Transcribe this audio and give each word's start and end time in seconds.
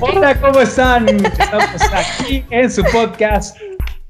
Hola, 0.00 0.40
¿cómo 0.40 0.60
están? 0.60 1.08
Estamos 1.08 1.64
aquí 1.92 2.44
en 2.50 2.70
su 2.70 2.84
podcast 2.84 3.56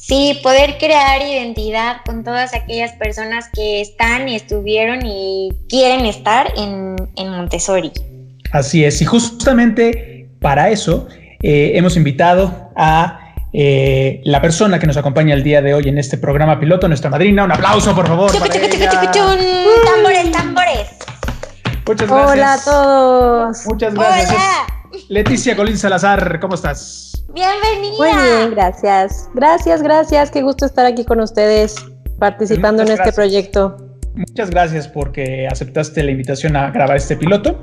Sí, 0.05 0.37
poder 0.43 0.77
crear 0.79 1.21
identidad 1.21 2.01
con 2.05 2.25
todas 2.25 2.53
aquellas 2.53 2.91
personas 2.91 3.47
que 3.53 3.79
están, 3.79 4.27
estuvieron 4.27 5.05
y 5.05 5.53
quieren 5.69 6.05
estar 6.05 6.51
en, 6.57 6.97
en 7.15 7.29
Montessori. 7.29 7.89
Así 8.51 8.83
es, 8.83 9.01
y 9.01 9.05
justamente 9.05 10.27
para 10.41 10.71
eso 10.71 11.07
eh, 11.41 11.71
hemos 11.75 11.95
invitado 11.95 12.69
a 12.75 13.33
eh, 13.53 14.19
la 14.25 14.41
persona 14.41 14.77
que 14.77 14.87
nos 14.87 14.97
acompaña 14.97 15.35
el 15.35 15.41
día 15.41 15.61
de 15.61 15.73
hoy 15.73 15.87
en 15.87 15.97
este 15.97 16.17
programa 16.17 16.59
piloto, 16.59 16.89
nuestra 16.89 17.09
madrina. 17.09 17.45
Un 17.45 17.53
aplauso, 17.53 17.95
por 17.95 18.05
favor. 18.05 18.29
Chucu, 18.29 18.47
chucu, 18.47 18.67
chucu, 18.67 18.83
chucu, 18.83 19.11
chun. 19.13 19.39
Tambores, 19.85 20.31
tambores. 20.33 20.89
Muchas 21.87 22.09
gracias. 22.09 22.33
Hola 22.33 22.53
a 22.53 22.61
todos. 22.61 23.65
Muchas 23.67 23.93
gracias. 23.93 24.31
Hola. 24.31 24.99
Leticia 25.07 25.55
Colín 25.55 25.77
Salazar, 25.77 26.41
¿cómo 26.41 26.55
estás? 26.55 27.12
Bienvenida. 27.31 27.97
Muy 27.97 28.09
bien, 28.09 28.51
gracias. 28.51 29.29
Gracias, 29.33 29.81
gracias. 29.81 30.31
Qué 30.31 30.41
gusto 30.41 30.65
estar 30.65 30.85
aquí 30.85 31.05
con 31.05 31.19
ustedes 31.19 31.75
participando 32.19 32.83
Muchas 32.83 32.87
en 32.87 32.93
este 32.93 33.03
gracias. 33.03 33.15
proyecto. 33.15 33.77
Muchas 34.15 34.49
gracias 34.49 34.87
porque 34.87 35.47
aceptaste 35.47 36.03
la 36.03 36.11
invitación 36.11 36.55
a 36.55 36.69
grabar 36.71 36.97
este 36.97 37.15
piloto. 37.15 37.57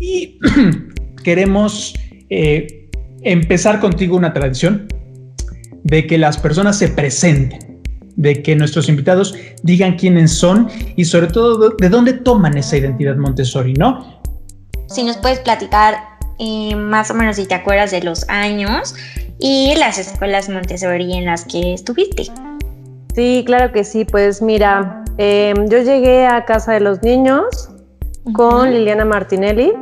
Y 0.00 0.38
queremos 1.24 1.94
eh, 2.30 2.90
empezar 3.22 3.80
contigo 3.80 4.16
una 4.16 4.32
tradición 4.32 4.86
de 5.82 6.06
que 6.06 6.18
las 6.18 6.38
personas 6.38 6.78
se 6.78 6.88
presenten, 6.88 7.82
de 8.16 8.42
que 8.42 8.54
nuestros 8.56 8.88
invitados 8.88 9.34
digan 9.62 9.96
quiénes 9.96 10.32
son 10.32 10.68
y 10.96 11.04
sobre 11.04 11.28
todo 11.28 11.70
de 11.70 11.88
dónde 11.88 12.12
toman 12.12 12.56
esa 12.56 12.76
identidad 12.76 13.16
Montessori, 13.16 13.74
¿no? 13.74 14.20
Si 14.88 15.02
nos 15.02 15.16
puedes 15.16 15.40
platicar 15.40 16.15
eh, 16.38 16.76
más 16.76 17.10
o 17.10 17.14
menos 17.14 17.36
si 17.36 17.46
te 17.46 17.54
acuerdas 17.54 17.90
de 17.90 18.02
los 18.02 18.28
años 18.28 18.94
y 19.38 19.74
las 19.76 19.98
escuelas 19.98 20.48
Montessori 20.48 21.12
en 21.14 21.26
las 21.26 21.44
que 21.44 21.74
estuviste. 21.74 22.24
Sí, 23.14 23.42
claro 23.46 23.72
que 23.72 23.84
sí. 23.84 24.04
Pues 24.04 24.42
mira, 24.42 25.04
eh, 25.18 25.54
yo 25.68 25.78
llegué 25.78 26.26
a 26.26 26.44
Casa 26.44 26.72
de 26.72 26.80
los 26.80 27.02
Niños 27.02 27.70
con 28.32 28.72
Liliana 28.72 29.04
Martinelli. 29.04 29.72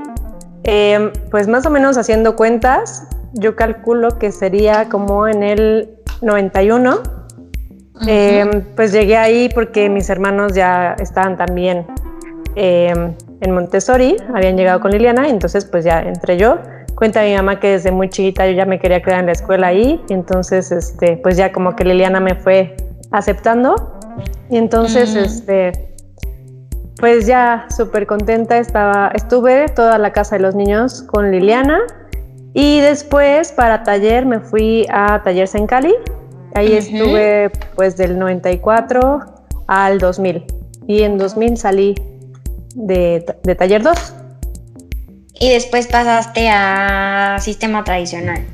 Eh, 0.65 1.13
pues 1.31 1.47
más 1.49 1.67
o 1.67 1.71
menos 1.71 1.99
haciendo 1.99 2.37
cuentas, 2.37 3.07
yo 3.35 3.55
calculo 3.57 4.19
que 4.19 4.33
sería 4.33 4.89
como 4.89 5.29
en 5.29 5.43
el 5.43 5.91
91. 6.23 7.01
Eh, 8.09 8.65
pues 8.75 8.93
llegué 8.93 9.17
ahí 9.17 9.49
porque 9.55 9.89
mis 9.89 10.11
hermanos 10.11 10.53
ya 10.55 10.97
estaban 10.99 11.37
también 11.37 11.87
eh, 12.57 13.15
en 13.41 13.51
Montessori, 13.53 14.17
habían 14.35 14.57
llegado 14.57 14.81
con 14.81 14.91
Liliana, 14.91 15.29
y 15.29 15.31
entonces 15.31 15.65
pues 15.65 15.85
ya 15.85 16.01
entré 16.01 16.37
yo. 16.37 16.59
Cuenta 16.95 17.23
mi 17.23 17.35
mamá 17.35 17.59
que 17.59 17.71
desde 17.71 17.91
muy 17.91 18.09
chiquita 18.09 18.47
yo 18.47 18.53
ya 18.53 18.67
me 18.67 18.79
quería 18.79 19.03
quedar 19.03 19.21
en 19.21 19.27
la 19.27 19.33
escuela 19.33 19.69
ahí, 19.69 20.01
y 20.09 20.13
entonces 20.13 20.71
este, 20.71 21.17
pues 21.17 21.37
ya 21.37 21.53
como 21.53 21.75
que 21.75 21.85
Liliana 21.85 22.21
me 22.21 22.35
fue 22.35 22.77
aceptando. 23.11 23.99
Y 24.51 24.57
entonces 24.59 25.15
este, 25.15 25.73
pues 26.99 27.27
ya 27.27 27.67
súper 27.75 28.07
contenta 28.07 28.59
estaba, 28.59 29.11
estuve 29.15 29.69
toda 29.69 29.99
la 29.99 30.13
casa 30.13 30.37
de 30.37 30.43
los 30.43 30.55
niños 30.55 31.03
con 31.03 31.31
Liliana. 31.31 31.81
Y 32.53 32.81
después 32.81 33.51
para 33.53 33.83
taller 33.83 34.27
me 34.27 34.39
fui 34.39 34.87
a 34.91 35.23
Talleres 35.25 35.55
en 35.57 35.67
Cali. 35.67 35.95
Ahí 36.55 36.69
Ujú. 36.69 36.77
estuve 36.77 37.51
pues 37.75 37.97
del 37.97 38.19
94 38.19 39.21
al 39.67 39.99
2000. 39.99 40.45
Y 40.87 41.03
en 41.03 41.19
2000 41.19 41.57
salí 41.57 41.95
de, 42.75 43.25
de 43.43 43.55
taller 43.55 43.83
2. 43.83 44.15
Y 45.41 45.51
después 45.51 45.87
pasaste 45.89 46.49
a 46.49 47.39
sistema 47.41 47.83
tradicional. 47.83 48.45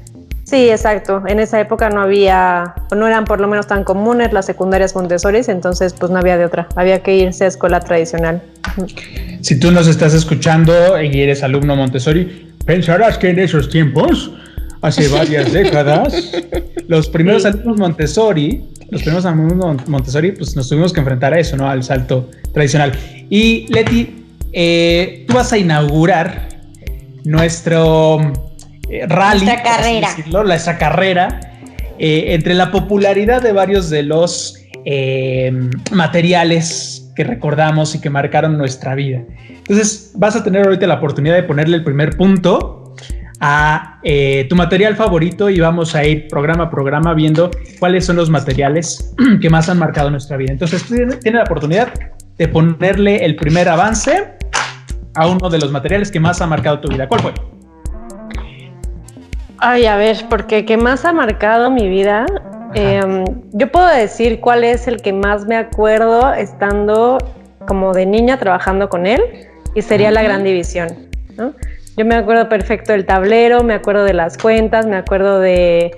Sí, 0.51 0.69
exacto. 0.69 1.23
En 1.29 1.39
esa 1.39 1.61
época 1.61 1.91
no 1.91 2.01
había, 2.01 2.75
o 2.91 2.97
no 2.97 3.07
eran 3.07 3.25
por 3.25 3.41
lo 3.41 3.47
menos 3.47 3.69
tan 3.69 3.85
comunes 3.85 4.33
las 4.33 4.47
secundarias 4.47 4.97
Montessori, 4.97 5.43
entonces 5.47 5.95
pues 5.97 6.11
no 6.11 6.19
había 6.19 6.37
de 6.37 6.45
otra. 6.45 6.67
Había 6.75 7.05
que 7.05 7.15
irse 7.15 7.45
a 7.45 7.47
escuela 7.47 7.79
tradicional. 7.79 8.43
Si 9.43 9.61
tú 9.61 9.71
nos 9.71 9.87
estás 9.87 10.13
escuchando 10.13 11.01
y 11.01 11.21
eres 11.21 11.45
alumno 11.45 11.77
Montessori, 11.77 12.53
pensarás 12.65 13.17
que 13.17 13.31
en 13.31 13.39
esos 13.39 13.71
tiempos, 13.71 14.33
hace 14.83 15.07
varias 15.07 15.53
décadas, 15.53 16.33
los 16.91 17.09
primeros 17.09 17.43
Sí. 17.43 17.49
alumnos 17.49 17.79
Montessori, 17.79 18.61
los 18.91 19.03
primeros 19.03 19.25
alumnos 19.25 19.87
Montessori, 19.89 20.33
pues 20.33 20.57
nos 20.57 20.69
tuvimos 20.69 20.93
que 20.93 20.99
enfrentar 21.01 21.33
a 21.33 21.39
eso, 21.39 21.57
¿no? 21.57 21.69
Al 21.71 21.85
salto 21.85 22.29
tradicional. 22.53 22.93
Y 23.31 23.73
Leti, 23.73 24.25
eh, 24.53 25.25
tú 25.29 25.35
vas 25.35 25.53
a 25.53 25.59
inaugurar 25.59 26.49
nuestro 27.25 28.21
eh, 28.91 29.07
rally, 29.07 29.45
Nuestra 29.45 29.63
carrera. 29.63 30.09
decirlo, 30.17 30.43
nuestra 30.43 30.79
carrera, 30.79 31.41
eh, 31.99 32.35
entre 32.35 32.55
la 32.55 32.73
popularidad 32.73 33.41
de 33.41 33.53
varios 33.53 33.89
de 33.89 34.03
los 34.03 34.57
eh, 34.85 35.53
materiales 35.93 37.09
que 37.15 37.23
recordamos 37.23 37.95
y 37.95 38.01
que 38.01 38.11
marcaron 38.11 38.59
nuestra 38.59 38.95
vida. 38.97 39.23
Entonces, 39.59 40.11
vas 40.17 40.35
a 40.35 40.43
tener 40.43 40.65
ahorita 40.65 40.87
la 40.89 40.95
oportunidad 40.95 41.37
de 41.37 41.45
ponerle 41.45 41.77
el 41.77 41.85
primer 41.85 42.17
punto 42.17 42.90
a 43.41 43.99
eh, 44.03 44.47
tu 44.51 44.57
material 44.57 44.97
favorito 44.97 45.49
y 45.49 45.59
vamos 45.61 45.95
a 45.95 46.05
ir 46.05 46.29
programa 46.29 46.65
a 46.65 46.71
programa 46.71 47.15
viendo 47.15 47.51
cuáles 47.79 48.05
son 48.05 48.17
los 48.17 48.29
materiales 48.29 49.15
que 49.41 49.49
más 49.49 49.69
han 49.69 49.79
marcado 49.79 50.11
nuestra 50.11 50.37
vida. 50.37 50.53
Entonces, 50.53 50.85
tú 50.85 50.95
tienes 50.95 51.21
tienes 51.21 51.39
la 51.39 51.45
oportunidad 51.45 51.93
de 52.37 52.49
ponerle 52.49 53.25
el 53.25 53.37
primer 53.37 53.69
avance 53.69 54.37
a 55.15 55.27
uno 55.27 55.49
de 55.49 55.59
los 55.59 55.73
materiales 55.73 56.11
que 56.11 56.21
más 56.21 56.41
ha 56.41 56.47
marcado 56.47 56.81
tu 56.81 56.89
vida. 56.89 57.09
¿Cuál 57.09 57.21
fue? 57.21 57.35
Ay, 59.59 59.87
a 59.87 59.97
ver, 59.97 60.17
porque 60.29 60.65
que 60.65 60.77
más 60.77 61.05
ha 61.05 61.13
marcado 61.13 61.71
mi 61.71 61.89
vida, 61.89 62.27
eh, 62.75 63.25
yo 63.53 63.71
puedo 63.73 63.89
decir 63.89 64.41
cuál 64.41 64.65
es 64.65 64.87
el 64.87 65.03
que 65.03 65.13
más 65.13 65.47
me 65.47 65.57
acuerdo 65.57 66.33
estando 66.33 67.19
como 67.67 67.93
de 67.93 68.07
niña 68.07 68.39
trabajando 68.39 68.89
con 68.89 69.07
él 69.07 69.21
y 69.75 69.83
sería 69.83 70.11
la 70.11 70.23
gran 70.23 70.45
división. 70.45 71.11
Yo 71.97 72.05
me 72.05 72.15
acuerdo 72.15 72.49
perfecto 72.49 72.93
del 72.93 73.05
tablero, 73.05 73.63
me 73.63 73.75
acuerdo 73.75 74.05
de 74.05 74.15
las 74.15 74.39
cuentas, 74.39 74.87
me 74.87 74.97
acuerdo 74.97 75.41
de 75.41 75.91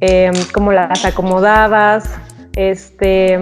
em, 0.00 0.34
cómo 0.52 0.72
las 0.72 1.04
acomodabas, 1.04 2.18
este, 2.56 3.38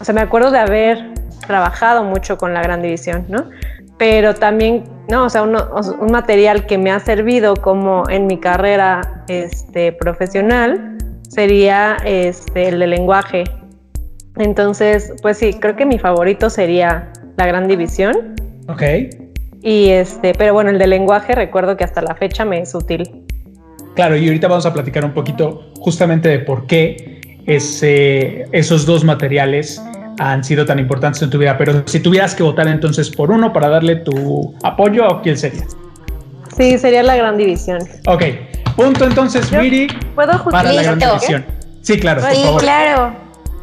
o 0.00 0.04
sea, 0.04 0.14
me 0.14 0.20
acuerdo 0.20 0.50
de 0.50 0.58
haber 0.58 1.14
trabajado 1.46 2.04
mucho 2.04 2.38
con 2.38 2.54
la 2.54 2.62
gran 2.62 2.82
división, 2.82 3.26
¿no? 3.28 3.50
Pero 3.98 4.34
también, 4.34 4.84
no, 5.08 5.26
o 5.26 5.30
sea, 5.30 5.42
un 5.42 6.10
material 6.10 6.66
que 6.66 6.78
me 6.78 6.90
ha 6.90 7.00
servido 7.00 7.54
como 7.56 8.08
en 8.08 8.26
mi 8.26 8.38
carrera 8.38 9.24
este, 9.28 9.92
profesional 9.92 10.98
sería 11.28 11.96
este, 12.04 12.68
el 12.68 12.78
de 12.78 12.86
lenguaje. 12.86 13.44
Entonces, 14.36 15.12
pues 15.22 15.38
sí, 15.38 15.54
creo 15.54 15.76
que 15.76 15.86
mi 15.86 15.98
favorito 15.98 16.50
sería 16.50 17.12
la 17.36 17.46
gran 17.46 17.68
división. 17.68 18.34
Ok. 18.68 18.82
Y 19.62 19.90
este, 19.90 20.34
pero 20.34 20.54
bueno, 20.54 20.70
el 20.70 20.78
de 20.78 20.86
lenguaje 20.86 21.34
recuerdo 21.34 21.76
que 21.76 21.84
hasta 21.84 22.02
la 22.02 22.14
fecha 22.14 22.44
me 22.44 22.60
es 22.60 22.74
útil. 22.74 23.08
Claro, 23.94 24.16
y 24.16 24.26
ahorita 24.26 24.48
vamos 24.48 24.66
a 24.66 24.72
platicar 24.72 25.04
un 25.04 25.12
poquito 25.12 25.70
justamente 25.78 26.28
de 26.28 26.40
por 26.40 26.66
qué 26.66 27.20
ese, 27.46 28.46
esos 28.52 28.86
dos 28.86 29.04
materiales 29.04 29.80
han 30.18 30.42
sido 30.44 30.64
tan 30.64 30.78
importantes 30.78 31.22
en 31.22 31.30
tu 31.30 31.38
vida. 31.38 31.56
Pero 31.58 31.82
si 31.86 32.00
tuvieras 32.00 32.34
que 32.34 32.42
votar 32.42 32.68
entonces 32.68 33.10
por 33.10 33.30
uno 33.30 33.52
para 33.52 33.68
darle 33.68 33.96
tu 33.96 34.54
apoyo, 34.62 35.04
¿a 35.04 35.22
quién 35.22 35.36
sería? 35.36 35.64
Sí, 36.56 36.78
sería 36.78 37.02
la 37.02 37.16
gran 37.16 37.36
división. 37.36 37.80
Ok, 38.06 38.22
punto 38.76 39.04
entonces, 39.04 39.50
Miri, 39.52 39.88
¿puedo 40.14 40.44
para 40.44 40.72
la 40.72 40.82
gran 40.82 40.98
división. 40.98 41.44
Sí, 41.82 41.98
claro. 41.98 42.22
Sí, 42.30 42.42
claro. 42.58 43.14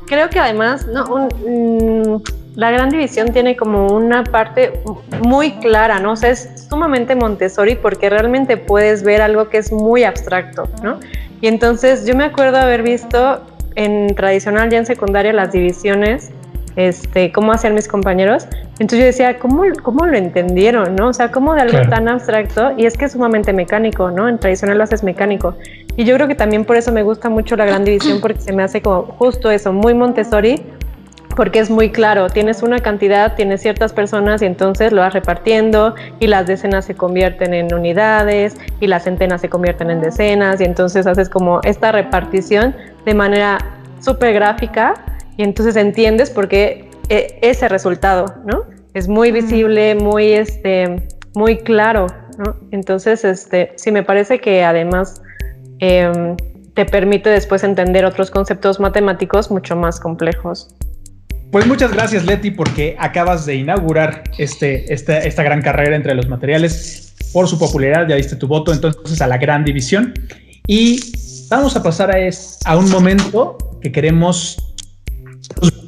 Creo 0.08 0.30
que 0.30 0.40
además, 0.40 0.88
no, 0.88 1.30
mm, 1.46 2.22
la 2.60 2.72
gran 2.72 2.90
división 2.90 3.32
tiene 3.32 3.56
como 3.56 3.88
una 3.88 4.26
parte 4.26 4.82
muy 5.24 5.52
clara, 5.54 6.00
¿no? 6.00 6.12
O 6.12 6.16
sea, 6.18 6.30
es 6.32 6.68
sumamente 6.70 7.16
Montessori 7.16 7.76
porque 7.76 8.10
realmente 8.10 8.58
puedes 8.58 9.02
ver 9.02 9.22
algo 9.22 9.48
que 9.48 9.60
es 9.60 9.72
muy 9.72 10.04
abstracto, 10.04 10.68
¿no? 10.84 11.00
Y 11.40 11.48
entonces 11.48 12.06
yo 12.06 12.16
me 12.16 12.26
acuerdo 12.26 12.58
haber 12.58 12.84
visto 12.84 13.40
en 13.76 14.14
tradicional 14.14 14.70
ya 14.70 14.80
en 14.80 14.86
secundaria 14.86 15.32
las 15.32 15.54
divisiones 15.54 16.32
este, 16.76 17.32
cómo 17.32 17.54
hacían 17.54 17.76
mis 17.76 17.88
compañeros. 17.88 18.46
Entonces 18.74 19.00
yo 19.00 19.06
decía, 19.06 19.40
¿cómo, 19.40 19.64
cómo 19.82 20.06
lo 20.06 20.18
entendieron? 20.18 20.98
¿no? 20.98 21.08
O 21.08 21.14
sea, 21.14 21.32
¿cómo 21.32 21.54
de 21.54 21.62
algo 21.62 21.90
tan 21.90 22.10
abstracto? 22.10 22.74
Y 22.76 22.86
es 22.86 22.98
que 22.98 23.06
es 23.06 23.14
sumamente 23.14 23.54
mecánico, 23.54 24.12
¿no? 24.12 24.28
En 24.28 24.38
tradicional 24.38 24.78
lo 24.78 24.84
haces 24.84 25.02
mecánico. 25.02 25.56
Y 25.96 26.04
yo 26.04 26.14
creo 26.16 26.28
que 26.28 26.36
también 26.36 26.66
por 26.66 26.76
eso 26.76 26.92
me 26.92 27.04
gusta 27.04 27.30
mucho 27.30 27.56
la 27.56 27.66
gran 27.66 27.86
división, 27.86 28.20
porque 28.20 28.42
se 28.42 28.52
me 28.52 28.64
hace 28.64 28.82
como 28.82 29.04
justo 29.04 29.50
eso, 29.50 29.72
muy 29.72 29.94
Montessori, 29.94 30.62
porque 31.36 31.60
es 31.60 31.70
muy 31.70 31.92
claro, 31.92 32.30
tienes 32.30 32.64
una 32.64 32.80
cantidad, 32.80 33.36
tienes 33.36 33.62
ciertas 33.62 33.94
personas 33.94 34.42
y 34.42 34.46
entonces 34.46 34.92
lo 34.92 35.02
vas 35.02 35.14
repartiendo 35.14 35.96
y 36.20 36.28
las 36.28 36.48
decenas 36.48 36.86
se 36.86 36.96
convierten 36.96 37.54
en 37.54 37.74
unidades 37.74 38.58
y 38.80 38.88
las 38.88 39.04
centenas 39.04 39.42
se 39.42 39.50
convierten 39.50 39.90
en 39.92 40.02
decenas 40.02 40.60
y 40.60 40.66
entonces 40.66 41.08
haces 41.08 41.30
como 41.30 41.62
esta 41.64 41.92
repartición 41.92 42.76
de 43.06 43.14
manera 43.14 43.58
súper 44.02 44.34
gráfica 44.34 44.96
y 45.38 45.44
entonces 45.44 45.76
entiendes 45.76 46.30
por 46.30 46.48
qué 46.48 46.90
eh, 47.10 47.40
ese 47.42 47.68
resultado, 47.70 48.26
¿no? 48.46 48.66
Es 48.94 49.08
muy 49.08 49.32
visible, 49.32 49.96
muy, 49.96 50.34
este, 50.34 51.08
muy 51.34 51.58
claro, 51.58 52.08
¿no? 52.38 52.56
Entonces, 52.72 53.24
este, 53.24 53.72
sí 53.76 53.92
me 53.92 54.04
parece 54.04 54.40
que 54.40 54.64
además 54.64 55.22
em, 55.80 56.36
te 56.74 56.86
permite 56.86 57.30
después 57.30 57.64
entender 57.64 58.06
otros 58.06 58.32
conceptos 58.32 58.80
matemáticos 58.80 59.50
mucho 59.52 59.76
más 59.76 60.00
complejos. 60.00 60.76
Pues 61.52 61.66
muchas 61.66 61.92
gracias, 61.92 62.26
Leti, 62.26 62.52
porque 62.52 62.96
acabas 63.00 63.46
de 63.48 63.56
inaugurar 63.56 64.24
este, 64.38 64.94
esta, 64.94 65.18
esta 65.18 65.42
gran 65.42 65.64
carrera 65.64 65.96
entre 65.96 66.14
los 66.14 66.28
materiales 66.28 67.16
por 67.34 67.48
su 67.48 67.58
popularidad. 67.58 68.08
Ya 68.08 68.16
diste 68.16 68.36
tu 68.36 68.48
voto 68.48 68.72
entonces 68.72 69.20
a 69.22 69.28
la 69.28 69.38
gran 69.38 69.66
división. 69.66 70.14
Y 70.68 71.00
vamos 71.50 71.76
a 71.76 71.82
pasar 71.82 72.12
a, 72.12 72.18
a 72.66 72.78
un 72.78 72.92
momento 72.92 73.58
que 73.82 73.92
queremos 73.92 74.58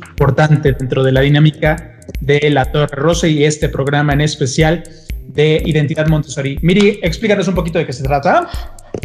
importante 0.10 0.72
dentro 0.74 1.04
de 1.04 1.12
la 1.12 1.22
dinámica 1.22 2.00
de 2.20 2.50
la 2.50 2.66
Torre 2.72 2.96
Rosa 2.96 3.28
y 3.28 3.44
este 3.44 3.70
programa 3.70 4.14
en 4.14 4.22
especial 4.22 4.84
de 5.28 5.62
Identidad 5.64 6.08
Montessori. 6.08 6.58
Miri, 6.64 7.00
explícanos 7.04 7.48
un 7.48 7.56
poquito 7.56 7.78
de 7.78 7.86
qué 7.86 7.94
se 7.94 8.04
trata. 8.04 8.50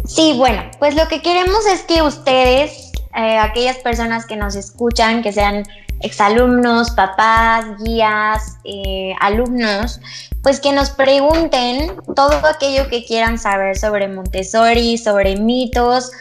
Sí, 0.05 0.33
bueno, 0.35 0.63
pues 0.79 0.95
lo 0.95 1.07
que 1.07 1.21
queremos 1.21 1.65
es 1.71 1.83
que 1.83 2.01
ustedes, 2.01 2.91
eh, 3.15 3.37
aquellas 3.37 3.77
personas 3.77 4.25
que 4.25 4.35
nos 4.35 4.55
escuchan, 4.55 5.21
que 5.21 5.31
sean 5.31 5.63
exalumnos, 6.01 6.91
papás, 6.91 7.65
guías, 7.83 8.57
eh, 8.63 9.13
alumnos, 9.19 9.99
pues 10.43 10.59
que 10.59 10.71
nos 10.71 10.89
pregunten 10.91 11.95
todo 12.15 12.33
aquello 12.45 12.87
que 12.89 13.05
quieran 13.05 13.37
saber 13.37 13.77
sobre 13.77 14.07
Montessori, 14.07 14.97
sobre 14.97 15.35
mitos, 15.35 16.11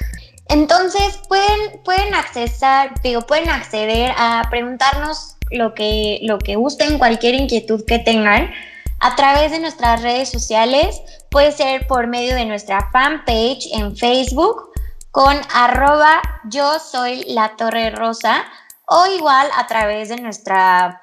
entonces 0.48 1.20
pueden, 1.28 1.82
pueden 1.84 2.14
accesar, 2.14 3.00
digo, 3.02 3.22
pueden 3.22 3.48
acceder 3.48 4.12
a 4.16 4.46
preguntarnos 4.48 5.36
lo 5.50 5.74
que, 5.74 6.20
lo 6.22 6.38
que 6.38 6.56
gusten, 6.56 6.98
cualquier 6.98 7.34
inquietud 7.34 7.84
que 7.84 7.98
tengan 7.98 8.50
a 9.00 9.16
través 9.16 9.50
de 9.50 9.58
nuestras 9.58 10.02
redes 10.02 10.28
sociales. 10.28 11.00
Puede 11.30 11.52
ser 11.52 11.86
por 11.86 12.06
medio 12.06 12.34
de 12.34 12.44
nuestra 12.44 12.88
fanpage 12.92 13.66
en 13.72 13.96
Facebook 13.96 14.70
con 15.10 15.36
arroba 15.52 16.20
yo 16.44 16.78
soy 16.78 17.24
la 17.28 17.56
Torre 17.56 17.90
Rosa 17.90 18.44
o 18.86 19.06
igual 19.06 19.48
a 19.56 19.66
través 19.66 20.08
de 20.08 20.16
nuestra 20.16 21.00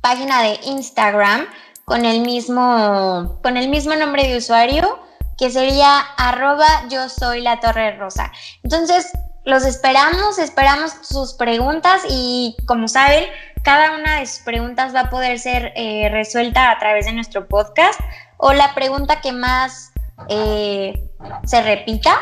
página 0.00 0.42
de 0.42 0.58
Instagram 0.64 1.46
con 1.84 2.04
el 2.04 2.20
mismo, 2.20 3.38
con 3.42 3.56
el 3.56 3.68
mismo 3.68 3.94
nombre 3.96 4.28
de 4.28 4.36
usuario 4.36 5.00
que 5.36 5.50
sería 5.50 6.00
arroba 6.18 6.66
yo 6.90 7.08
soy 7.08 7.40
la 7.40 7.60
Torre 7.60 7.96
Rosa. 7.96 8.30
Entonces, 8.62 9.10
los 9.44 9.64
esperamos, 9.64 10.38
esperamos 10.38 10.92
sus 11.00 11.32
preguntas 11.32 12.02
y 12.08 12.56
como 12.66 12.88
saben, 12.88 13.24
cada 13.64 13.96
una 13.96 14.20
de 14.20 14.26
sus 14.26 14.40
preguntas 14.40 14.94
va 14.94 15.00
a 15.00 15.10
poder 15.10 15.38
ser 15.38 15.72
eh, 15.76 16.10
resuelta 16.10 16.70
a 16.70 16.78
través 16.78 17.06
de 17.06 17.12
nuestro 17.12 17.48
podcast 17.48 17.98
o 18.36 18.52
la 18.52 18.74
pregunta 18.74 19.22
que 19.22 19.32
más 19.32 19.92
eh, 20.28 21.08
se 21.44 21.62
repita 21.62 22.20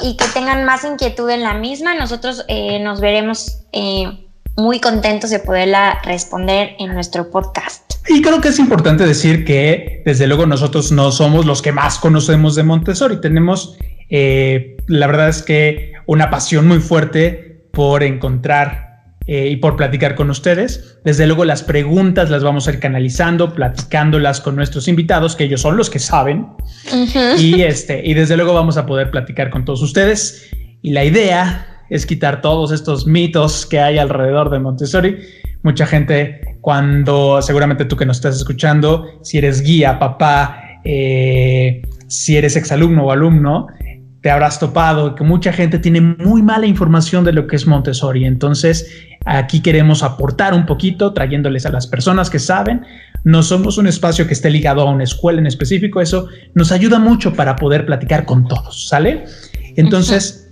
y 0.00 0.16
que 0.16 0.24
tengan 0.32 0.64
más 0.64 0.84
inquietud 0.84 1.28
en 1.30 1.42
la 1.42 1.54
misma, 1.54 1.94
nosotros 1.94 2.44
eh, 2.48 2.78
nos 2.80 3.00
veremos 3.00 3.58
muy 4.56 4.80
contentos 4.80 5.30
de 5.30 5.38
poderla 5.38 6.00
responder 6.04 6.76
en 6.78 6.92
nuestro 6.94 7.30
podcast. 7.30 7.94
Y 8.08 8.20
creo 8.20 8.40
que 8.40 8.48
es 8.48 8.58
importante 8.58 9.06
decir 9.06 9.44
que 9.44 10.02
desde 10.04 10.26
luego 10.26 10.46
nosotros 10.46 10.92
no 10.92 11.12
somos 11.12 11.46
los 11.46 11.62
que 11.62 11.72
más 11.72 11.98
conocemos 11.98 12.56
de 12.56 12.64
Montessori. 12.64 13.20
Tenemos, 13.20 13.76
eh, 14.10 14.76
la 14.88 15.06
verdad 15.06 15.28
es 15.28 15.42
que 15.42 15.92
una 16.06 16.30
pasión 16.30 16.66
muy 16.66 16.80
fuerte 16.80 17.64
por 17.72 18.02
encontrar 18.02 18.91
eh, 19.26 19.48
y 19.48 19.56
por 19.56 19.76
platicar 19.76 20.14
con 20.14 20.30
ustedes. 20.30 20.98
Desde 21.04 21.26
luego 21.26 21.44
las 21.44 21.62
preguntas 21.62 22.30
las 22.30 22.42
vamos 22.42 22.66
a 22.66 22.72
ir 22.72 22.80
canalizando, 22.80 23.54
platicándolas 23.54 24.40
con 24.40 24.56
nuestros 24.56 24.88
invitados, 24.88 25.36
que 25.36 25.44
ellos 25.44 25.60
son 25.60 25.76
los 25.76 25.90
que 25.90 25.98
saben. 25.98 26.48
y, 27.38 27.62
este, 27.62 28.02
y 28.04 28.14
desde 28.14 28.36
luego 28.36 28.54
vamos 28.54 28.76
a 28.76 28.86
poder 28.86 29.10
platicar 29.10 29.50
con 29.50 29.64
todos 29.64 29.82
ustedes. 29.82 30.50
Y 30.82 30.90
la 30.90 31.04
idea 31.04 31.84
es 31.90 32.06
quitar 32.06 32.40
todos 32.40 32.72
estos 32.72 33.06
mitos 33.06 33.66
que 33.66 33.78
hay 33.78 33.98
alrededor 33.98 34.50
de 34.50 34.58
Montessori. 34.58 35.18
Mucha 35.62 35.86
gente, 35.86 36.56
cuando 36.60 37.40
seguramente 37.42 37.84
tú 37.84 37.96
que 37.96 38.06
nos 38.06 38.16
estás 38.16 38.36
escuchando, 38.36 39.06
si 39.22 39.38
eres 39.38 39.62
guía, 39.62 39.98
papá, 39.98 40.80
eh, 40.84 41.82
si 42.08 42.36
eres 42.36 42.56
exalumno 42.56 43.04
o 43.04 43.12
alumno, 43.12 43.68
te 44.22 44.30
habrás 44.30 44.60
topado 44.60 45.16
que 45.16 45.24
mucha 45.24 45.52
gente 45.52 45.80
tiene 45.80 46.00
muy 46.00 46.42
mala 46.42 46.66
información 46.66 47.24
de 47.24 47.32
lo 47.32 47.48
que 47.48 47.56
es 47.56 47.66
Montessori. 47.66 48.24
Entonces, 48.24 48.88
aquí 49.24 49.60
queremos 49.60 50.04
aportar 50.04 50.54
un 50.54 50.64
poquito, 50.64 51.12
trayéndoles 51.12 51.66
a 51.66 51.70
las 51.70 51.88
personas 51.88 52.30
que 52.30 52.38
saben. 52.38 52.86
No 53.24 53.42
somos 53.42 53.78
un 53.78 53.88
espacio 53.88 54.26
que 54.28 54.34
esté 54.34 54.48
ligado 54.48 54.82
a 54.82 54.90
una 54.90 55.02
escuela 55.02 55.40
en 55.40 55.46
específico. 55.48 56.00
Eso 56.00 56.28
nos 56.54 56.70
ayuda 56.70 57.00
mucho 57.00 57.32
para 57.34 57.56
poder 57.56 57.84
platicar 57.84 58.24
con 58.24 58.46
todos, 58.46 58.88
¿sale? 58.88 59.24
Entonces, 59.76 60.48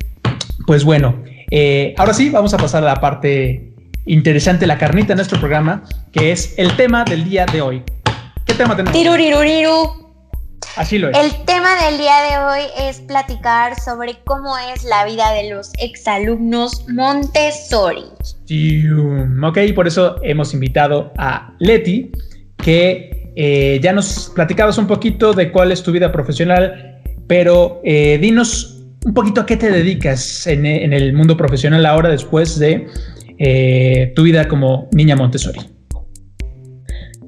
pues 0.67 0.83
bueno, 0.83 1.23
eh, 1.53 1.95
ahora 1.97 2.13
sí, 2.13 2.29
vamos 2.29 2.53
a 2.53 2.57
pasar 2.57 2.83
a 2.83 2.87
la 2.87 2.97
parte 2.97 3.73
interesante, 4.05 4.67
la 4.67 4.79
carnita 4.79 5.09
de 5.09 5.17
nuestro 5.17 5.39
programa, 5.39 5.85
que 6.11 6.33
es 6.33 6.55
el 6.59 6.75
tema 6.75 7.05
del 7.05 7.25
día 7.25 7.47
de 7.47 7.63
hoy. 7.63 7.83
¿Qué 8.45 8.55
tema 8.55 8.75
tenemos? 8.75 8.93
Así 10.77 10.99
lo 10.99 11.11
es. 11.11 11.17
El 11.17 11.45
tema 11.45 11.85
del 11.85 11.99
día 11.99 12.15
de 12.23 12.39
hoy 12.39 12.89
es 12.89 13.01
platicar 13.01 13.79
sobre 13.81 14.19
cómo 14.25 14.57
es 14.75 14.85
la 14.85 15.05
vida 15.05 15.33
de 15.33 15.51
los 15.51 15.73
exalumnos 15.79 16.87
Montessori. 16.89 18.05
Ok, 19.43 19.59
por 19.75 19.87
eso 19.87 20.17
hemos 20.23 20.55
invitado 20.55 21.13
a 21.19 21.55
Leti, 21.59 22.13
que 22.57 23.33
eh, 23.37 23.81
ya 23.83 23.93
nos 23.93 24.31
platicabas 24.35 24.79
un 24.79 24.87
poquito 24.87 25.33
de 25.33 25.51
cuál 25.51 25.73
es 25.73 25.83
tu 25.83 25.93
vida 25.93 26.13
profesional, 26.13 27.01
pero 27.27 27.81
eh, 27.85 28.19
dinos 28.21 28.81
un 29.05 29.15
poquito 29.15 29.41
a 29.41 29.47
qué 29.47 29.57
te 29.57 29.71
dedicas 29.71 30.47
en, 30.47 30.67
el 30.67 31.13
mundo 31.13 31.37
profesional 31.37 31.87
ahora 31.87 32.11
después 32.11 32.59
de 32.59 32.87
eh, 33.39 34.13
tu 34.15 34.25
vida 34.25 34.47
como 34.47 34.89
niña 34.93 35.17
Montessori. 35.17 35.61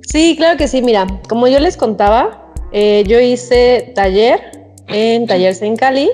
Sí, 0.02 0.34
claro 0.36 0.58
que 0.58 0.68
sí. 0.68 0.82
Mira, 0.82 1.06
como 1.28 1.48
yo 1.48 1.58
les 1.60 1.76
contaba, 1.76 2.41
eh, 2.72 3.04
yo 3.06 3.20
hice 3.20 3.92
taller 3.94 4.40
en 4.88 5.26
Talleres 5.26 5.62
en 5.62 5.76
Cali. 5.76 6.10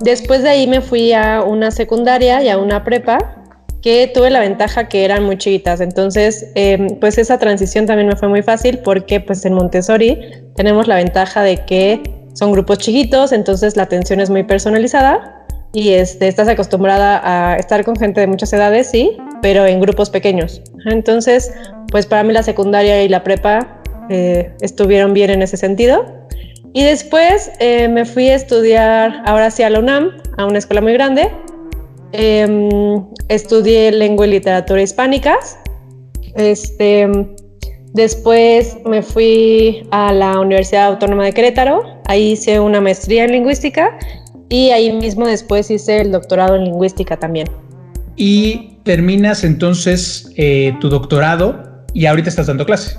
Después 0.00 0.42
de 0.42 0.50
ahí 0.50 0.66
me 0.66 0.80
fui 0.80 1.12
a 1.12 1.42
una 1.42 1.70
secundaria 1.70 2.42
y 2.42 2.48
a 2.48 2.58
una 2.58 2.84
prepa 2.84 3.38
que 3.82 4.10
tuve 4.12 4.30
la 4.30 4.40
ventaja 4.40 4.88
que 4.88 5.04
eran 5.04 5.24
muy 5.24 5.38
chiquitas. 5.38 5.80
Entonces, 5.80 6.50
em, 6.54 6.88
pues 7.00 7.18
esa 7.18 7.38
transición 7.38 7.86
también 7.86 8.08
me 8.08 8.16
fue 8.16 8.28
muy 8.28 8.42
fácil 8.42 8.78
porque 8.78 9.20
pues 9.20 9.44
en 9.44 9.54
Montessori 9.54 10.18
tenemos 10.56 10.86
la 10.88 10.96
ventaja 10.96 11.42
de 11.42 11.64
que 11.64 12.02
son 12.34 12.52
grupos 12.52 12.78
chiquitos, 12.78 13.32
entonces 13.32 13.76
la 13.76 13.84
atención 13.84 14.20
es 14.20 14.30
muy 14.30 14.44
personalizada 14.44 15.46
y 15.72 15.90
este, 15.90 16.28
estás 16.28 16.48
acostumbrada 16.48 17.20
a 17.24 17.56
estar 17.56 17.84
con 17.84 17.96
gente 17.96 18.20
de 18.20 18.26
muchas 18.26 18.52
edades, 18.52 18.88
sí, 18.90 19.16
pero 19.42 19.66
en 19.66 19.80
grupos 19.80 20.10
pequeños. 20.10 20.62
Entonces, 20.86 21.52
pues 21.90 22.06
para 22.06 22.22
mí 22.22 22.32
la 22.32 22.42
secundaria 22.42 23.02
y 23.02 23.08
la 23.08 23.22
prepa 23.22 23.77
eh, 24.08 24.52
estuvieron 24.60 25.14
bien 25.14 25.30
en 25.30 25.42
ese 25.42 25.56
sentido. 25.56 26.04
Y 26.72 26.84
después 26.84 27.50
eh, 27.60 27.88
me 27.88 28.04
fui 28.04 28.28
a 28.28 28.34
estudiar, 28.34 29.22
ahora 29.24 29.50
sí 29.50 29.62
a 29.62 29.70
la 29.70 29.78
UNAM, 29.78 30.10
a 30.36 30.44
una 30.44 30.58
escuela 30.58 30.80
muy 30.80 30.92
grande, 30.92 31.30
Em, 32.12 33.04
estudié 33.28 33.92
lengua 33.92 34.26
y 34.26 34.30
literatura 34.30 34.80
hispánicas. 34.80 35.58
Este, 36.36 37.06
después 37.92 38.78
me 38.86 39.02
fui 39.02 39.86
a 39.90 40.12
la 40.12 40.40
Universidad 40.40 40.86
Autónoma 40.86 41.24
de 41.24 41.32
Querétaro. 41.32 41.82
Ahí 42.06 42.32
hice 42.32 42.60
una 42.60 42.80
maestría 42.80 43.24
en 43.24 43.32
lingüística 43.32 43.98
y 44.48 44.70
ahí 44.70 44.92
mismo 44.92 45.26
después 45.26 45.70
hice 45.70 46.00
el 46.00 46.12
doctorado 46.12 46.56
en 46.56 46.64
lingüística 46.64 47.18
también. 47.18 47.48
Y 48.16 48.78
terminas 48.84 49.44
entonces 49.44 50.32
eh, 50.36 50.74
tu 50.80 50.88
doctorado 50.88 51.84
y 51.92 52.06
ahorita 52.06 52.30
estás 52.30 52.46
dando 52.46 52.64
clase. 52.64 52.96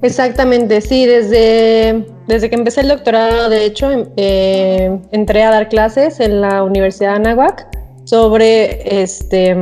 Exactamente, 0.00 0.80
sí, 0.80 1.06
desde, 1.06 2.06
desde 2.28 2.48
que 2.48 2.54
empecé 2.54 2.82
el 2.82 2.88
doctorado, 2.88 3.48
de 3.48 3.64
hecho, 3.64 3.90
em, 3.90 4.04
eh, 4.16 4.98
entré 5.10 5.42
a 5.42 5.50
dar 5.50 5.68
clases 5.68 6.20
en 6.20 6.40
la 6.40 6.62
Universidad 6.62 7.10
de 7.10 7.16
Anáhuac 7.16 7.66
sobre, 8.04 9.02
este, 9.02 9.56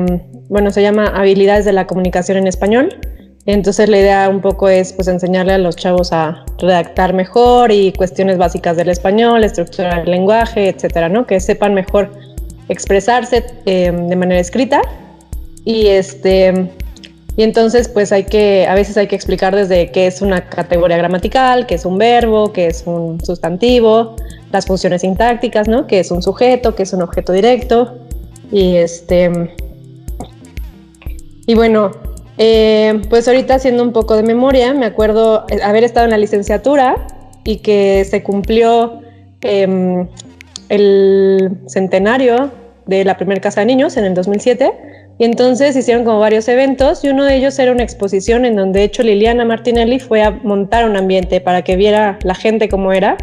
bueno, 0.48 0.70
se 0.70 0.82
llama 0.82 1.06
habilidades 1.06 1.64
de 1.64 1.72
la 1.72 1.86
comunicación 1.86 2.36
en 2.36 2.46
español. 2.46 3.00
Entonces 3.46 3.88
la 3.88 3.98
idea 3.98 4.28
un 4.28 4.40
poco 4.40 4.68
es 4.68 4.92
pues 4.92 5.06
enseñarle 5.06 5.52
a 5.52 5.58
los 5.58 5.76
chavos 5.76 6.12
a 6.12 6.44
redactar 6.58 7.14
mejor 7.14 7.70
y 7.70 7.92
cuestiones 7.92 8.38
básicas 8.38 8.76
del 8.76 8.88
español, 8.88 9.44
estructurar 9.44 10.00
el 10.00 10.10
lenguaje, 10.10 10.68
etcétera, 10.68 11.08
¿no? 11.08 11.26
Que 11.26 11.38
sepan 11.38 11.72
mejor 11.72 12.10
expresarse 12.68 13.44
eh, 13.64 13.92
de 13.92 14.16
manera 14.16 14.40
escrita 14.40 14.82
y 15.64 15.86
este 15.86 16.70
y 17.36 17.42
entonces 17.42 17.88
pues 17.88 18.12
hay 18.12 18.24
que 18.24 18.66
a 18.66 18.74
veces 18.74 18.96
hay 18.96 19.08
que 19.08 19.16
explicar 19.16 19.54
desde 19.54 19.90
qué 19.90 20.06
es 20.06 20.22
una 20.22 20.48
categoría 20.48 20.96
gramatical, 20.96 21.66
qué 21.66 21.74
es 21.74 21.84
un 21.84 21.98
verbo, 21.98 22.52
qué 22.52 22.68
es 22.68 22.84
un 22.86 23.22
sustantivo, 23.22 24.16
las 24.52 24.66
funciones 24.66 25.02
sintácticas, 25.02 25.68
¿no? 25.68 25.86
Qué 25.86 26.00
es 26.00 26.10
un 26.10 26.22
sujeto, 26.22 26.74
qué 26.74 26.84
es 26.84 26.92
un 26.94 27.02
objeto 27.02 27.32
directo 27.32 27.98
y 28.50 28.76
este. 28.76 29.54
Y 31.46 31.54
bueno, 31.54 31.92
eh, 32.38 33.02
pues 33.10 33.28
ahorita 33.28 33.56
haciendo 33.56 33.82
un 33.82 33.92
poco 33.92 34.16
de 34.16 34.22
memoria, 34.22 34.72
me 34.72 34.86
acuerdo 34.86 35.44
haber 35.62 35.84
estado 35.84 36.04
en 36.04 36.10
la 36.10 36.18
licenciatura 36.18 37.06
y 37.44 37.58
que 37.58 38.04
se 38.08 38.22
cumplió 38.22 39.00
em, 39.42 40.08
el 40.68 41.58
centenario 41.66 42.50
de 42.86 43.04
la 43.04 43.16
primera 43.16 43.40
casa 43.40 43.60
de 43.60 43.66
niños 43.66 43.96
en 43.96 44.04
el 44.04 44.14
2007. 44.14 44.95
Y 45.18 45.24
entonces 45.24 45.74
hicieron 45.76 46.04
como 46.04 46.20
varios 46.20 46.46
eventos 46.48 47.02
y 47.02 47.08
uno 47.08 47.24
de 47.24 47.36
ellos 47.36 47.58
era 47.58 47.72
una 47.72 47.82
exposición 47.82 48.44
en 48.44 48.56
donde 48.56 48.80
de 48.80 48.84
hecho 48.84 49.02
Liliana 49.02 49.44
Martinelli 49.44 49.98
fue 49.98 50.22
a 50.22 50.30
montar 50.30 50.88
un 50.88 50.96
ambiente 50.96 51.40
para 51.40 51.62
que 51.62 51.76
viera 51.76 52.18
la 52.22 52.34
gente 52.34 52.68
cómo 52.68 52.92
era. 52.92 53.16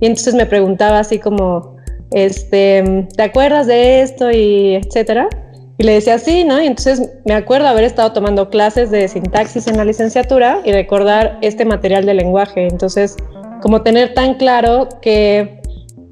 Y 0.00 0.06
entonces 0.06 0.34
me 0.34 0.46
preguntaba 0.46 0.98
así 0.98 1.18
como, 1.18 1.76
este, 2.10 3.06
¿te 3.16 3.22
acuerdas 3.22 3.68
de 3.68 4.02
esto? 4.02 4.30
Y 4.32 4.74
etcétera. 4.74 5.28
Y 5.76 5.84
le 5.84 5.92
decía 5.92 6.18
sí, 6.18 6.42
¿no? 6.42 6.60
Y 6.60 6.66
entonces 6.66 7.08
me 7.24 7.34
acuerdo 7.34 7.68
haber 7.68 7.84
estado 7.84 8.12
tomando 8.12 8.50
clases 8.50 8.90
de 8.90 9.06
sintaxis 9.06 9.68
en 9.68 9.76
la 9.76 9.84
licenciatura 9.84 10.60
y 10.64 10.72
recordar 10.72 11.38
este 11.40 11.64
material 11.64 12.04
de 12.04 12.14
lenguaje. 12.14 12.66
Entonces, 12.66 13.16
como 13.62 13.82
tener 13.82 14.12
tan 14.12 14.34
claro 14.34 14.88
que, 15.00 15.60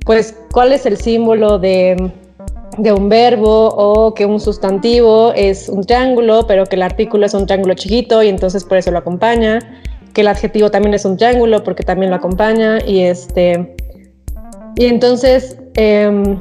pues, 0.04 0.36
cuál 0.52 0.72
es 0.72 0.86
el 0.86 0.96
símbolo 0.98 1.58
de, 1.58 1.96
de 2.78 2.92
un 2.92 3.08
verbo 3.08 3.68
o 3.68 4.14
que 4.14 4.26
un 4.26 4.40
sustantivo 4.40 5.32
es 5.34 5.68
un 5.68 5.84
triángulo, 5.84 6.46
pero 6.46 6.66
que 6.66 6.76
el 6.76 6.82
artículo 6.82 7.26
es 7.26 7.34
un 7.34 7.46
triángulo 7.46 7.74
chiquito 7.74 8.22
y 8.22 8.28
entonces 8.28 8.64
por 8.64 8.78
eso 8.78 8.90
lo 8.90 8.98
acompaña, 8.98 9.60
que 10.12 10.20
el 10.20 10.28
adjetivo 10.28 10.70
también 10.70 10.94
es 10.94 11.04
un 11.04 11.16
triángulo 11.16 11.64
porque 11.64 11.82
también 11.82 12.10
lo 12.10 12.16
acompaña 12.16 12.78
y 12.86 13.00
este 13.00 13.76
y 14.76 14.86
entonces, 14.86 15.58
em, 15.74 16.38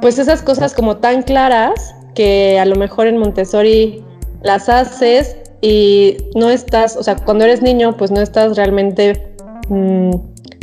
pues 0.00 0.18
esas 0.18 0.40
cosas 0.40 0.72
como 0.72 0.98
tan 0.98 1.22
claras 1.22 1.94
que 2.14 2.58
a 2.60 2.64
lo 2.64 2.76
mejor 2.76 3.08
en 3.08 3.18
Montessori 3.18 4.04
las 4.42 4.68
haces 4.68 5.36
y 5.60 6.16
no 6.36 6.48
estás, 6.48 6.96
o 6.96 7.02
sea, 7.02 7.16
cuando 7.16 7.44
eres 7.44 7.60
niño, 7.60 7.96
pues 7.96 8.10
no 8.10 8.20
estás 8.20 8.56
realmente 8.56 9.34
mm, 9.68 10.10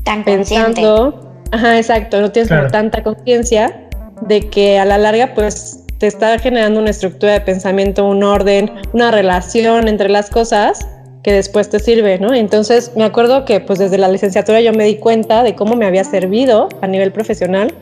tan 0.05 0.23
pensando. 0.23 1.25
Ajá, 1.51 1.77
exacto, 1.77 2.21
no 2.21 2.31
tienes 2.31 2.49
como 2.49 2.67
tanta 2.67 3.03
conciencia 3.03 3.88
de 4.21 4.49
que 4.49 4.79
a 4.79 4.85
la 4.85 4.97
larga, 4.97 5.33
pues 5.33 5.83
te 5.97 6.07
está 6.07 6.39
generando 6.39 6.79
una 6.79 6.89
estructura 6.89 7.33
de 7.33 7.41
pensamiento, 7.41 8.05
un 8.05 8.23
orden, 8.23 8.71
una 8.93 9.11
relación 9.11 9.87
entre 9.87 10.09
las 10.09 10.29
cosas 10.29 10.79
que 11.23 11.33
después 11.33 11.69
te 11.69 11.79
sirve, 11.79 12.17
¿no? 12.19 12.33
Entonces 12.33 12.93
me 12.95 13.03
acuerdo 13.03 13.43
que 13.43 13.59
pues 13.59 13.79
desde 13.79 13.97
la 13.97 14.07
licenciatura 14.07 14.61
yo 14.61 14.71
me 14.71 14.85
di 14.85 14.95
cuenta 14.95 15.43
de 15.43 15.55
cómo 15.55 15.75
me 15.75 15.85
había 15.85 16.05
servido 16.05 16.69
a 16.81 16.87
nivel 16.87 17.11
profesional 17.11 17.73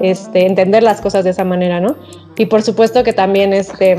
este, 0.00 0.46
entender 0.46 0.82
las 0.82 1.00
cosas 1.00 1.24
de 1.24 1.30
esa 1.30 1.44
manera, 1.44 1.80
¿no? 1.80 1.96
Y 2.36 2.46
por 2.46 2.62
supuesto 2.62 3.02
que 3.04 3.12
también 3.14 3.54
este, 3.54 3.98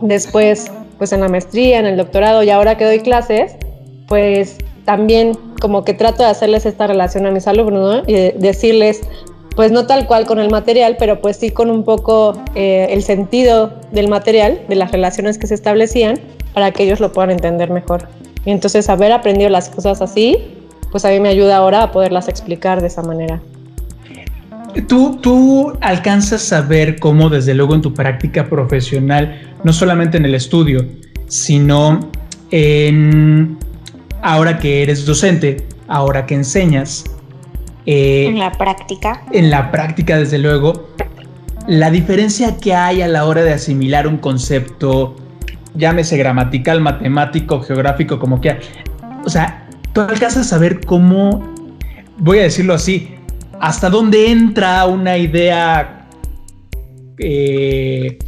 después, 0.00 0.70
pues 0.98 1.12
en 1.12 1.20
la 1.20 1.28
maestría, 1.28 1.78
en 1.78 1.86
el 1.86 1.96
doctorado 1.96 2.42
y 2.42 2.50
ahora 2.50 2.76
que 2.76 2.84
doy 2.84 3.00
clases, 3.00 3.54
pues 4.08 4.56
también 4.84 5.32
como 5.60 5.84
que 5.84 5.94
trato 5.94 6.22
de 6.22 6.30
hacerles 6.30 6.66
esta 6.66 6.86
relación 6.86 7.26
a 7.26 7.30
mis 7.30 7.46
alumnos, 7.46 7.96
¿no? 7.96 8.02
Y 8.06 8.32
decirles, 8.32 9.02
pues 9.56 9.72
no 9.72 9.86
tal 9.86 10.06
cual 10.06 10.26
con 10.26 10.38
el 10.38 10.50
material, 10.50 10.96
pero 10.98 11.20
pues 11.20 11.38
sí 11.38 11.50
con 11.50 11.70
un 11.70 11.82
poco 11.82 12.40
eh, 12.54 12.88
el 12.90 13.02
sentido 13.02 13.72
del 13.90 14.08
material, 14.08 14.60
de 14.68 14.76
las 14.76 14.92
relaciones 14.92 15.38
que 15.38 15.46
se 15.46 15.54
establecían, 15.54 16.20
para 16.52 16.70
que 16.70 16.84
ellos 16.84 17.00
lo 17.00 17.12
puedan 17.12 17.30
entender 17.30 17.70
mejor. 17.70 18.06
Y 18.44 18.50
entonces 18.50 18.88
haber 18.90 19.12
aprendido 19.12 19.48
las 19.48 19.70
cosas 19.70 20.02
así, 20.02 20.36
pues 20.92 21.04
a 21.06 21.08
mí 21.08 21.20
me 21.20 21.30
ayuda 21.30 21.56
ahora 21.56 21.82
a 21.82 21.90
poderlas 21.90 22.28
explicar 22.28 22.82
de 22.82 22.88
esa 22.88 23.02
manera. 23.02 23.40
Tú, 24.88 25.18
tú 25.22 25.72
alcanzas 25.80 26.52
a 26.52 26.60
ver 26.60 27.00
cómo 27.00 27.30
desde 27.30 27.54
luego 27.54 27.74
en 27.74 27.80
tu 27.80 27.94
práctica 27.94 28.48
profesional, 28.48 29.54
no 29.64 29.72
solamente 29.72 30.18
en 30.18 30.26
el 30.26 30.34
estudio, 30.34 30.84
sino 31.28 32.10
en 32.50 33.56
ahora 34.20 34.58
que 34.58 34.82
eres 34.82 35.06
docente, 35.06 35.66
ahora 35.88 36.26
que 36.26 36.34
enseñas. 36.34 37.04
Eh, 37.86 38.26
en 38.26 38.38
la 38.38 38.52
práctica. 38.52 39.22
En 39.32 39.50
la 39.50 39.70
práctica, 39.70 40.18
desde 40.18 40.38
luego, 40.38 40.88
la 41.66 41.90
diferencia 41.90 42.56
que 42.58 42.74
hay 42.74 43.02
a 43.02 43.08
la 43.08 43.24
hora 43.24 43.42
de 43.42 43.52
asimilar 43.52 44.06
un 44.06 44.18
concepto 44.18 45.16
llámese 45.76 46.16
gramatical, 46.16 46.80
matemático, 46.80 47.60
geográfico, 47.60 48.18
como 48.18 48.40
que. 48.40 48.56
O 49.24 49.30
sea, 49.30 49.68
tú 49.92 50.00
alcanzas 50.00 50.38
a 50.38 50.44
saber 50.44 50.80
cómo, 50.84 51.54
voy 52.18 52.38
a 52.38 52.42
decirlo 52.42 52.74
así, 52.74 53.14
hasta 53.60 53.90
dónde 53.90 54.30
entra 54.30 54.84
una 54.86 55.16
idea 55.16 56.08
eh, 57.18 58.18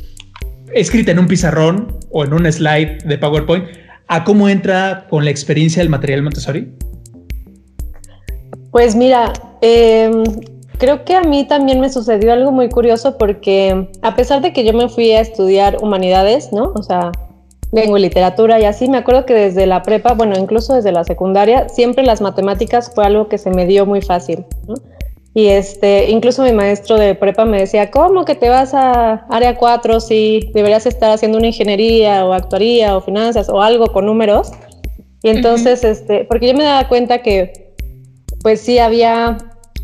escrita 0.72 1.12
en 1.12 1.18
un 1.18 1.26
pizarrón 1.26 1.98
o 2.10 2.24
en 2.24 2.32
un 2.32 2.50
slide 2.50 2.98
de 3.04 3.18
PowerPoint, 3.18 3.66
a 4.08 4.24
cómo 4.24 4.48
entra 4.48 5.06
con 5.08 5.24
la 5.24 5.30
experiencia 5.30 5.82
del 5.82 5.90
material 5.90 6.22
Montessori. 6.22 6.72
Pues 8.70 8.94
mira, 8.94 9.32
em, 9.60 10.24
creo 10.78 11.04
que 11.04 11.14
a 11.14 11.22
mí 11.22 11.44
también 11.44 11.80
me 11.80 11.90
sucedió 11.90 12.32
algo 12.32 12.52
muy 12.52 12.68
curioso 12.68 13.18
porque 13.18 13.88
a 14.02 14.14
pesar 14.16 14.42
de 14.42 14.52
que 14.52 14.64
yo 14.64 14.72
me 14.72 14.88
fui 14.88 15.12
a 15.12 15.20
estudiar 15.20 15.78
humanidades, 15.82 16.52
¿no? 16.52 16.72
O 16.74 16.82
sea, 16.82 17.12
lengua 17.72 17.98
y 17.98 18.02
literatura 18.02 18.60
y 18.60 18.64
así. 18.64 18.88
Me 18.88 18.98
acuerdo 18.98 19.26
que 19.26 19.34
desde 19.34 19.66
la 19.66 19.82
prepa, 19.82 20.14
bueno, 20.14 20.38
incluso 20.38 20.74
desde 20.74 20.92
la 20.92 21.04
secundaria, 21.04 21.68
siempre 21.68 22.04
las 22.04 22.20
matemáticas 22.20 22.92
fue 22.94 23.04
algo 23.04 23.28
que 23.28 23.38
se 23.38 23.50
me 23.50 23.66
dio 23.66 23.86
muy 23.86 24.00
fácil. 24.00 24.44
Y 25.34 25.46
este, 25.46 26.10
incluso 26.10 26.42
mi 26.42 26.52
maestro 26.52 26.96
de 26.96 27.14
prepa 27.14 27.44
me 27.44 27.60
decía, 27.60 27.90
¿cómo 27.90 28.24
que 28.24 28.34
te 28.34 28.48
vas 28.48 28.74
a 28.74 29.26
área 29.28 29.56
4 29.56 30.00
si 30.00 30.50
deberías 30.54 30.86
estar 30.86 31.10
haciendo 31.10 31.38
una 31.38 31.48
ingeniería 31.48 32.24
o 32.24 32.32
actuaría 32.32 32.96
o 32.96 33.00
finanzas 33.00 33.48
o 33.48 33.60
algo 33.62 33.86
con 33.88 34.06
números? 34.06 34.50
Y 35.22 35.28
entonces, 35.28 35.84
este, 35.84 36.24
porque 36.24 36.48
yo 36.48 36.54
me 36.54 36.64
daba 36.64 36.88
cuenta 36.88 37.22
que, 37.22 37.74
pues 38.42 38.60
sí, 38.60 38.78
había 38.78 39.38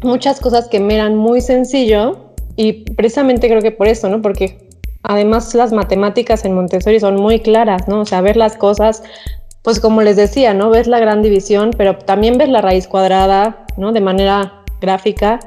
muchas 0.05 0.41
cosas 0.41 0.69
que 0.69 0.81
me 0.81 0.95
eran 0.95 1.17
muy 1.17 1.41
sencillo 1.41 2.33
y 2.57 2.85
precisamente 2.95 3.49
creo 3.49 3.63
que 3.63 3.73
por 3.73 3.89
eso, 3.89 4.09
¿no? 4.09 4.23
Porque 4.23 4.65
Además, 5.07 5.55
las 5.55 5.71
matemáticas 5.71 6.47
en 6.47 6.55
Montessori 6.55 6.99
son 6.99 7.17
muy 7.17 7.41
claras, 7.41 7.87
¿no? 7.89 8.01
O 8.01 8.07
sea, 8.07 8.23
ver 8.23 8.39
las 8.39 8.57
cosas 8.57 9.03
pues 9.65 9.81
como 9.81 10.03
les 10.03 10.17
decía, 10.17 10.53
¿no? 10.53 10.69
Ves 10.69 10.87
la 10.87 11.01
gran 11.01 11.23
división, 11.23 11.71
pero 11.77 11.97
también 11.97 12.37
ves 12.37 12.51
la 12.51 12.61
raíz 12.61 12.87
cuadrada, 12.87 13.65
¿no? 13.79 13.93
De 13.93 14.03
manera 14.03 14.63
gráfica, 14.79 15.41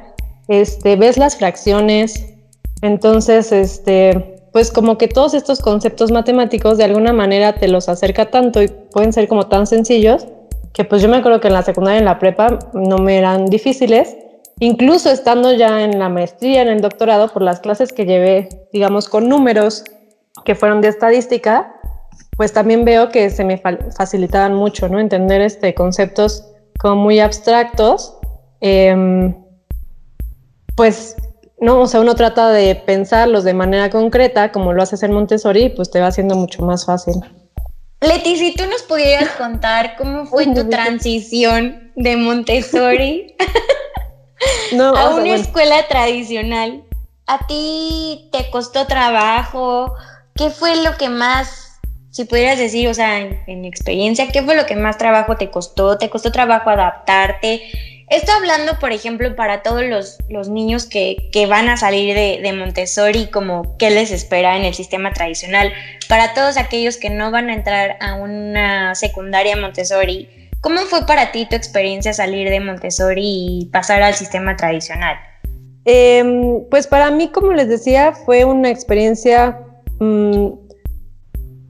este, 0.47 0.95
ves 0.95 1.17
las 1.17 1.37
fracciones, 1.37 2.33
entonces, 2.81 3.51
este, 3.51 4.41
pues 4.51 4.71
como 4.71 4.97
que 4.97 5.07
todos 5.07 5.35
estos 5.35 5.59
conceptos 5.59 6.11
matemáticos 6.11 6.79
de 6.79 6.85
alguna 6.85 7.13
manera 7.13 7.53
te 7.53 7.67
los 7.67 7.89
acerca 7.89 8.31
tanto 8.31 8.63
y 8.63 8.69
pueden 8.69 9.13
ser 9.13 9.27
como 9.27 9.47
tan 9.47 9.67
sencillos 9.67 10.25
que 10.73 10.83
pues 10.83 11.03
yo 11.03 11.09
me 11.09 11.17
acuerdo 11.17 11.39
que 11.39 11.47
en 11.47 11.53
la 11.53 11.61
secundaria 11.61 11.97
y 11.97 11.99
en 11.99 12.05
la 12.05 12.17
prepa 12.17 12.57
no 12.73 12.97
me 12.97 13.17
eran 13.17 13.45
difíciles, 13.45 14.17
incluso 14.59 15.09
estando 15.09 15.53
ya 15.53 15.83
en 15.83 15.99
la 15.99 16.09
maestría, 16.09 16.61
en 16.61 16.67
el 16.69 16.81
doctorado, 16.81 17.29
por 17.29 17.41
las 17.41 17.59
clases 17.59 17.93
que 17.93 18.05
llevé, 18.05 18.49
digamos, 18.73 19.09
con 19.09 19.29
números 19.29 19.83
que 20.45 20.55
fueron 20.55 20.81
de 20.81 20.89
estadística, 20.89 21.73
pues 22.35 22.53
también 22.53 22.85
veo 22.85 23.09
que 23.09 23.29
se 23.29 23.43
me 23.43 23.57
facilitaban 23.57 24.53
mucho, 24.53 24.87
¿no? 24.87 24.99
Entender 24.99 25.41
este, 25.41 25.73
conceptos 25.73 26.45
como 26.79 26.95
muy 26.95 27.19
abstractos. 27.19 28.17
Em, 28.61 29.35
pues, 30.75 31.15
no, 31.59 31.81
o 31.81 31.87
sea, 31.87 32.01
uno 32.01 32.13
trata 32.13 32.51
de 32.51 32.75
pensarlos 32.75 33.43
de 33.43 33.55
manera 33.55 33.89
concreta, 33.89 34.51
como 34.51 34.73
lo 34.73 34.83
haces 34.83 35.01
en 35.01 35.13
Montessori, 35.13 35.69
pues 35.69 35.89
te 35.89 35.99
va 35.99 36.07
haciendo 36.07 36.35
mucho 36.35 36.63
más 36.63 36.85
fácil. 36.85 37.15
Leti, 38.01 38.37
si 38.37 38.53
tú 38.53 38.63
nos 38.69 38.83
pudieras 38.83 39.29
contar 39.37 39.95
cómo 39.97 40.25
fue 40.27 40.45
tu 40.53 40.69
transición 40.69 41.91
de 41.95 42.15
Montessori 42.15 43.35
a 44.95 45.09
una 45.09 45.35
escuela 45.35 45.87
tradicional, 45.87 46.83
¿a 47.25 47.45
ti 47.47 48.29
te 48.31 48.49
costó 48.49 48.87
trabajo? 48.87 49.93
¿Qué 50.35 50.49
fue 50.49 50.75
lo 50.83 50.97
que 50.97 51.09
más 51.09 51.67
si 52.17 52.25
pudieras 52.25 52.57
decir, 52.57 52.87
o 52.87 52.95
sea, 52.95 53.19
en, 53.19 53.65
experiencia, 53.65 54.27
¿qué 54.31 54.41
fue 54.41 54.55
lo 54.55 54.65
que 54.65 54.75
más 54.75 54.97
trabajo 54.97 55.37
te 55.37 55.51
costó? 55.51 55.99
¿Te 55.99 56.09
costó 56.09 56.31
trabajo 56.31 56.71
adaptarte? 56.71 57.61
Estoy 58.09 58.33
hablando, 58.33 58.79
por 58.79 58.91
ejemplo, 58.91 59.35
para 59.35 59.61
todos 59.61 59.83
los, 59.83 60.17
los 60.27 60.49
niños 60.49 60.87
que, 60.87 61.29
que, 61.31 61.45
van 61.45 61.69
a 61.69 61.77
salir 61.77 62.15
de, 62.15 62.39
de, 62.41 62.53
Montessori, 62.53 63.27
como 63.27 63.77
qué 63.77 63.91
les 63.91 64.09
espera 64.09 64.57
en 64.57 64.65
el 64.65 64.73
sistema 64.73 65.13
tradicional. 65.13 65.71
Para 66.09 66.33
todos 66.33 66.57
aquellos 66.57 66.97
que 66.97 67.11
no 67.11 67.29
van 67.29 67.51
a 67.51 67.53
entrar 67.53 67.97
a 67.99 68.15
una 68.15 68.95
secundaria 68.95 69.55
Montessori, 69.55 70.46
¿cómo 70.67 70.81
fue 70.81 71.05
para 71.05 71.31
ti 71.31 71.45
tu 71.45 71.55
experiencia 71.55 72.11
salir 72.11 72.49
de 72.49 72.59
Montessori 72.59 73.23
y 73.23 73.65
pasar 73.71 74.01
al 74.01 74.13
sistema 74.15 74.57
tradicional? 74.57 75.15
Em, 75.85 76.65
pues 76.69 76.87
para 76.87 77.09
mí, 77.09 77.29
como 77.29 77.53
les 77.53 77.69
decía, 77.69 78.11
fue 78.11 78.43
una 78.43 78.69
experiencia 78.69 79.57
mm, 80.01 80.49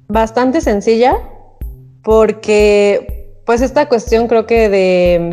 bastante 0.08 0.62
sencilla 0.62 1.16
porque 2.02 3.36
pues 3.46 3.62
esta 3.62 3.88
cuestión 3.88 4.28
creo 4.28 4.48
que 4.48 4.68
de 4.68 5.30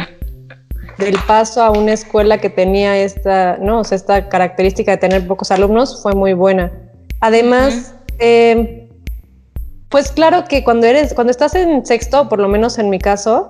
del 0.98 1.16
paso 1.26 1.62
a 1.62 1.70
una 1.70 1.94
escuela 1.94 2.36
que 2.38 2.50
tenía 2.50 2.98
esta, 2.98 3.56
¿no? 3.56 3.80
esta 3.80 4.28
característica 4.28 4.92
de 4.92 4.98
tener 4.98 5.26
pocos 5.26 5.50
alumnos 5.50 6.02
fue 6.02 6.14
muy 6.14 6.34
buena. 6.34 6.70
Además, 7.20 7.94
em, 8.18 8.83
pues 9.94 10.10
claro 10.10 10.42
que 10.48 10.64
cuando 10.64 10.88
eres, 10.88 11.14
cuando 11.14 11.30
estás 11.30 11.54
en 11.54 11.86
sexto, 11.86 12.28
por 12.28 12.40
lo 12.40 12.48
menos 12.48 12.80
en 12.80 12.90
mi 12.90 12.98
caso, 12.98 13.46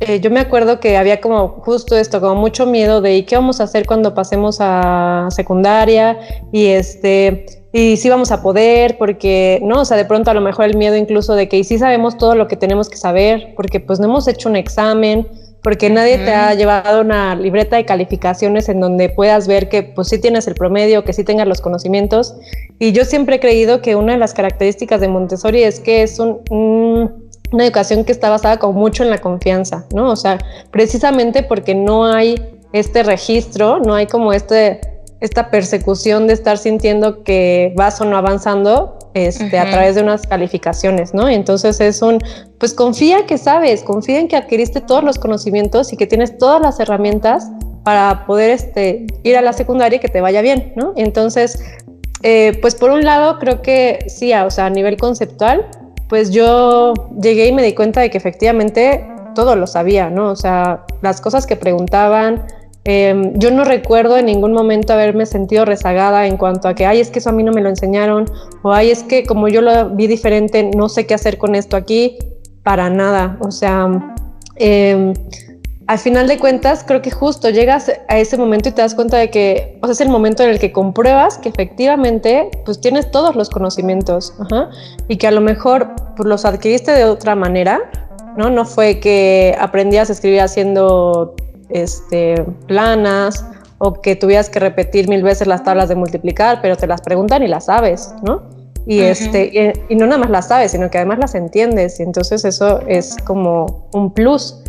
eh, 0.00 0.18
yo 0.18 0.32
me 0.32 0.40
acuerdo 0.40 0.80
que 0.80 0.96
había 0.96 1.20
como 1.20 1.60
justo 1.60 1.96
esto, 1.96 2.20
como 2.20 2.34
mucho 2.34 2.66
miedo 2.66 3.00
de 3.00 3.18
¿y 3.18 3.22
qué 3.22 3.36
vamos 3.36 3.60
a 3.60 3.64
hacer 3.64 3.86
cuando 3.86 4.12
pasemos 4.12 4.56
a 4.58 5.28
secundaria? 5.30 6.18
Y 6.50 6.66
este, 6.66 7.46
y 7.72 7.98
si 7.98 8.08
vamos 8.08 8.32
a 8.32 8.42
poder, 8.42 8.98
porque, 8.98 9.60
¿no? 9.62 9.82
O 9.82 9.84
sea, 9.84 9.96
de 9.96 10.04
pronto 10.04 10.28
a 10.28 10.34
lo 10.34 10.40
mejor 10.40 10.64
el 10.64 10.76
miedo 10.76 10.96
incluso 10.96 11.36
de 11.36 11.48
que 11.48 11.56
y 11.58 11.62
sí 11.62 11.78
sabemos 11.78 12.18
todo 12.18 12.34
lo 12.34 12.48
que 12.48 12.56
tenemos 12.56 12.88
que 12.88 12.96
saber, 12.96 13.52
porque 13.54 13.78
pues 13.78 14.00
no 14.00 14.06
hemos 14.06 14.26
hecho 14.26 14.48
un 14.48 14.56
examen, 14.56 15.28
porque 15.66 15.90
nadie 15.90 16.18
te 16.18 16.32
ha 16.32 16.54
llevado 16.54 17.00
una 17.00 17.34
libreta 17.34 17.74
de 17.74 17.84
calificaciones 17.84 18.68
en 18.68 18.78
donde 18.78 19.08
puedas 19.08 19.48
ver 19.48 19.68
que 19.68 19.82
pues 19.82 20.06
sí 20.06 20.20
tienes 20.20 20.46
el 20.46 20.54
promedio, 20.54 21.02
que 21.02 21.12
sí 21.12 21.24
tengas 21.24 21.48
los 21.48 21.60
conocimientos. 21.60 22.36
Y 22.78 22.92
yo 22.92 23.04
siempre 23.04 23.34
he 23.34 23.40
creído 23.40 23.82
que 23.82 23.96
una 23.96 24.12
de 24.12 24.18
las 24.18 24.32
características 24.32 25.00
de 25.00 25.08
Montessori 25.08 25.64
es 25.64 25.80
que 25.80 26.04
es 26.04 26.20
un, 26.20 26.38
una 27.50 27.64
educación 27.64 28.04
que 28.04 28.12
está 28.12 28.30
basada 28.30 28.60
con 28.60 28.76
mucho 28.76 29.02
en 29.02 29.10
la 29.10 29.18
confianza, 29.18 29.86
¿no? 29.92 30.12
O 30.12 30.14
sea, 30.14 30.38
precisamente 30.70 31.42
porque 31.42 31.74
no 31.74 32.04
hay 32.04 32.36
este 32.72 33.02
registro, 33.02 33.80
no 33.80 33.96
hay 33.96 34.06
como 34.06 34.32
este 34.32 34.80
esta 35.18 35.50
persecución 35.50 36.28
de 36.28 36.34
estar 36.34 36.58
sintiendo 36.58 37.24
que 37.24 37.72
vas 37.74 38.00
o 38.00 38.04
no 38.04 38.16
avanzando 38.16 38.95
este, 39.16 39.58
a 39.58 39.70
través 39.70 39.94
de 39.94 40.02
unas 40.02 40.26
calificaciones, 40.26 41.14
¿no? 41.14 41.28
entonces 41.28 41.80
es 41.80 42.02
un, 42.02 42.18
pues 42.58 42.74
confía 42.74 43.24
que 43.26 43.38
sabes, 43.38 43.82
confía 43.82 44.20
en 44.20 44.28
que 44.28 44.36
adquiriste 44.36 44.80
todos 44.80 45.02
los 45.02 45.18
conocimientos 45.18 45.92
y 45.92 45.96
que 45.96 46.06
tienes 46.06 46.36
todas 46.36 46.60
las 46.60 46.78
herramientas 46.80 47.48
para 47.82 48.26
poder 48.26 48.50
este, 48.50 49.06
ir 49.22 49.36
a 49.36 49.42
la 49.42 49.52
secundaria 49.52 49.96
y 49.96 50.00
que 50.00 50.08
te 50.08 50.20
vaya 50.20 50.42
bien, 50.42 50.72
¿no? 50.74 50.92
Entonces, 50.96 51.62
eh, 52.22 52.58
pues 52.60 52.74
por 52.74 52.90
un 52.90 53.04
lado 53.04 53.38
creo 53.38 53.62
que 53.62 54.04
sí, 54.08 54.32
o 54.34 54.50
sea, 54.50 54.66
a 54.66 54.70
nivel 54.70 54.96
conceptual, 54.96 55.66
pues 56.08 56.30
yo 56.30 56.94
llegué 57.22 57.46
y 57.46 57.52
me 57.52 57.62
di 57.62 57.74
cuenta 57.74 58.00
de 58.00 58.10
que 58.10 58.18
efectivamente 58.18 59.06
todo 59.34 59.54
lo 59.54 59.66
sabía, 59.66 60.10
¿no? 60.10 60.30
O 60.30 60.36
sea, 60.36 60.84
las 61.00 61.20
cosas 61.20 61.46
que 61.46 61.56
preguntaban, 61.56 62.46
Em, 62.88 63.36
yo 63.36 63.50
no 63.50 63.64
recuerdo 63.64 64.16
en 64.16 64.26
ningún 64.26 64.52
momento 64.52 64.92
haberme 64.92 65.26
sentido 65.26 65.64
rezagada 65.64 66.28
en 66.28 66.36
cuanto 66.36 66.68
a 66.68 66.74
que, 66.74 66.86
ay, 66.86 67.00
es 67.00 67.10
que 67.10 67.18
eso 67.18 67.30
a 67.30 67.32
mí 67.32 67.42
no 67.42 67.50
me 67.50 67.60
lo 67.60 67.68
enseñaron, 67.68 68.26
o 68.62 68.72
ay, 68.72 68.92
es 68.92 69.02
que 69.02 69.26
como 69.26 69.48
yo 69.48 69.60
lo 69.60 69.90
vi 69.90 70.06
diferente, 70.06 70.70
no 70.72 70.88
sé 70.88 71.04
qué 71.04 71.14
hacer 71.14 71.36
con 71.36 71.56
esto 71.56 71.76
aquí, 71.76 72.16
para 72.62 72.88
nada. 72.88 73.38
O 73.40 73.50
sea, 73.50 73.88
em, 74.54 75.14
al 75.88 75.98
final 75.98 76.28
de 76.28 76.38
cuentas, 76.38 76.84
creo 76.86 77.02
que 77.02 77.10
justo 77.10 77.50
llegas 77.50 77.90
a 78.06 78.18
ese 78.18 78.36
momento 78.36 78.68
y 78.68 78.72
te 78.72 78.82
das 78.82 78.94
cuenta 78.94 79.16
de 79.16 79.30
que 79.30 79.80
o 79.82 79.86
sea, 79.86 79.92
es 79.92 80.00
el 80.00 80.08
momento 80.08 80.44
en 80.44 80.50
el 80.50 80.60
que 80.60 80.70
compruebas 80.70 81.38
que 81.38 81.48
efectivamente 81.48 82.50
pues 82.64 82.80
tienes 82.80 83.10
todos 83.10 83.34
los 83.34 83.50
conocimientos 83.50 84.32
y 85.08 85.16
que 85.16 85.26
a 85.26 85.32
lo 85.32 85.40
mejor 85.40 85.88
pues, 86.16 86.28
los 86.28 86.44
adquiriste 86.44 86.92
de 86.92 87.04
otra 87.04 87.34
manera, 87.34 87.80
¿no? 88.36 88.48
No 88.48 88.64
fue 88.64 89.00
que 89.00 89.56
aprendías 89.58 90.08
a 90.08 90.12
escribir 90.12 90.40
haciendo 90.40 91.34
este, 91.68 92.44
planas 92.66 93.44
o 93.78 93.94
que 93.94 94.16
tuvieras 94.16 94.48
que 94.48 94.58
repetir 94.58 95.08
mil 95.08 95.22
veces 95.22 95.46
las 95.46 95.64
tablas 95.64 95.88
de 95.88 95.94
multiplicar, 95.94 96.60
pero 96.62 96.76
te 96.76 96.86
las 96.86 97.00
preguntan 97.02 97.42
y 97.42 97.48
las 97.48 97.66
sabes, 97.66 98.14
¿no? 98.22 98.42
Y, 98.86 99.00
este, 99.00 99.74
y, 99.88 99.96
no 99.96 100.06
nada 100.06 100.18
más 100.18 100.30
las 100.30 100.48
sabes, 100.48 100.70
sino 100.70 100.88
que 100.90 100.98
además 100.98 101.18
las 101.18 101.34
entiendes, 101.34 101.98
y 101.98 102.04
entonces 102.04 102.44
eso 102.44 102.80
es 102.86 103.16
como 103.24 103.88
un 103.92 104.14
plus. 104.14 104.62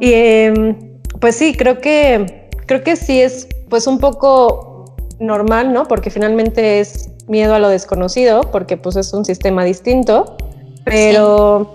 Y 0.00 0.14
em, 0.14 0.74
pues 1.20 1.36
sí, 1.36 1.54
creo 1.54 1.78
que, 1.78 2.48
creo 2.64 2.82
que 2.82 2.96
sí 2.96 3.20
es 3.20 3.46
pues 3.68 3.86
un 3.86 3.98
poco 3.98 4.94
normal, 5.18 5.74
¿no? 5.74 5.86
Porque 5.86 6.08
finalmente 6.08 6.80
es 6.80 7.10
miedo 7.28 7.54
a 7.54 7.58
lo 7.58 7.68
desconocido, 7.68 8.40
porque 8.50 8.78
pues 8.78 8.96
es 8.96 9.12
un 9.12 9.26
sistema 9.26 9.62
distinto, 9.62 10.36
pero 10.84 11.74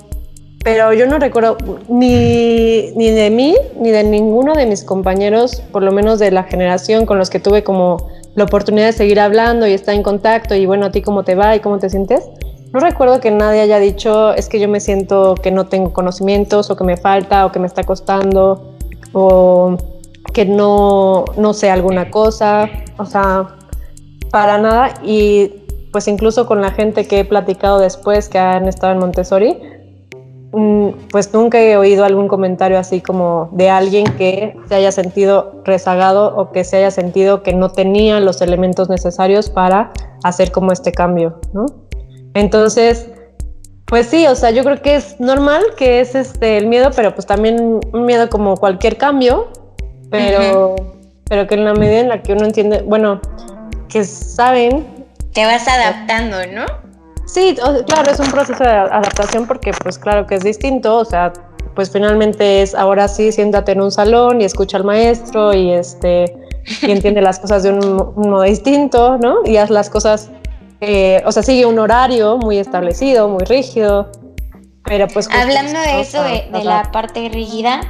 pero 0.63 0.93
yo 0.93 1.05
no 1.07 1.19
recuerdo 1.19 1.57
ni, 1.89 2.91
ni 2.95 3.11
de 3.11 3.29
mí 3.29 3.55
ni 3.79 3.91
de 3.91 4.03
ninguno 4.03 4.53
de 4.53 4.65
mis 4.65 4.83
compañeros, 4.83 5.61
por 5.71 5.83
lo 5.83 5.91
menos 5.91 6.19
de 6.19 6.31
la 6.31 6.43
generación 6.43 7.05
con 7.05 7.17
los 7.17 7.29
que 7.29 7.39
tuve 7.39 7.63
como 7.63 8.09
la 8.35 8.45
oportunidad 8.45 8.87
de 8.87 8.93
seguir 8.93 9.19
hablando 9.19 9.67
y 9.67 9.73
estar 9.73 9.93
en 9.93 10.03
contacto 10.03 10.55
y 10.55 10.65
bueno, 10.65 10.87
a 10.87 10.91
ti 10.91 11.01
cómo 11.01 11.23
te 11.23 11.35
va 11.35 11.55
y 11.55 11.59
cómo 11.59 11.79
te 11.79 11.89
sientes. 11.89 12.27
No 12.71 12.79
recuerdo 12.79 13.19
que 13.19 13.29
nadie 13.29 13.61
haya 13.61 13.77
dicho 13.77 14.33
es 14.33 14.49
que 14.49 14.59
yo 14.59 14.67
me 14.67 14.79
siento 14.79 15.35
que 15.35 15.51
no 15.51 15.67
tengo 15.67 15.93
conocimientos 15.93 16.71
o 16.71 16.75
que 16.75 16.83
me 16.83 16.97
falta 16.97 17.45
o 17.45 17.51
que 17.51 17.59
me 17.59 17.67
está 17.67 17.83
costando 17.83 18.73
o 19.11 19.77
que 20.33 20.45
no, 20.45 21.25
no 21.37 21.53
sé 21.53 21.69
alguna 21.69 22.09
cosa, 22.09 22.69
o 22.97 23.05
sea, 23.05 23.57
para 24.31 24.57
nada. 24.57 24.95
Y 25.03 25.53
pues 25.91 26.07
incluso 26.07 26.47
con 26.47 26.61
la 26.61 26.71
gente 26.71 27.05
que 27.05 27.19
he 27.19 27.25
platicado 27.25 27.77
después 27.79 28.29
que 28.29 28.39
han 28.39 28.67
estado 28.67 28.93
en 28.93 28.99
Montessori, 28.99 29.59
pues 31.09 31.33
nunca 31.33 31.59
he 31.59 31.77
oído 31.77 32.05
algún 32.05 32.27
comentario 32.27 32.77
así 32.77 33.01
como 33.01 33.49
de 33.53 33.71
alguien 33.71 34.05
que 34.17 34.55
se 34.67 34.75
haya 34.75 34.91
sentido 34.91 35.61
rezagado 35.65 36.35
o 36.35 36.51
que 36.51 36.63
se 36.63 36.77
haya 36.77 36.91
sentido 36.91 37.41
que 37.41 37.53
no 37.53 37.71
tenía 37.71 38.19
los 38.19 38.39
elementos 38.39 38.87
necesarios 38.87 39.49
para 39.49 39.91
hacer 40.23 40.51
como 40.51 40.71
este 40.71 40.91
cambio, 40.91 41.39
¿no? 41.53 41.65
Entonces, 42.35 43.09
pues 43.85 44.07
sí, 44.07 44.27
o 44.27 44.35
sea, 44.35 44.51
yo 44.51 44.63
creo 44.63 44.79
que 44.81 44.95
es 44.95 45.19
normal 45.19 45.63
que 45.75 46.01
es 46.01 46.13
este 46.13 46.57
el 46.57 46.67
miedo, 46.67 46.91
pero 46.95 47.15
pues 47.15 47.25
también 47.25 47.79
un 47.91 48.05
miedo 48.05 48.29
como 48.29 48.55
cualquier 48.55 48.97
cambio, 48.97 49.47
pero, 50.11 50.75
pero 51.27 51.47
que 51.47 51.55
en 51.55 51.65
la 51.65 51.73
medida 51.73 51.99
en 51.99 52.09
la 52.09 52.21
que 52.21 52.33
uno 52.33 52.45
entiende, 52.45 52.83
bueno, 52.83 53.21
que 53.89 54.03
saben... 54.03 54.85
Te 55.33 55.45
vas 55.45 55.67
adaptando, 55.67 56.37
¿no? 56.53 56.82
Sí, 57.33 57.55
claro, 57.87 58.11
es 58.11 58.19
un 58.19 58.29
proceso 58.29 58.63
de 58.63 58.69
adaptación 58.69 59.47
porque 59.47 59.71
pues 59.81 59.97
claro 59.97 60.27
que 60.27 60.35
es 60.35 60.43
distinto, 60.43 60.99
o 60.99 61.05
sea, 61.05 61.33
pues 61.73 61.89
finalmente 61.91 62.61
es 62.61 62.75
ahora 62.75 63.07
sí, 63.07 63.31
siéntate 63.31 63.71
en 63.71 63.81
un 63.81 63.91
salón 63.91 64.39
y 64.39 64.43
escucha 64.43 64.77
al 64.77 64.83
maestro 64.83 65.51
y 65.51 65.71
este 65.71 66.25
y 66.83 66.91
entiende 66.91 67.21
las 67.21 67.39
cosas 67.39 67.63
de 67.63 67.71
un, 67.71 68.13
modo 68.15 68.43
distinto, 68.43 69.17
¿no? 69.17 69.37
Y 69.45 69.57
haz 69.57 69.71
las 69.71 69.89
cosas, 69.89 70.29
eh, 70.79 71.23
o 71.25 71.31
sea, 71.31 71.41
sigue 71.41 71.65
un 71.65 71.79
horario 71.79 72.37
muy 72.37 72.59
establecido, 72.59 73.27
muy 73.27 73.43
rígido. 73.45 74.11
Pero 74.85 75.07
pues 75.07 75.27
hablando 75.31 75.79
de 75.79 76.01
eso, 76.01 76.21
de, 76.21 76.63
la 76.63 76.91
parte 76.91 77.29
rígida, 77.33 77.81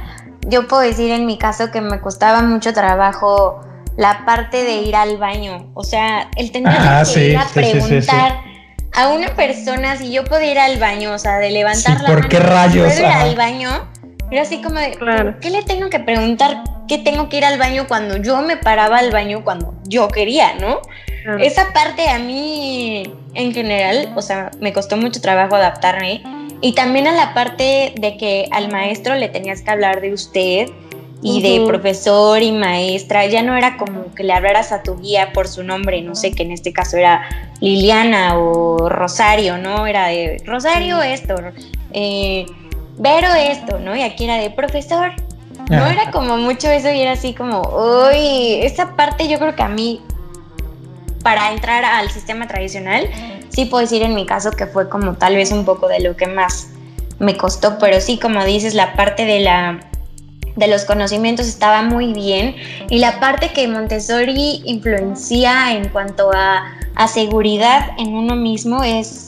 yo 0.48 0.66
puedo 0.68 0.80
decir 0.80 1.10
en 1.10 1.26
mi 1.26 1.36
caso 1.36 1.70
que 1.70 1.82
me 1.82 2.00
costaba 2.00 2.40
mucho 2.40 2.72
trabajo 2.72 3.60
la 3.98 4.24
parte 4.24 4.64
de 4.64 4.76
ir 4.76 4.96
al 4.96 5.18
baño. 5.18 5.70
O 5.74 5.84
sea, 5.84 6.30
el 6.36 6.50
tener 6.50 6.72
que 6.72 7.30
ir 7.30 7.36
a 7.36 7.44
preguntar 7.52 8.53
a 8.94 9.08
una 9.08 9.34
persona 9.34 9.96
si 9.96 10.12
yo 10.12 10.24
podía 10.24 10.52
ir 10.52 10.58
al 10.58 10.78
baño, 10.78 11.12
o 11.12 11.18
sea, 11.18 11.38
de 11.38 11.50
levantar 11.50 12.00
la 12.00 12.06
¿por 12.06 12.18
mano, 12.18 12.28
qué 12.28 12.38
rayos? 12.38 12.98
ir 12.98 13.04
al 13.04 13.34
baño? 13.34 13.90
Era 14.30 14.42
así 14.42 14.62
como 14.62 14.80
de, 14.80 14.96
¿qué 15.40 15.50
le 15.50 15.62
tengo 15.62 15.90
que 15.90 16.00
preguntar? 16.00 16.64
¿Qué 16.88 16.98
tengo 16.98 17.28
que 17.28 17.38
ir 17.38 17.44
al 17.44 17.58
baño 17.58 17.86
cuando 17.88 18.16
yo 18.16 18.40
me 18.42 18.56
paraba 18.56 18.98
al 18.98 19.10
baño 19.10 19.42
cuando 19.44 19.74
yo 19.84 20.08
quería, 20.08 20.54
no? 20.54 20.80
Esa 21.40 21.72
parte 21.72 22.08
a 22.08 22.18
mí, 22.18 23.02
en 23.34 23.54
general, 23.54 24.12
o 24.14 24.22
sea, 24.22 24.50
me 24.60 24.72
costó 24.72 24.96
mucho 24.96 25.20
trabajo 25.20 25.56
adaptarme. 25.56 26.22
Y 26.60 26.74
también 26.74 27.06
a 27.06 27.12
la 27.12 27.34
parte 27.34 27.94
de 27.96 28.16
que 28.16 28.48
al 28.50 28.70
maestro 28.70 29.14
le 29.14 29.28
tenías 29.28 29.62
que 29.62 29.70
hablar 29.70 30.00
de 30.00 30.12
usted 30.12 30.68
y 31.22 31.40
de 31.42 31.66
profesor 31.66 32.42
y 32.42 32.52
maestra. 32.52 33.26
Ya 33.26 33.42
no 33.42 33.56
era 33.56 33.76
como 33.76 34.14
que 34.14 34.24
le 34.24 34.32
hablaras 34.32 34.72
a 34.72 34.82
tu 34.82 34.98
guía 34.98 35.32
por 35.32 35.48
su 35.48 35.62
nombre, 35.62 36.02
no 36.02 36.14
sé, 36.14 36.32
que 36.32 36.42
en 36.42 36.52
este 36.52 36.72
caso 36.72 36.96
era 36.96 37.22
Liliana 37.60 38.38
o 38.38 38.88
Rosario, 38.88 39.58
¿no? 39.58 39.86
Era 39.86 40.08
de 40.08 40.42
Rosario 40.44 41.02
esto, 41.02 41.34
eh, 41.92 42.46
Vero 42.96 43.28
esto, 43.34 43.78
¿no? 43.78 43.96
Y 43.96 44.02
aquí 44.02 44.24
era 44.24 44.36
de 44.36 44.50
profesor. 44.50 45.12
No 45.70 45.86
era 45.86 46.10
como 46.10 46.36
mucho 46.36 46.68
eso 46.68 46.90
y 46.90 47.00
era 47.00 47.12
así 47.12 47.32
como, 47.32 47.62
uy, 47.62 48.60
esa 48.62 48.96
parte 48.96 49.28
yo 49.28 49.38
creo 49.38 49.56
que 49.56 49.62
a 49.62 49.68
mí 49.68 50.02
para 51.22 51.52
entrar 51.52 51.84
al 51.84 52.10
sistema 52.10 52.46
tradicional, 52.46 53.08
sí 53.48 53.64
puedo 53.64 53.80
decir 53.80 54.02
en 54.02 54.14
mi 54.14 54.26
caso 54.26 54.50
que 54.50 54.66
fue 54.66 54.90
como 54.90 55.14
tal 55.14 55.36
vez 55.36 55.52
un 55.52 55.64
poco 55.64 55.88
de 55.88 56.00
lo 56.00 56.16
que 56.16 56.26
más 56.26 56.68
me 57.18 57.36
costó, 57.36 57.78
pero 57.78 58.00
sí, 58.00 58.18
como 58.18 58.44
dices, 58.44 58.74
la 58.74 58.94
parte 58.94 59.24
de 59.24 59.40
la 59.40 59.80
de 60.56 60.68
los 60.68 60.84
conocimientos 60.84 61.46
estaba 61.46 61.82
muy 61.82 62.12
bien 62.12 62.54
y 62.88 62.98
la 62.98 63.18
parte 63.20 63.52
que 63.52 63.66
Montessori 63.66 64.62
influencia 64.64 65.72
en 65.72 65.88
cuanto 65.88 66.30
a, 66.32 66.64
a 66.94 67.08
seguridad 67.08 67.90
en 67.98 68.14
uno 68.14 68.36
mismo 68.36 68.84
es 68.84 69.26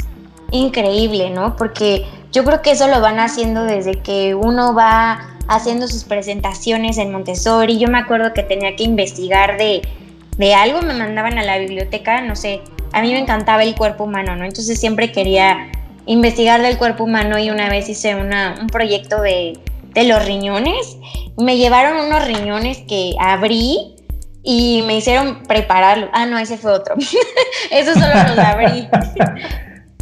increíble, 0.50 1.30
¿no? 1.30 1.56
Porque 1.56 2.06
yo 2.32 2.44
creo 2.44 2.62
que 2.62 2.72
eso 2.72 2.86
lo 2.88 3.00
van 3.00 3.18
haciendo 3.18 3.64
desde 3.64 4.00
que 4.02 4.34
uno 4.34 4.74
va 4.74 5.30
haciendo 5.48 5.88
sus 5.88 6.04
presentaciones 6.04 6.98
en 6.98 7.10
Montessori. 7.12 7.78
Yo 7.78 7.88
me 7.88 7.98
acuerdo 7.98 8.32
que 8.32 8.42
tenía 8.42 8.76
que 8.76 8.84
investigar 8.84 9.58
de 9.58 9.82
de 10.38 10.54
algo 10.54 10.82
me 10.82 10.94
mandaban 10.94 11.38
a 11.38 11.44
la 11.44 11.58
biblioteca, 11.58 12.20
no 12.20 12.36
sé, 12.36 12.60
a 12.92 13.02
mí 13.02 13.12
me 13.12 13.18
encantaba 13.18 13.62
el 13.62 13.74
cuerpo 13.74 14.04
humano, 14.04 14.36
¿no? 14.36 14.44
Entonces 14.44 14.78
siempre 14.78 15.12
quería 15.12 15.70
investigar 16.06 16.62
del 16.62 16.78
cuerpo 16.78 17.04
humano 17.04 17.38
y 17.38 17.50
una 17.50 17.68
vez 17.68 17.88
hice 17.88 18.14
un 18.14 18.66
proyecto 18.68 19.20
de, 19.22 19.58
de 19.96 20.04
los 20.04 20.24
riñones. 20.24 20.98
Me 21.36 21.56
llevaron 21.56 22.06
unos 22.06 22.24
riñones 22.24 22.78
que 22.86 23.14
abrí 23.18 23.96
y 24.44 24.84
me 24.86 24.96
hicieron 24.98 25.42
prepararlo. 25.42 26.08
Ah, 26.12 26.26
no, 26.26 26.38
ese 26.38 26.58
fue 26.58 26.70
otro. 26.70 26.94
Eso 27.70 27.94
solo 27.94 28.14
los 28.28 28.38
abrí. 28.38 28.88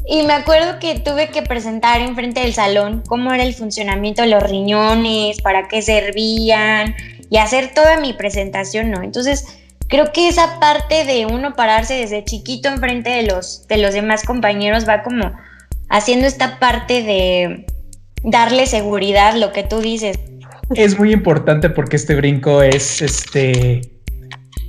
y 0.07 0.24
me 0.24 0.35
acuerdo 0.35 0.78
que 0.80 0.98
tuve 0.98 1.28
que 1.28 1.42
presentar 1.42 2.00
enfrente 2.00 2.40
del 2.40 2.52
salón 2.52 3.02
cómo 3.07 3.33
era 3.33 3.44
el 3.44 3.54
funcionamiento 3.54 4.22
de 4.22 4.28
los 4.28 4.42
riñones, 4.42 5.40
para 5.40 5.68
qué 5.68 5.80
servían 5.80 6.94
y 7.30 7.38
hacer 7.38 7.72
toda 7.72 7.98
mi 7.98 8.12
presentación, 8.12 8.90
¿no? 8.90 9.02
Entonces, 9.02 9.46
creo 9.88 10.12
que 10.12 10.28
esa 10.28 10.59
parte 10.59 11.04
de 11.04 11.24
uno 11.26 11.54
pararse 11.54 11.94
desde 11.94 12.24
chiquito 12.24 12.68
enfrente 12.68 13.11
de 13.11 13.22
los, 13.22 13.66
de 13.68 13.78
los 13.78 13.94
demás 13.94 14.24
compañeros 14.24 14.88
va 14.88 15.04
como 15.04 15.33
haciendo 15.88 16.26
esta 16.26 16.59
parte 16.59 17.02
de 17.04 17.66
darle 18.24 18.66
seguridad, 18.66 19.37
lo 19.37 19.52
que 19.52 19.62
tú 19.62 19.80
dices. 19.80 20.18
Es 20.74 20.98
muy 20.98 21.12
importante 21.12 21.70
porque 21.70 21.96
este 21.96 22.14
brinco 22.14 22.62
es, 22.62 23.02
este, 23.02 23.82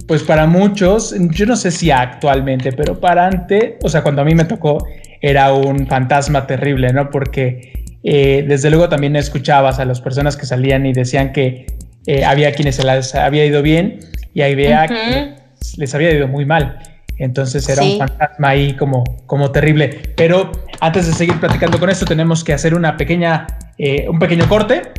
pues 0.07 0.23
para 0.23 0.45
muchos, 0.45 1.15
yo 1.31 1.45
no 1.45 1.55
sé 1.55 1.71
si 1.71 1.89
actualmente, 1.89 2.71
pero 2.73 2.99
para 2.99 3.25
antes, 3.25 3.75
o 3.81 3.89
sea, 3.89 4.03
cuando 4.03 4.21
a 4.21 4.25
mí 4.25 4.35
me 4.35 4.45
tocó, 4.45 4.85
era 5.21 5.53
un 5.53 5.87
fantasma 5.87 6.45
terrible, 6.45 6.91
¿no? 6.93 7.09
Porque 7.09 7.73
eh, 8.03 8.45
desde 8.47 8.69
luego 8.69 8.89
también 8.89 9.15
escuchabas 9.15 9.79
a 9.79 9.85
las 9.85 10.01
personas 10.01 10.37
que 10.37 10.45
salían 10.45 10.85
y 10.85 10.93
decían 10.93 11.31
que 11.31 11.65
eh, 12.05 12.23
había 12.23 12.51
quienes 12.51 12.75
se 12.75 12.83
las 12.83 13.15
había 13.15 13.45
ido 13.45 13.63
bien 13.63 13.99
y 14.33 14.41
ahí 14.41 14.53
vea 14.53 14.85
que 14.87 15.33
les 15.77 15.95
había 15.95 16.11
ido 16.11 16.27
muy 16.27 16.45
mal. 16.45 16.77
Entonces 17.17 17.67
era 17.69 17.84
un 17.84 17.97
fantasma 17.97 18.49
ahí 18.49 18.75
como, 18.75 19.04
como 19.25 19.51
terrible. 19.51 20.13
Pero 20.17 20.51
antes 20.80 21.08
de 21.08 21.13
seguir 21.13 21.39
platicando 21.39 21.80
con 21.80 21.89
esto, 21.89 22.06
tenemos 22.06 22.43
que 22.43 22.54
hacer 22.54 22.75
una 22.75 22.97
pequeña, 22.97 23.47
eh, 23.78 24.08
un 24.10 24.19
pequeño 24.19 24.47
corte. 24.47 24.91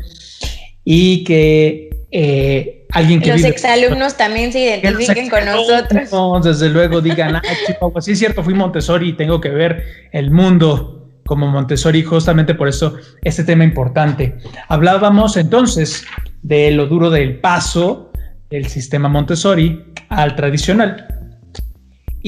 y 0.84 1.24
que 1.24 1.90
eh, 2.10 2.86
alguien 2.90 3.20
que... 3.20 3.30
Los 3.30 3.44
exalumnos 3.44 4.16
también 4.16 4.52
se 4.52 4.60
identifiquen 4.60 5.28
con 5.28 5.44
nosotros. 5.44 6.44
Desde 6.44 6.68
luego 6.68 7.00
digan, 7.00 7.36
ah, 7.36 7.42
chico, 7.66 7.92
sí 8.00 8.12
es 8.12 8.18
cierto, 8.18 8.42
fui 8.42 8.54
Montessori 8.54 9.10
y 9.10 9.12
tengo 9.12 9.40
que 9.40 9.50
ver 9.50 9.84
el 10.12 10.30
mundo 10.30 10.92
como 11.24 11.48
Montessori, 11.48 12.02
justamente 12.02 12.54
por 12.54 12.68
eso 12.68 12.96
este 13.22 13.44
tema 13.44 13.64
importante. 13.64 14.36
Hablábamos 14.68 15.36
entonces 15.36 16.04
de 16.42 16.70
lo 16.70 16.86
duro 16.86 17.10
del 17.10 17.40
paso 17.40 18.12
del 18.48 18.66
sistema 18.68 19.08
Montessori 19.08 19.92
al 20.08 20.36
tradicional. 20.36 21.15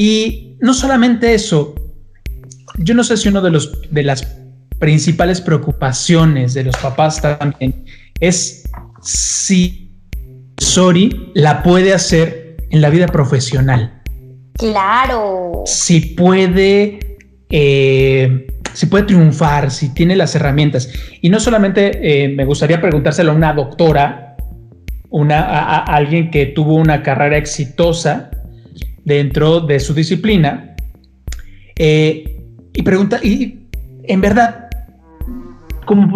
Y 0.01 0.57
no 0.61 0.75
solamente 0.75 1.35
eso, 1.35 1.75
yo 2.77 2.95
no 2.95 3.03
sé 3.03 3.17
si 3.17 3.29
uno 3.31 3.41
de, 3.41 3.51
los, 3.51 3.83
de 3.91 4.05
las 4.05 4.23
principales 4.79 5.41
preocupaciones 5.41 6.55
de 6.55 6.63
los 6.63 6.77
papás 6.77 7.21
también 7.21 7.85
es 8.21 8.63
si 9.03 9.91
Sori 10.57 11.33
la 11.35 11.65
puede 11.65 11.93
hacer 11.93 12.59
en 12.71 12.81
la 12.81 12.91
vida 12.91 13.09
profesional. 13.09 14.01
Claro. 14.53 15.65
Si 15.67 16.01
puede, 16.01 17.01
eh, 17.51 18.47
si 18.75 18.87
puede 18.87 19.03
triunfar, 19.03 19.73
si 19.73 19.93
tiene 19.95 20.15
las 20.15 20.33
herramientas. 20.37 20.93
Y 21.23 21.29
no 21.29 21.41
solamente 21.41 22.23
eh, 22.25 22.29
me 22.29 22.45
gustaría 22.45 22.81
preguntárselo 22.81 23.33
a 23.33 23.35
una 23.35 23.53
doctora, 23.53 24.37
una, 25.11 25.41
a 25.41 25.83
alguien 25.83 26.31
que 26.31 26.47
tuvo 26.47 26.77
una 26.77 27.03
carrera 27.03 27.37
exitosa, 27.37 28.31
dentro 29.05 29.61
de 29.61 29.81
su 29.81 29.95
disciplina. 29.95 30.77
Eh, 31.77 32.43
y 32.73 32.83
pregunta, 32.83 33.21
y 33.23 33.69
en 34.05 34.21
verdad, 34.21 34.69
como, 35.85 36.11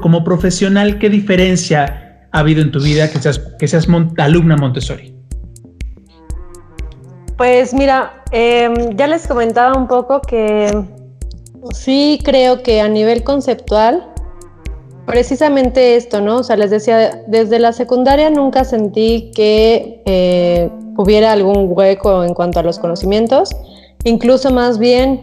como 0.00 0.24
profesional, 0.24 0.98
¿qué 0.98 1.10
diferencia 1.10 2.26
ha 2.32 2.38
habido 2.38 2.62
en 2.62 2.70
tu 2.70 2.80
vida 2.80 3.10
que 3.10 3.18
seas, 3.18 3.38
que 3.58 3.66
seas 3.66 3.88
alumna 4.18 4.56
Montessori? 4.56 5.14
Pues 7.36 7.72
mira, 7.72 8.22
em, 8.32 8.96
ya 8.96 9.06
les 9.06 9.26
comentaba 9.26 9.76
un 9.76 9.88
poco 9.88 10.20
que 10.20 10.84
sí 11.72 12.20
creo 12.22 12.62
que 12.62 12.80
a 12.80 12.88
nivel 12.88 13.24
conceptual, 13.24 14.09
precisamente 15.10 15.96
esto, 15.96 16.20
¿no? 16.20 16.38
O 16.38 16.42
sea, 16.42 16.56
les 16.56 16.70
decía, 16.70 17.22
desde 17.26 17.58
la 17.58 17.72
secundaria 17.72 18.30
nunca 18.30 18.64
sentí 18.64 19.32
que 19.34 20.02
eh, 20.06 20.70
hubiera 20.96 21.32
algún 21.32 21.68
hueco 21.70 22.22
en 22.24 22.32
cuanto 22.32 22.60
a 22.60 22.62
los 22.62 22.78
conocimientos, 22.78 23.50
incluso 24.04 24.50
más 24.50 24.78
bien 24.78 25.20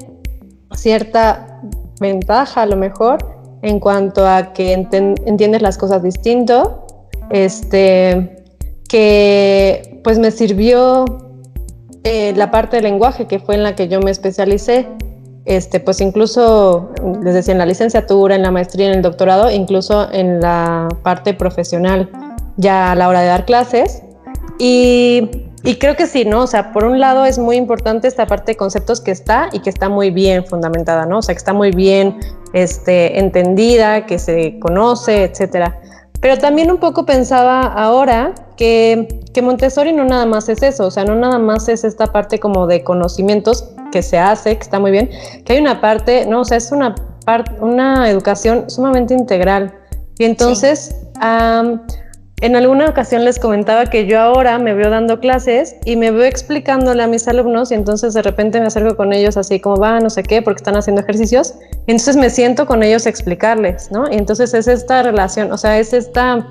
cierta 0.73 1.61
ventaja 1.99 2.63
a 2.63 2.65
lo 2.65 2.75
mejor 2.75 3.17
en 3.61 3.79
cuanto 3.79 4.27
a 4.27 4.53
que 4.53 4.73
entiendes 4.73 5.61
las 5.61 5.77
cosas 5.77 6.03
distinto, 6.03 6.85
este, 7.29 8.43
que 8.87 10.01
pues 10.03 10.19
me 10.19 10.31
sirvió 10.31 11.05
eh, 12.03 12.33
la 12.35 12.51
parte 12.51 12.77
del 12.77 12.85
lenguaje 12.85 13.25
que 13.25 13.39
fue 13.39 13.55
en 13.55 13.63
la 13.63 13.75
que 13.75 13.87
yo 13.87 13.99
me 13.99 14.11
especialicé, 14.11 14.87
este, 15.47 15.79
pues 15.79 16.01
incluso 16.01 16.91
les 17.23 17.33
decía 17.33 17.53
en 17.53 17.57
la 17.57 17.65
licenciatura, 17.65 18.35
en 18.35 18.41
la 18.41 18.51
maestría, 18.51 18.89
en 18.89 18.95
el 18.95 19.01
doctorado, 19.01 19.49
incluso 19.49 20.11
en 20.11 20.41
la 20.41 20.89
parte 21.03 21.33
profesional, 21.33 22.09
ya 22.57 22.91
a 22.91 22.95
la 22.95 23.07
hora 23.07 23.21
de 23.21 23.27
dar 23.27 23.45
clases. 23.45 24.03
Y, 24.59 25.29
y, 25.63 25.75
creo 25.75 25.95
que 25.95 26.05
sí, 26.05 26.25
¿no? 26.25 26.43
O 26.43 26.47
sea, 26.47 26.73
por 26.73 26.83
un 26.83 26.99
lado 26.99 27.25
es 27.25 27.39
muy 27.39 27.55
importante 27.55 28.09
esta 28.09 28.27
parte 28.27 28.51
de 28.51 28.55
conceptos 28.57 28.99
que 28.99 29.11
está 29.11 29.49
y 29.53 29.59
que 29.59 29.69
está 29.69 29.87
muy 29.87 30.09
bien 30.09 30.45
fundamentada, 30.45 31.05
¿no? 31.05 31.19
O 31.19 31.21
sea, 31.21 31.33
que 31.33 31.39
está 31.39 31.53
muy 31.53 31.71
bien 31.71 32.17
este, 32.51 33.17
entendida, 33.17 34.05
que 34.05 34.19
se 34.19 34.59
conoce, 34.59 35.23
etcétera. 35.23 35.79
Pero 36.21 36.37
también 36.37 36.71
un 36.71 36.77
poco 36.77 37.05
pensaba 37.05 37.61
ahora 37.61 38.33
que, 38.55 39.21
que, 39.33 39.41
Montessori 39.41 39.93
no 39.93 40.03
nada 40.03 40.25
más 40.25 40.49
es 40.49 40.63
eso, 40.63 40.87
o 40.87 40.91
sea, 40.91 41.05
no 41.05 41.15
nada 41.15 41.37
más 41.37 41.69
es 41.69 41.83
esta 41.83 42.07
parte 42.07 42.39
como 42.39 42.65
de 42.65 42.83
conocimientos 42.83 43.69
que 43.91 44.01
se 44.01 44.17
hace, 44.17 44.55
que 44.55 44.63
está 44.63 44.79
muy 44.79 44.91
bien, 44.91 45.09
que 45.45 45.53
hay 45.53 45.59
una 45.59 45.79
parte, 45.79 46.25
no, 46.25 46.41
o 46.41 46.45
sea, 46.45 46.57
es 46.57 46.71
una, 46.71 46.95
una 47.59 48.09
educación 48.09 48.69
sumamente 48.69 49.13
integral. 49.13 49.73
Y 50.17 50.23
entonces, 50.25 50.95
en 52.39 52.55
alguna 52.55 52.87
ocasión 52.87 53.25
les 53.25 53.39
comentaba 53.39 53.87
que 53.87 54.05
yo 54.05 54.19
ahora 54.19 54.59
me 54.59 54.75
veo 54.75 54.91
dando 54.91 55.19
clases 55.19 55.75
y 55.85 55.95
me 55.95 56.11
veo 56.11 56.23
explicándole 56.23 57.01
a 57.01 57.07
mis 57.07 57.27
alumnos 57.27 57.71
y 57.71 57.73
entonces 57.73 58.13
de 58.13 58.21
repente 58.21 58.59
me 58.59 58.67
acerco 58.67 58.95
con 58.95 59.11
ellos 59.11 59.37
así 59.37 59.59
como 59.59 59.77
va, 59.77 59.99
no 59.99 60.11
sé 60.11 60.21
qué, 60.21 60.43
porque 60.43 60.57
están 60.57 60.77
haciendo 60.77 61.01
ejercicios. 61.01 61.55
Y 61.87 61.91
entonces 61.91 62.15
me 62.15 62.29
siento 62.29 62.67
con 62.67 62.83
ellos 62.83 63.07
a 63.07 63.09
explicarles, 63.09 63.91
¿no? 63.91 64.11
Y 64.11 64.17
entonces 64.17 64.53
es 64.53 64.67
esta 64.67 65.01
relación, 65.01 65.51
o 65.51 65.57
sea, 65.57 65.79
es 65.79 65.93
esta 65.93 66.47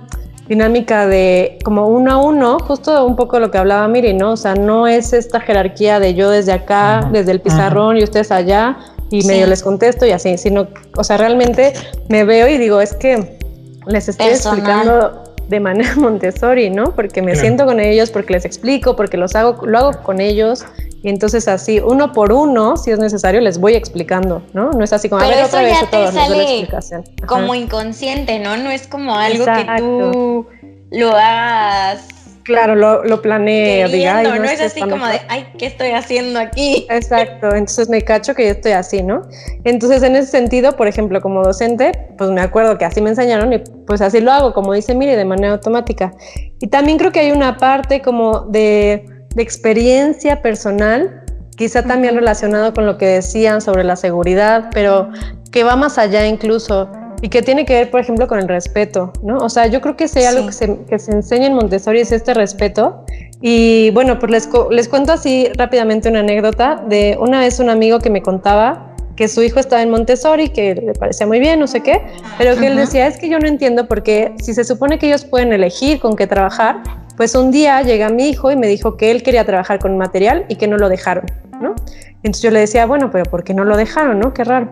dinámica 0.49 1.07
de 1.07 1.57
como 1.65 1.87
uno 1.87 2.13
a 2.13 2.17
uno, 2.17 2.59
justo 2.59 3.07
un 3.07 3.15
poco 3.15 3.39
lo 3.39 3.53
que 3.53 3.59
hablaba 3.59 3.87
Miri, 3.87 4.13
¿no? 4.13 4.33
O 4.33 4.37
sea, 4.37 4.57
no 4.57 4.89
es 4.89 5.13
esta 5.13 5.39
jerarquía 5.39 6.01
de 6.01 6.15
yo 6.15 6.31
desde 6.31 6.53
acá, 6.53 7.09
desde 7.13 7.31
el 7.31 7.41
pizarrón 7.41 7.97
y 7.97 8.03
ustedes 8.03 8.33
allá 8.33 8.77
y 9.11 9.25
medio 9.25 9.47
les 9.47 9.63
contesto 9.63 10.05
y 10.05 10.11
así, 10.11 10.37
sino, 10.37 10.67
o 10.97 11.05
sea, 11.05 11.17
realmente 11.17 11.75
me 12.09 12.25
veo 12.25 12.49
y 12.49 12.59
digo, 12.59 12.81
es 12.81 12.93
que 12.93 13.39
les 13.87 14.09
estoy 14.09 14.31
explicando 14.31 15.26
de 15.49 15.61
manera 15.61 15.95
Montessori, 15.97 16.71
¿no? 16.71 16.95
Porque 16.95 17.23
me 17.23 17.37
siento 17.37 17.67
con 17.67 17.81
ellos, 17.81 18.11
porque 18.11 18.35
les 18.35 18.45
explico, 18.45 18.97
porque 18.97 19.17
los 19.17 19.35
hago, 19.35 19.65
lo 19.67 19.79
hago 19.79 20.03
con 20.03 20.21
ellos. 20.21 20.65
Y 21.03 21.09
entonces 21.09 21.47
así, 21.47 21.79
uno 21.79 22.13
por 22.13 22.33
uno, 22.33 22.77
si 22.77 22.91
es 22.91 22.99
necesario, 22.99 23.41
les 23.41 23.59
voy 23.59 23.75
explicando, 23.75 24.43
¿no? 24.53 24.73
No 24.73 24.83
es 24.83 24.93
así 24.93 25.09
como, 25.09 25.23
a 25.23 25.29
ver, 25.29 25.45
otra 25.45 25.63
vez 25.63 25.79
todo, 25.91 26.11
sale 26.11 26.43
explicación. 26.43 27.05
como 27.27 27.55
inconsciente, 27.55 28.39
¿no? 28.41 28.57
No 28.57 28.71
es 28.71 28.89
como 28.89 29.15
algo 29.15 29.45
que 29.45 29.67
tú 29.79 30.47
lo 30.91 31.11
hagas 31.11 32.09
Claro, 32.47 32.77
lo, 32.77 33.03
lo 33.03 33.21
planeo, 33.21 33.89
diga, 33.89 34.23
no, 34.23 34.45
es 34.45 34.61
así 34.61 34.81
como 34.81 35.05
de, 35.09 35.21
ay, 35.29 35.49
¿qué 35.59 35.67
estoy 35.67 35.91
haciendo 35.91 36.39
aquí? 36.39 36.87
Exacto, 36.89 37.49
entonces 37.49 37.89
me 37.89 38.03
cacho 38.03 38.37
que 38.37 38.45
yo 38.45 38.53
estoy 38.53 38.71
así, 38.71 39.03
¿no? 39.03 39.23
Entonces, 39.65 40.05
en 40.05 40.15
ese 40.15 40.31
sentido, 40.31 40.77
por 40.77 40.87
ejemplo, 40.87 41.21
como 41.21 41.43
docente, 41.43 41.91
pues 42.17 42.31
me 42.31 42.41
acuerdo 42.41 42.79
que 42.79 42.85
así 42.85 43.01
me 43.01 43.11
enseñaron 43.11 43.53
y 43.53 43.59
pues 43.85 44.01
así 44.01 44.21
lo 44.21 44.31
hago, 44.31 44.55
como 44.55 44.73
dice 44.75 44.95
Miri, 44.95 45.17
de 45.17 45.25
manera 45.25 45.55
automática. 45.55 46.15
Y 46.61 46.69
también 46.69 46.99
creo 46.99 47.11
que 47.11 47.19
hay 47.19 47.33
una 47.33 47.57
parte 47.57 48.01
como 48.01 48.43
de, 48.43 49.05
de 49.35 49.43
experiencia 49.43 50.41
personal, 50.41 51.25
quizá 51.57 51.83
también 51.83 52.15
relacionado 52.15 52.73
con 52.73 52.87
lo 52.87 52.97
que 52.97 53.07
decían 53.07 53.61
sobre 53.61 53.83
la 53.83 53.97
seguridad, 53.97 54.71
pero 54.73 55.11
que 55.51 55.65
va 55.65 55.75
más 55.75 55.99
allá 55.99 56.25
incluso 56.25 56.89
y 57.23 57.29
que 57.29 57.43
tiene 57.43 57.65
que 57.65 57.75
ver, 57.75 57.91
por 57.91 58.01
ejemplo, 58.01 58.27
con 58.27 58.39
el 58.39 58.49
respeto, 58.49 59.13
¿no? 59.23 59.39
O 59.39 59.49
sea, 59.49 59.67
yo 59.67 59.81
creo 59.81 59.97
que 59.97 60.09
si 60.09 60.21
hay 60.21 60.27
algo 60.27 60.47
que 60.47 60.53
se, 60.53 60.79
que 60.85 60.99
se, 60.99 61.13
enseña 61.13 61.47
en 61.47 61.55
Montessori 61.55 62.01
es 62.01 62.13
este 62.13 62.35
respeto. 62.35 63.05
Y 63.41 63.91
bueno, 63.91 64.19
pues 64.19 64.31
les, 64.33 64.49
les 64.71 64.89
cuento 64.89 65.13
así 65.13 65.49
rápidamente 65.57 66.09
una 66.09 66.21
anécdota 66.21 66.83
de 66.89 67.17
una 67.21 67.41
vez 67.41 67.61
un 67.61 67.71
amigo 67.71 67.99
que 67.99 68.11
me 68.11 68.23
contaba 68.23 68.95
que 69.17 69.29
su 69.29 69.43
hijo 69.43 69.59
estaba 69.59 69.83
en 69.83 69.91
Montessori, 69.91 70.51
que 70.51 70.75
le 70.75 70.93
parecía 70.93 71.27
muy 71.27 71.41
bien, 71.41 71.59
no 71.59 71.67
sé 71.67 71.81
qué, 71.81 72.03
pero 72.39 72.55
que 72.57 72.67
él 72.67 72.77
decía, 72.77 73.07
es 73.07 73.19
que 73.19 73.29
yo 73.29 73.39
no 73.39 73.49
entiendo 73.49 73.89
porque 73.89 74.35
si 74.43 74.53
se 74.53 74.63
supone 74.63 74.99
que 74.99 75.07
ellos 75.07 75.25
pueden 75.25 75.53
elegir 75.53 76.01
con 76.01 76.17
qué 76.17 76.27
trabajar, 76.27 76.83
pues 77.17 77.35
un 77.35 77.51
día 77.51 77.81
llega 77.81 78.11
mi 78.11 78.29
hijo 78.29 78.53
y 78.53 78.57
me 78.57 78.67
dijo 78.67 78.99
que 78.99 79.11
él 79.11 79.23
quería 79.23 79.45
trabajar 79.45 79.79
con 79.79 79.97
material 79.97 80.45
y 80.49 80.57
que 80.57 80.69
no 80.69 80.77
lo 80.77 80.91
dejaron, 80.91 81.25
¿no? 81.61 81.75
Entonces 82.17 82.43
yo 82.43 82.51
le 82.51 82.61
decía, 82.61 82.85
bueno, 82.87 83.11
pero 83.11 83.25
¿por 83.25 83.43
qué 83.43 83.55
no 83.55 83.65
lo 83.65 83.77
dejaron, 83.77 84.19
no? 84.19 84.35
Qué 84.35 84.45
raro. 84.45 84.69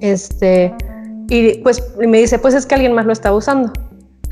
Este, 0.00 0.74
y 1.28 1.58
pues 1.58 1.82
me 1.98 2.18
dice, 2.18 2.38
pues 2.38 2.54
es 2.54 2.66
que 2.66 2.74
alguien 2.74 2.92
más 2.92 3.06
lo 3.06 3.12
está 3.12 3.32
usando. 3.32 3.72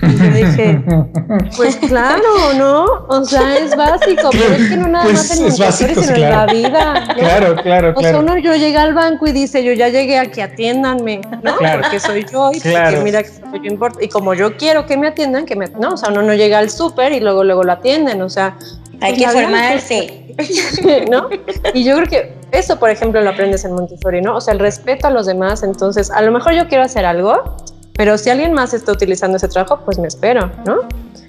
Y 0.02 0.16
yo 0.16 0.30
dije, 0.30 0.82
pues 1.56 1.76
claro, 1.76 2.52
¿no? 2.56 2.84
O 3.08 3.24
sea, 3.24 3.56
es 3.58 3.76
básico, 3.76 4.30
pero 4.32 4.54
es 4.54 4.68
que 4.68 4.76
no 4.76 4.88
nada 4.88 5.04
pues 5.04 5.16
más 5.16 5.80
en 5.80 5.94
sino 5.94 6.16
en 6.16 6.20
la 6.20 6.46
vida. 6.46 7.04
Claro, 7.14 7.56
claro, 7.56 7.94
O 7.96 8.00
sea, 8.00 8.18
uno 8.18 8.36
yo 8.38 8.54
llega 8.54 8.82
al 8.82 8.94
banco 8.94 9.26
y 9.26 9.32
dice, 9.32 9.64
yo 9.64 9.72
ya 9.72 9.88
llegué 9.88 10.18
aquí, 10.18 10.40
atiéndanme, 10.40 11.20
¿no? 11.42 11.56
Porque 11.56 12.00
soy 12.00 12.26
yo 12.30 12.50
y 12.52 12.60
porque 12.60 13.00
mira 13.02 13.22
yo 13.22 13.64
importa. 13.64 14.02
Y 14.02 14.08
como 14.08 14.34
yo 14.34 14.56
quiero 14.56 14.84
que 14.86 14.96
me 14.96 15.08
atiendan, 15.08 15.46
que 15.46 15.56
me, 15.56 15.68
no, 15.68 15.90
o 15.90 15.96
sea, 15.96 16.10
uno 16.10 16.22
no 16.22 16.34
llega 16.34 16.58
al 16.58 16.70
súper 16.70 17.12
y 17.12 17.20
luego, 17.20 17.44
luego 17.44 17.62
lo 17.62 17.72
atienden, 17.72 18.20
o 18.22 18.28
sea. 18.28 18.56
Hay 19.00 19.14
pues 19.14 19.32
que 19.32 19.42
formarse. 19.42 20.24
¿no? 21.10 21.28
Y 21.74 21.84
yo 21.84 21.96
creo 21.96 22.08
que 22.08 22.32
eso, 22.52 22.78
por 22.78 22.90
ejemplo, 22.90 23.20
lo 23.20 23.30
aprendes 23.30 23.64
en 23.64 23.72
Montessori, 23.72 24.20
¿no? 24.20 24.36
O 24.36 24.40
sea, 24.40 24.54
el 24.54 24.60
respeto 24.60 25.06
a 25.06 25.10
los 25.10 25.26
demás. 25.26 25.62
Entonces, 25.62 26.10
a 26.10 26.22
lo 26.22 26.32
mejor 26.32 26.54
yo 26.54 26.68
quiero 26.68 26.84
hacer 26.84 27.04
algo, 27.04 27.56
pero 27.94 28.18
si 28.18 28.30
alguien 28.30 28.52
más 28.52 28.74
está 28.74 28.92
utilizando 28.92 29.36
ese 29.36 29.48
trabajo, 29.48 29.80
pues 29.84 29.98
me 29.98 30.08
espero, 30.08 30.50
¿no? 30.66 30.80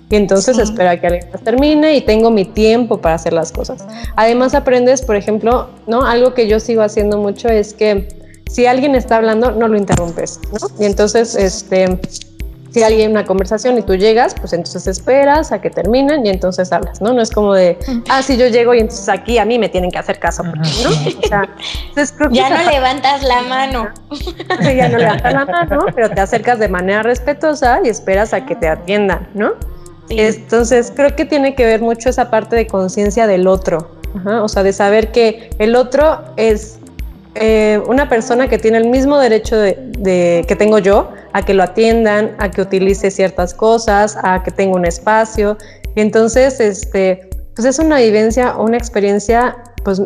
Y 0.10 0.16
entonces 0.18 0.60
espera 0.60 1.00
que 1.00 1.08
alguien 1.08 1.30
más 1.32 1.42
termine 1.42 1.96
y 1.96 2.02
tengo 2.02 2.30
mi 2.30 2.46
tiempo 2.46 3.00
para 3.02 3.16
hacer 3.16 3.34
las 3.34 3.52
cosas. 3.52 3.86
Además 4.16 4.54
aprendes, 4.54 5.02
por 5.02 5.16
ejemplo, 5.16 5.70
¿no? 5.88 6.06
Algo 6.06 6.34
que 6.36 6.48
yo 6.48 6.60
sigo 6.60 6.84
haciendo 6.84 7.18
mucho 7.18 7.50
es 7.50 7.74
que 7.74 8.08
si 8.52 8.68
alguien 8.68 8.94
está 8.94 9.18
hablando, 9.18 9.52
no 9.52 9.68
lo 9.68 9.78
interrumpes, 9.78 10.40
¿no? 10.52 10.68
Y 10.80 10.86
entonces, 10.86 11.36
este, 11.36 12.00
si 12.76 12.84
alguien 12.84 13.12
una 13.12 13.24
conversación 13.24 13.78
y 13.78 13.84
tú 13.84 13.96
llegas, 13.96 14.36
pues 14.36 14.52
entonces 14.52 14.86
esperas 14.86 15.54
a 15.54 15.62
que 15.62 15.70
terminen 15.70 16.26
y 16.26 16.30
entonces 16.30 16.74
hablas, 16.74 17.00
¿no? 17.00 17.14
No 17.14 17.22
es 17.22 17.32
como 17.32 17.54
de, 17.54 17.78
ah, 18.10 18.22
si 18.22 18.36
yo 18.36 18.48
llego 18.48 18.74
y 18.74 18.82
entonces 18.82 19.08
aquí 19.08 19.38
a 19.38 19.46
mí 19.46 19.58
me 19.58 19.70
tienen 19.70 19.92
que 19.92 19.98
hacer 19.98 20.20
caso, 20.20 20.44
¿no? 20.44 20.62
O 20.62 21.26
sea, 21.26 21.48
ya 22.32 22.50
no 22.50 22.70
levantas 22.70 23.24
la 23.24 23.44
mano. 23.44 23.88
ya 24.60 24.90
no 24.90 24.98
levantas 24.98 25.34
la 25.34 25.46
mano, 25.46 25.86
pero 25.96 26.10
te 26.10 26.20
acercas 26.20 26.60
de 26.60 26.68
manera 26.68 27.02
respetuosa 27.02 27.80
y 27.82 27.88
esperas 27.88 28.34
a 28.34 28.46
que 28.46 28.58
te 28.58 28.68
atiendan, 28.68 29.30
¿no? 29.34 29.54
Entonces 30.10 30.92
creo 30.94 31.16
que 31.16 31.24
tiene 31.24 31.56
que 31.56 31.64
ver 31.64 31.80
mucho 31.80 32.10
esa 32.10 32.30
parte 32.30 32.58
de 32.58 32.68
conciencia 32.68 33.26
del 33.26 33.48
otro, 33.48 33.90
o 34.26 34.50
sea, 34.50 34.64
de 34.64 34.74
saber 34.74 35.14
que 35.14 35.50
el 35.60 35.78
otro 35.78 36.26
es 36.36 36.80
eh, 37.36 37.82
una 37.88 38.08
persona 38.08 38.48
que 38.48 38.58
tiene 38.58 38.78
el 38.78 38.90
mismo 38.90 39.18
derecho 39.18 39.58
de, 39.58 40.46
que 40.48 40.56
tengo 40.56 40.80
yo 40.80 41.12
a 41.34 41.44
que 41.44 41.54
lo 41.54 41.64
atiendan, 41.64 42.36
a 42.40 42.50
que 42.50 42.62
utilice 42.62 43.12
ciertas 43.12 43.54
cosas, 43.54 44.18
a 44.24 44.42
que 44.42 44.52
tenga 44.52 44.76
un 44.76 44.86
espacio. 44.86 45.58
Y 45.96 46.02
entonces, 46.02 46.60
este, 46.62 47.30
pues 47.54 47.66
es 47.66 47.80
una 47.80 47.98
vivencia 47.98 48.56
una 48.58 48.78
experiencia, 48.78 49.58
pues, 49.84 50.02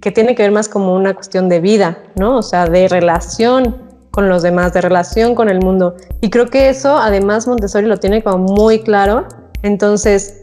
que 0.00 0.10
tiene 0.12 0.34
que 0.34 0.44
ver 0.44 0.52
más 0.52 0.68
como 0.68 0.94
una 0.94 1.14
cuestión 1.14 1.48
de 1.48 1.60
vida, 1.60 1.98
¿no? 2.14 2.38
O 2.38 2.42
sea, 2.42 2.66
de 2.66 2.88
relación 2.88 3.76
con 4.10 4.28
los 4.28 4.42
demás, 4.42 4.72
de 4.72 4.80
relación 4.80 5.34
con 5.34 5.48
el 5.48 5.60
mundo. 5.60 5.96
Y 6.20 6.30
creo 6.30 6.46
que 6.46 6.68
eso, 6.68 6.96
además, 6.96 7.46
Montessori 7.46 7.86
lo 7.86 7.98
tiene 7.98 8.22
como 8.22 8.54
muy 8.54 8.82
claro. 8.82 9.26
Entonces, 9.62 10.39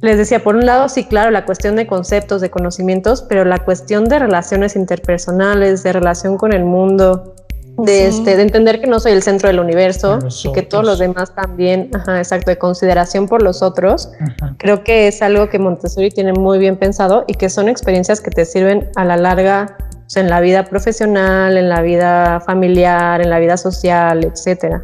les 0.00 0.16
decía, 0.16 0.42
por 0.42 0.56
un 0.56 0.64
lado, 0.64 0.88
sí, 0.88 1.04
claro, 1.04 1.30
la 1.30 1.44
cuestión 1.44 1.76
de 1.76 1.86
conceptos, 1.86 2.40
de 2.40 2.50
conocimientos, 2.50 3.22
pero 3.22 3.44
la 3.44 3.58
cuestión 3.58 4.08
de 4.08 4.18
relaciones 4.18 4.76
interpersonales, 4.76 5.82
de 5.82 5.92
relación 5.92 6.38
con 6.38 6.52
el 6.52 6.64
mundo, 6.64 7.34
de, 7.76 8.06
este, 8.06 8.36
de 8.36 8.42
entender 8.42 8.80
que 8.80 8.86
no 8.86 9.00
soy 9.00 9.12
el 9.12 9.22
centro 9.22 9.48
del 9.48 9.60
universo 9.60 10.18
y 10.44 10.52
que 10.52 10.62
todos 10.62 10.84
los 10.84 10.98
demás 10.98 11.34
también, 11.34 11.90
ajá, 11.94 12.18
exacto, 12.18 12.50
de 12.50 12.58
consideración 12.58 13.28
por 13.28 13.42
los 13.42 13.62
otros, 13.62 14.10
creo 14.58 14.84
que 14.84 15.08
es 15.08 15.22
algo 15.22 15.48
que 15.48 15.58
Montessori 15.58 16.10
tiene 16.10 16.32
muy 16.32 16.58
bien 16.58 16.76
pensado 16.76 17.24
y 17.26 17.34
que 17.34 17.48
son 17.48 17.68
experiencias 17.68 18.20
que 18.20 18.30
te 18.30 18.44
sirven 18.44 18.90
a 18.96 19.04
la 19.04 19.16
larga 19.16 19.76
pues, 20.02 20.16
en 20.16 20.28
la 20.28 20.40
vida 20.40 20.64
profesional, 20.64 21.56
en 21.56 21.68
la 21.68 21.82
vida 21.82 22.40
familiar, 22.40 23.20
en 23.20 23.30
la 23.30 23.38
vida 23.38 23.56
social, 23.56 24.24
etcétera. 24.24 24.82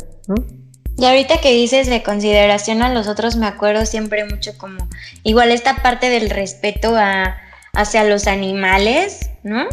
Y 0.98 1.04
ahorita 1.04 1.40
que 1.40 1.52
dices 1.52 1.88
de 1.88 2.02
consideración 2.02 2.82
a 2.82 2.88
los 2.88 3.06
otros, 3.06 3.36
me 3.36 3.46
acuerdo 3.46 3.84
siempre 3.84 4.24
mucho 4.24 4.56
como, 4.56 4.88
igual 5.24 5.50
esta 5.50 5.76
parte 5.76 6.08
del 6.08 6.30
respeto 6.30 6.96
a, 6.96 7.36
hacia 7.74 8.04
los 8.04 8.26
animales, 8.26 9.30
¿no? 9.42 9.66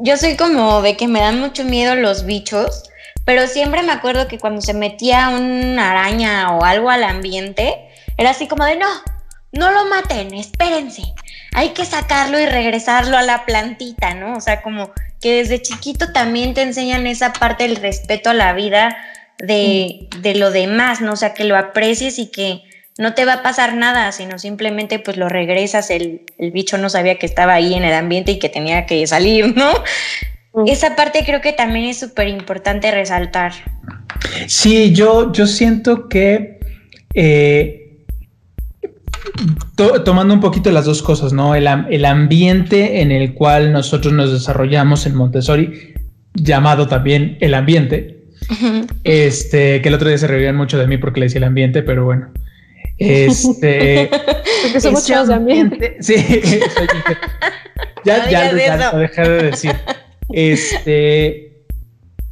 Yo 0.00 0.16
soy 0.16 0.36
como 0.36 0.80
de 0.80 0.96
que 0.96 1.06
me 1.06 1.20
dan 1.20 1.38
mucho 1.38 1.64
miedo 1.64 1.94
los 1.94 2.24
bichos, 2.24 2.84
pero 3.24 3.46
siempre 3.46 3.82
me 3.82 3.92
acuerdo 3.92 4.26
que 4.26 4.38
cuando 4.38 4.62
se 4.62 4.72
metía 4.72 5.28
una 5.28 5.90
araña 5.90 6.56
o 6.56 6.64
algo 6.64 6.88
al 6.88 7.04
ambiente, 7.04 7.74
era 8.16 8.30
así 8.30 8.48
como 8.48 8.64
de 8.64 8.76
no, 8.76 8.88
no 9.52 9.70
lo 9.70 9.84
maten, 9.84 10.32
espérense, 10.32 11.02
hay 11.52 11.70
que 11.70 11.84
sacarlo 11.84 12.40
y 12.40 12.46
regresarlo 12.46 13.18
a 13.18 13.22
la 13.22 13.44
plantita, 13.44 14.14
¿no? 14.14 14.36
O 14.36 14.40
sea, 14.40 14.62
como 14.62 14.92
que 15.20 15.36
desde 15.36 15.60
chiquito 15.60 16.12
también 16.12 16.54
te 16.54 16.62
enseñan 16.62 17.06
esa 17.06 17.32
parte 17.34 17.64
del 17.64 17.76
respeto 17.76 18.30
a 18.30 18.34
la 18.34 18.54
vida 18.54 18.96
de, 19.38 20.08
de 20.20 20.34
lo 20.34 20.50
demás, 20.50 21.00
¿no? 21.00 21.12
O 21.12 21.16
sea, 21.16 21.34
que 21.34 21.44
lo 21.44 21.56
aprecies 21.56 22.18
y 22.18 22.30
que 22.30 22.62
no 22.98 23.14
te 23.14 23.24
va 23.24 23.34
a 23.34 23.42
pasar 23.42 23.74
nada, 23.74 24.10
sino 24.10 24.38
simplemente 24.38 24.98
pues 24.98 25.16
lo 25.16 25.28
regresas, 25.28 25.90
el, 25.90 26.22
el 26.36 26.50
bicho 26.50 26.78
no 26.78 26.90
sabía 26.90 27.18
que 27.18 27.26
estaba 27.26 27.54
ahí 27.54 27.74
en 27.74 27.84
el 27.84 27.94
ambiente 27.94 28.32
y 28.32 28.38
que 28.40 28.48
tenía 28.48 28.86
que 28.86 29.06
salir, 29.06 29.56
¿no? 29.56 29.70
Esa 30.66 30.96
parte 30.96 31.22
creo 31.24 31.40
que 31.40 31.52
también 31.52 31.84
es 31.84 32.00
súper 32.00 32.26
importante 32.26 32.90
resaltar. 32.90 33.52
Sí, 34.48 34.92
yo, 34.92 35.32
yo 35.32 35.46
siento 35.46 36.08
que 36.08 36.58
eh, 37.14 38.04
tomando 40.04 40.34
un 40.34 40.40
poquito 40.40 40.72
las 40.72 40.84
dos 40.84 41.02
cosas, 41.02 41.32
¿no? 41.32 41.54
El, 41.54 41.68
el, 41.90 42.04
ambiente 42.04 43.00
en 43.00 43.12
el 43.12 43.34
cual 43.34 43.72
nosotros 43.72 44.12
nos 44.12 44.32
desarrollamos 44.32 45.06
en 45.06 45.14
Montessori, 45.14 45.94
llamado 46.34 46.88
también 46.88 47.36
el 47.40 47.54
ambiente, 47.54 48.17
este, 49.04 49.82
que 49.82 49.88
el 49.88 49.94
otro 49.94 50.08
día 50.08 50.18
se 50.18 50.26
reían 50.26 50.56
mucho 50.56 50.78
de 50.78 50.86
mí 50.86 50.98
porque 50.98 51.20
le 51.20 51.26
decía 51.26 51.38
el 51.38 51.44
ambiente, 51.44 51.82
pero 51.82 52.04
bueno. 52.04 52.28
Este. 52.98 54.10
porque 54.62 54.80
somos 54.80 55.06
chavos 55.06 55.28
de 55.28 55.34
ambiente. 55.34 55.96
Sí, 56.00 56.16
ya, 58.04 58.28
ya, 58.28 58.56
ya, 58.56 58.92
lo 58.92 58.98
dejé 58.98 59.22
de 59.22 59.42
decir. 59.42 59.72
Este, 60.30 61.64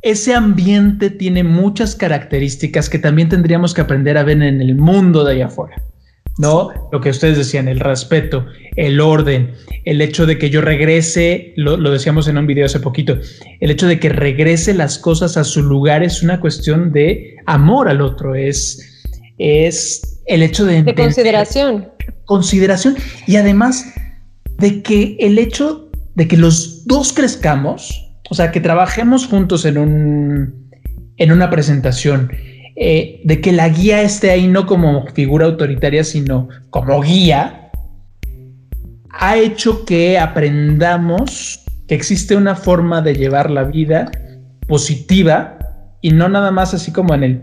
ese 0.03 0.35
ambiente 0.35 1.11
tiene 1.11 1.45
muchas 1.45 1.95
características 1.97 2.91
que 2.91 2.99
también 2.99 3.29
tendríamos 3.29 3.75
que 3.75 3.81
aprender 3.81 4.19
a 4.19 4.25
ver 4.25 4.43
en 4.43 4.61
el 4.61 4.75
mundo 4.77 5.25
de 5.25 5.35
allá 5.35 5.47
afuera. 5.47 5.83
¿No? 6.38 6.70
Lo 6.92 7.01
que 7.01 7.11
ustedes 7.11 7.38
decían, 7.38 7.68
el 7.68 7.81
respeto, 7.81 8.46
el 8.77 9.01
orden, 9.01 9.55
el 9.85 10.01
hecho 10.01 10.27
de 10.27 10.38
que 10.38 10.51
yo 10.51 10.61
regrese, 10.61 11.55
lo, 11.57 11.79
decíamos 11.90 12.29
en 12.29 12.38
un 12.38 12.46
video 12.46 12.66
hace 12.66 12.81
poquito, 12.81 13.18
el 13.61 13.70
hecho 13.70 13.87
de 13.87 13.99
que 13.99 14.11
regrese 14.11 14.75
las 14.75 14.99
cosas 14.99 15.37
a 15.37 15.44
su 15.44 15.62
lugar 15.62 16.03
es 16.03 16.22
una 16.22 16.40
cuestión 16.40 16.92
de 16.92 17.37
amor 17.46 17.88
al 17.88 18.01
otro, 18.03 18.35
es, 18.35 19.03
es 19.38 20.20
el 20.27 20.42
hecho 20.42 20.64
de... 20.64 20.83
De 20.83 20.94
consideración. 20.94 21.88
Consideración 22.25 22.96
y 23.27 23.37
además 23.37 23.87
de 24.59 24.83
que 24.83 25.16
el 25.20 25.38
hecho 25.38 25.90
de 26.14 26.27
que 26.27 26.37
los 26.37 26.87
dos 26.87 27.12
crezcamos, 27.12 28.11
o 28.31 28.35
sea, 28.35 28.51
que 28.51 28.61
trabajemos 28.61 29.27
juntos 29.27 29.64
en, 29.64 29.79
un, 29.79 30.70
en 31.18 31.31
una 31.31 31.51
presentación, 31.51 32.33
eh, 32.77 33.21
de 33.25 33.41
que 33.41 33.53
la 33.53 33.69
guía 33.69 34.03
esté 34.03 34.31
ahí 34.31 34.47
no 34.47 34.67
como 34.67 35.07
figura 35.09 35.47
autoritaria, 35.47 36.05
sino 36.05 36.49
como 36.71 37.01
guía, 37.01 37.71
ha 39.11 39.37
hecho 39.39 39.85
que 39.85 40.19
aprendamos 40.19 41.65
que 41.89 41.95
existe 41.95 42.37
una 42.37 42.55
forma 42.55 43.01
de 43.01 43.15
llevar 43.15 43.51
la 43.51 43.65
vida 43.65 44.11
positiva 44.67 45.59
y 46.03 46.11
no 46.11 46.29
nada 46.29 46.51
más 46.51 46.75
así 46.75 46.93
como 46.93 47.15
en 47.15 47.25
el 47.25 47.43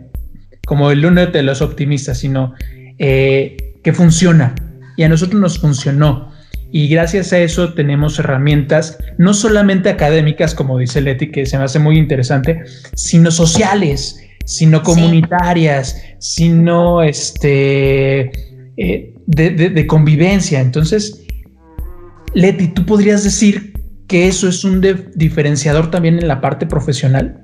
como 0.65 0.91
el 0.91 1.05
uno 1.05 1.25
de 1.25 1.43
los 1.43 1.61
optimistas, 1.61 2.19
sino 2.19 2.53
eh, 2.97 3.57
que 3.83 3.91
funciona. 3.91 4.55
Y 4.95 5.03
a 5.03 5.09
nosotros 5.09 5.41
nos 5.41 5.59
funcionó. 5.59 6.31
Y 6.71 6.87
gracias 6.87 7.33
a 7.33 7.39
eso 7.39 7.73
tenemos 7.73 8.17
herramientas 8.17 8.97
no 9.17 9.33
solamente 9.33 9.89
académicas, 9.89 10.55
como 10.55 10.77
dice 10.77 11.01
Leti, 11.01 11.31
que 11.31 11.45
se 11.45 11.57
me 11.57 11.65
hace 11.65 11.79
muy 11.79 11.97
interesante, 11.97 12.63
sino 12.95 13.29
sociales, 13.29 14.22
sino 14.45 14.83
comunitarias, 14.83 16.01
sino 16.19 17.01
este, 17.01 18.31
eh, 18.77 19.13
de, 19.25 19.87
convivencia. 19.87 20.59
Entonces, 20.59 21.23
Leti, 22.33 22.67
¿tú 22.67 22.85
podrías 22.85 23.23
decir 23.23 23.73
que 24.07 24.27
eso 24.27 24.47
es 24.47 24.63
un 24.63 24.81
diferenciador 25.15 25.91
también 25.91 26.19
en 26.19 26.27
la 26.27 26.41
parte 26.41 26.65
profesional? 26.65 27.41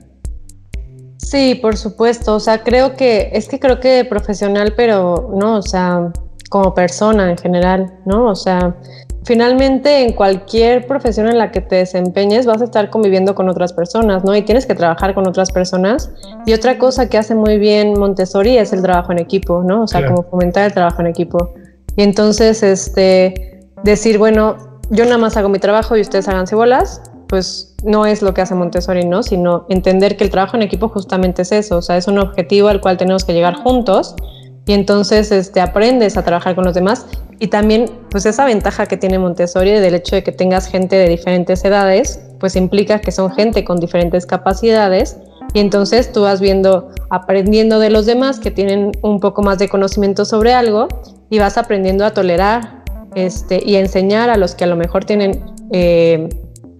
Sí, 1.17 1.59
por 1.61 1.77
supuesto. 1.77 2.35
O 2.35 2.39
sea, 2.39 2.63
creo 2.63 2.95
que, 2.95 3.29
es 3.33 3.47
que 3.47 3.59
creo 3.59 3.79
que 3.79 4.05
profesional, 4.05 4.73
pero 4.75 5.31
no, 5.35 5.57
o 5.57 5.61
sea, 5.61 6.11
como 6.49 6.73
persona 6.73 7.29
en 7.29 7.37
general, 7.37 7.93
¿no? 8.05 8.25
O 8.25 8.35
sea, 8.35 8.75
finalmente 9.23 10.03
en 10.03 10.13
cualquier 10.13 10.87
profesión 10.87 11.27
en 11.27 11.37
la 11.37 11.51
que 11.51 11.61
te 11.61 11.77
desempeñes 11.77 12.45
vas 12.45 12.61
a 12.61 12.65
estar 12.65 12.89
conviviendo 12.89 13.35
con 13.35 13.49
otras 13.49 13.73
personas, 13.73 14.23
¿no? 14.23 14.35
Y 14.35 14.41
tienes 14.41 14.65
que 14.65 14.75
trabajar 14.75 15.13
con 15.13 15.27
otras 15.27 15.51
personas. 15.51 16.11
Y 16.45 16.53
otra 16.53 16.77
cosa 16.77 17.09
que 17.09 17.17
hace 17.17 17.35
muy 17.35 17.57
bien 17.57 17.99
Montessori 17.99 18.57
es 18.57 18.73
el 18.73 18.81
trabajo 18.81 19.11
en 19.11 19.19
equipo, 19.19 19.63
¿no? 19.63 19.83
O 19.83 19.87
sea, 19.87 20.05
como 20.07 20.23
fomentar 20.23 20.65
el 20.65 20.73
trabajo 20.73 21.01
en 21.01 21.07
equipo. 21.07 21.53
Y 21.95 22.03
entonces, 22.03 22.63
este, 22.63 23.67
decir, 23.83 24.17
bueno, 24.17 24.57
yo 24.89 25.05
nada 25.05 25.17
más 25.17 25.37
hago 25.37 25.49
mi 25.49 25.59
trabajo 25.59 25.97
y 25.97 26.01
ustedes 26.01 26.27
hagan 26.27 26.45
bolas, 26.51 27.01
pues 27.27 27.75
no 27.83 28.05
es 28.05 28.21
lo 28.21 28.33
que 28.33 28.41
hace 28.41 28.55
Montessori, 28.55 29.05
¿no? 29.05 29.21
Sino 29.21 29.65
entender 29.69 30.17
que 30.17 30.23
el 30.23 30.29
trabajo 30.29 30.57
en 30.57 30.63
equipo 30.63 30.89
justamente 30.89 31.43
es 31.43 31.51
eso, 31.51 31.77
o 31.77 31.81
sea, 31.81 31.97
es 31.97 32.07
un 32.07 32.17
objetivo 32.17 32.69
al 32.69 32.81
cual 32.81 32.97
tenemos 32.97 33.23
que 33.23 33.33
llegar 33.33 33.55
juntos 33.55 34.15
y 34.65 34.73
entonces 34.73 35.31
este, 35.31 35.61
aprendes 35.61 36.17
a 36.17 36.23
trabajar 36.23 36.55
con 36.55 36.65
los 36.65 36.73
demás 36.73 37.07
y 37.39 37.47
también 37.47 37.85
pues 38.11 38.25
esa 38.25 38.45
ventaja 38.45 38.85
que 38.85 38.97
tiene 38.97 39.17
Montessori 39.17 39.71
del 39.71 39.95
hecho 39.95 40.15
de 40.15 40.23
que 40.23 40.31
tengas 40.31 40.67
gente 40.67 40.95
de 40.95 41.07
diferentes 41.07 41.63
edades, 41.63 42.19
pues 42.39 42.55
implica 42.55 42.99
que 42.99 43.11
son 43.11 43.31
gente 43.31 43.63
con 43.63 43.79
diferentes 43.79 44.25
capacidades 44.25 45.17
y 45.53 45.59
entonces 45.59 46.11
tú 46.11 46.23
vas 46.23 46.41
viendo, 46.41 46.89
aprendiendo 47.09 47.79
de 47.79 47.89
los 47.89 48.05
demás 48.05 48.39
que 48.39 48.51
tienen 48.51 48.91
un 49.01 49.19
poco 49.19 49.41
más 49.41 49.57
de 49.57 49.69
conocimiento 49.69 50.25
sobre 50.25 50.53
algo 50.53 50.87
y 51.29 51.39
vas 51.39 51.57
aprendiendo 51.57 52.05
a 52.05 52.11
tolerar 52.11 52.83
este, 53.15 53.61
y 53.65 53.75
a 53.75 53.79
enseñar 53.79 54.29
a 54.29 54.37
los 54.37 54.53
que 54.53 54.65
a 54.65 54.67
lo 54.67 54.75
mejor 54.75 55.05
tienen 55.05 55.43
eh, 55.71 56.29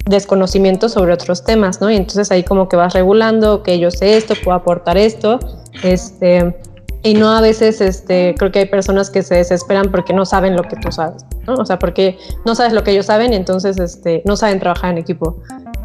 desconocimiento 0.06 0.90
sobre 0.90 1.14
otros 1.14 1.44
temas, 1.44 1.82
¿no? 1.82 1.90
Y 1.90 1.96
entonces 1.96 2.32
ahí 2.32 2.44
como 2.44 2.68
que 2.68 2.76
vas 2.76 2.94
regulando, 2.94 3.64
que 3.64 3.80
yo 3.80 3.92
sé 3.92 4.18
esto, 4.18 4.34
puedo 4.44 4.58
aportar 4.58 4.98
esto, 4.98 5.40
este, 5.84 6.56
y 7.02 7.14
no 7.14 7.30
a 7.30 7.42
veces 7.42 7.80
este, 7.80 8.36
creo 8.38 8.52
que 8.52 8.60
hay 8.60 8.66
personas 8.66 9.10
que 9.10 9.24
se 9.24 9.36
desesperan 9.36 9.90
porque 9.90 10.14
no 10.14 10.26
saben 10.26 10.56
lo 10.56 10.64
que 10.64 10.76
tú 10.76 10.92
sabes, 10.92 11.26
¿no? 11.48 11.56
O 11.56 11.66
sea, 11.66 11.80
porque 11.80 12.18
no 12.46 12.56
sabes 12.56 12.74
lo 12.74 12.84
que 12.84 12.92
ellos 12.92 13.06
saben 13.06 13.34
entonces 13.34 13.80
este, 13.80 14.22
no 14.26 14.36
saben 14.36 14.60
trabajar 14.60 14.92
en 14.92 14.98
equipo 14.98 15.38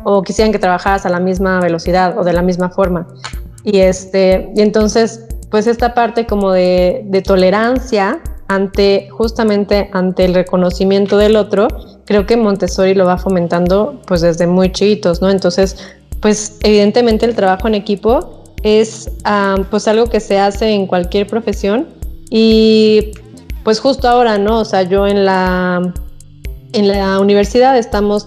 o 0.02 0.22
quisieran 0.22 0.52
que 0.52 0.58
trabajaras 0.58 1.06
a 1.06 1.08
la 1.08 1.20
misma 1.20 1.60
velocidad 1.60 2.18
o 2.18 2.24
de 2.24 2.32
la 2.32 2.42
misma 2.42 2.70
forma. 2.70 3.06
Y, 3.62 3.78
este, 3.78 4.52
y 4.54 4.60
entonces, 4.60 5.24
pues 5.50 5.66
esta 5.66 5.94
parte 5.94 6.26
como 6.26 6.52
de, 6.52 7.02
de 7.06 7.22
tolerancia 7.22 8.20
ante 8.48 9.08
justamente 9.10 9.88
ante 9.92 10.24
el 10.24 10.34
reconocimiento 10.34 11.16
del 11.16 11.36
otro, 11.36 11.68
creo 12.04 12.26
que 12.26 12.36
Montessori 12.36 12.94
lo 12.94 13.06
va 13.06 13.16
fomentando 13.16 14.00
pues 14.06 14.20
desde 14.20 14.46
muy 14.46 14.70
chiquitos, 14.72 15.22
¿no? 15.22 15.30
Entonces, 15.30 15.78
pues 16.20 16.58
evidentemente 16.62 17.24
el 17.24 17.34
trabajo 17.34 17.68
en 17.68 17.74
equipo 17.74 18.43
es 18.64 19.10
pues 19.70 19.86
algo 19.86 20.06
que 20.06 20.18
se 20.18 20.38
hace 20.38 20.70
en 20.70 20.86
cualquier 20.86 21.26
profesión 21.26 21.86
y 22.30 23.12
pues 23.62 23.78
justo 23.78 24.08
ahora, 24.08 24.38
¿no? 24.38 24.60
O 24.60 24.64
sea, 24.64 24.82
yo 24.82 25.06
en 25.06 25.24
la, 25.24 25.92
en 26.72 26.88
la 26.88 27.20
universidad 27.20 27.78
estamos 27.78 28.26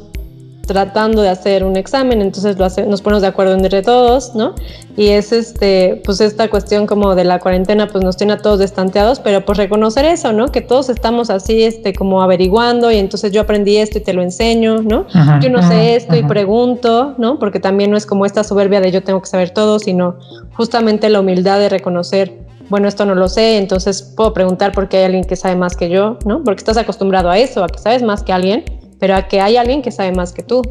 tratando 0.67 1.23
de 1.23 1.29
hacer 1.29 1.63
un 1.63 1.77
examen, 1.77 2.21
entonces 2.21 2.59
lo 2.59 2.65
hace, 2.65 2.85
nos 2.85 3.01
ponemos 3.01 3.23
de 3.23 3.29
acuerdo 3.29 3.53
entre 3.53 3.81
todos, 3.81 4.35
¿no? 4.35 4.53
Y 4.95 5.07
es 5.07 5.31
este, 5.31 6.01
pues 6.05 6.21
esta 6.21 6.49
cuestión 6.49 6.85
como 6.85 7.15
de 7.15 7.23
la 7.23 7.39
cuarentena, 7.39 7.87
pues 7.87 8.03
nos 8.03 8.17
tiene 8.17 8.33
a 8.33 8.37
todos 8.37 8.59
destanteados, 8.59 9.19
pero 9.19 9.43
pues 9.45 9.57
reconocer 9.57 10.05
eso, 10.05 10.33
¿no? 10.33 10.49
Que 10.51 10.61
todos 10.61 10.89
estamos 10.89 11.31
así, 11.31 11.63
este, 11.63 11.93
como 11.93 12.21
averiguando 12.21 12.91
y 12.91 12.97
entonces 12.97 13.31
yo 13.31 13.41
aprendí 13.41 13.77
esto 13.77 13.97
y 13.97 14.01
te 14.01 14.13
lo 14.13 14.21
enseño, 14.21 14.83
¿no? 14.83 15.07
yo 15.41 15.49
no 15.49 15.67
sé 15.67 15.95
esto 15.95 16.15
y 16.15 16.23
pregunto, 16.23 17.15
¿no? 17.17 17.39
Porque 17.39 17.59
también 17.59 17.89
no 17.89 17.97
es 17.97 18.05
como 18.05 18.25
esta 18.25 18.43
soberbia 18.43 18.81
de 18.81 18.91
yo 18.91 19.03
tengo 19.03 19.21
que 19.21 19.27
saber 19.27 19.51
todo, 19.51 19.79
sino 19.79 20.19
justamente 20.55 21.09
la 21.09 21.21
humildad 21.21 21.59
de 21.59 21.69
reconocer 21.69 22.47
bueno, 22.69 22.87
esto 22.87 23.05
no 23.05 23.15
lo 23.15 23.29
sé, 23.29 23.57
entonces 23.57 24.01
puedo 24.01 24.33
preguntar 24.33 24.73
porque 24.73 24.97
hay 24.97 25.05
alguien 25.05 25.23
que 25.23 25.35
sabe 25.35 25.55
más 25.55 25.75
que 25.75 25.89
yo, 25.89 26.17
¿no? 26.25 26.43
Porque 26.43 26.59
estás 26.59 26.77
acostumbrado 26.77 27.29
a 27.29 27.37
eso, 27.37 27.63
a 27.63 27.67
que 27.67 27.79
sabes 27.79 28.03
más 28.03 28.23
que 28.23 28.33
alguien, 28.33 28.65
pero 28.99 29.15
a 29.15 29.27
que 29.27 29.41
hay 29.41 29.57
alguien 29.57 29.81
que 29.81 29.91
sabe 29.91 30.11
más 30.11 30.33
que 30.33 30.43
tú. 30.43 30.61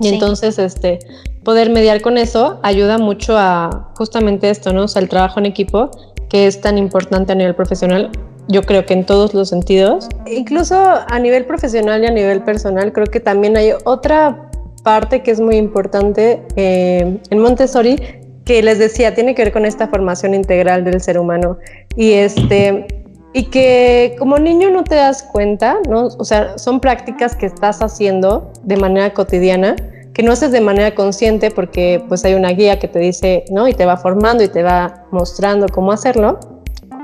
Y 0.00 0.08
entonces, 0.08 0.58
este, 0.58 0.98
poder 1.44 1.70
mediar 1.70 2.00
con 2.00 2.18
eso 2.18 2.58
ayuda 2.62 2.98
mucho 2.98 3.36
a 3.38 3.92
justamente 3.96 4.50
esto, 4.50 4.72
¿no? 4.72 4.84
O 4.84 4.88
sea, 4.88 5.02
el 5.02 5.08
trabajo 5.08 5.38
en 5.38 5.46
equipo, 5.46 5.90
que 6.28 6.46
es 6.46 6.60
tan 6.60 6.78
importante 6.78 7.32
a 7.32 7.34
nivel 7.34 7.54
profesional, 7.54 8.10
yo 8.48 8.62
creo 8.62 8.84
que 8.84 8.94
en 8.94 9.06
todos 9.06 9.34
los 9.34 9.50
sentidos. 9.50 10.08
Incluso 10.26 10.74
a 10.76 11.18
nivel 11.18 11.44
profesional 11.46 12.02
y 12.02 12.06
a 12.06 12.10
nivel 12.10 12.42
personal, 12.42 12.92
creo 12.92 13.06
que 13.06 13.20
también 13.20 13.56
hay 13.56 13.72
otra 13.84 14.50
parte 14.82 15.22
que 15.22 15.30
es 15.30 15.40
muy 15.40 15.56
importante 15.56 16.42
eh, 16.56 17.18
en 17.30 17.38
Montessori, 17.38 17.96
que 18.44 18.62
les 18.62 18.78
decía, 18.78 19.14
tiene 19.14 19.34
que 19.34 19.44
ver 19.44 19.52
con 19.52 19.64
esta 19.64 19.86
formación 19.86 20.34
integral 20.34 20.84
del 20.84 21.00
ser 21.00 21.18
humano. 21.18 21.58
Y 21.96 22.12
este 22.12 23.01
y 23.32 23.44
que 23.44 24.14
como 24.18 24.38
niño 24.38 24.70
no 24.70 24.84
te 24.84 24.94
das 24.94 25.22
cuenta, 25.22 25.78
¿no? 25.88 26.08
O 26.18 26.24
sea, 26.24 26.58
son 26.58 26.80
prácticas 26.80 27.34
que 27.34 27.46
estás 27.46 27.80
haciendo 27.80 28.52
de 28.62 28.76
manera 28.76 29.14
cotidiana, 29.14 29.76
que 30.12 30.22
no 30.22 30.32
haces 30.32 30.52
de 30.52 30.60
manera 30.60 30.94
consciente 30.94 31.50
porque 31.50 32.04
pues 32.08 32.24
hay 32.24 32.34
una 32.34 32.50
guía 32.50 32.78
que 32.78 32.88
te 32.88 32.98
dice, 32.98 33.44
¿no? 33.50 33.68
Y 33.68 33.74
te 33.74 33.86
va 33.86 33.96
formando 33.96 34.44
y 34.44 34.48
te 34.48 34.62
va 34.62 35.06
mostrando 35.10 35.66
cómo 35.68 35.92
hacerlo, 35.92 36.38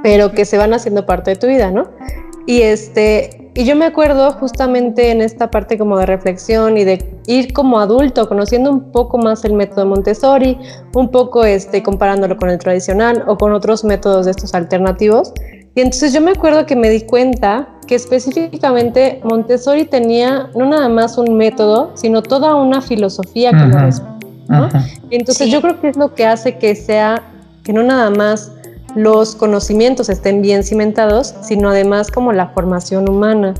pero 0.03 0.33
que 0.33 0.45
se 0.45 0.59
van 0.59 0.75
haciendo 0.75 1.07
parte 1.07 1.31
de 1.31 1.37
tu 1.37 1.47
vida, 1.47 1.71
¿no? 1.71 1.89
Y 2.47 2.63
este, 2.63 3.51
y 3.55 3.65
yo 3.65 3.75
me 3.75 3.87
acuerdo 3.87 4.31
justamente 4.33 5.11
en 5.11 5.21
esta 5.21 5.51
parte 5.51 5.77
como 5.77 5.99
de 5.99 6.07
reflexión 6.07 6.79
y 6.79 6.85
de 6.85 7.05
ir 7.27 7.53
como 7.53 7.81
adulto, 7.81 8.29
conociendo 8.29 8.71
un 8.71 8.93
poco 8.93 9.19
más 9.19 9.45
el 9.45 9.55
método 9.55 9.85
Montessori, 9.85 10.57
un 10.95 11.11
poco 11.11 11.45
este, 11.45 11.83
comparándolo 11.83 12.37
con 12.37 12.51
el 12.51 12.59
tradicional 12.59 13.25
o 13.27 13.37
con 13.37 13.53
otros 13.53 13.83
métodos 13.85 14.27
de 14.27 14.31
estos 14.31 14.55
alternativos. 14.55 15.33
Y 15.75 15.81
entonces 15.81 16.13
yo 16.13 16.21
me 16.21 16.33
acuerdo 16.33 16.67
que 16.67 16.77
me 16.77 16.91
di 16.91 17.03
cuenta 17.03 17.69
que 17.87 17.95
específicamente 17.95 19.21
Montessori 19.25 19.85
tenía 19.85 20.51
no 20.55 20.67
nada 20.67 20.89
más 20.89 21.19
un 21.19 21.37
método, 21.37 21.93
sino 21.95 22.23
toda 22.23 22.55
una 22.55 22.81
filosofía 22.81 23.51
que 23.51 23.67
lo 23.67 23.79
¿no? 24.49 24.69
Entonces 25.11 25.51
yo 25.51 25.61
creo 25.61 25.81
que 25.81 25.89
es 25.89 25.97
lo 25.97 26.15
que 26.15 26.27
hace 26.27 26.57
que 26.59 26.75
sea, 26.75 27.23
que 27.65 27.73
no 27.73 27.83
nada 27.83 28.11
más 28.11 28.53
los 28.95 29.35
conocimientos 29.35 30.09
estén 30.09 30.43
bien 30.43 30.65
cimentados, 30.65 31.35
sino 31.43 31.71
además 31.71 32.11
como 32.11 32.33
la 32.33 32.49
formación 32.49 33.09
humana. 33.09 33.55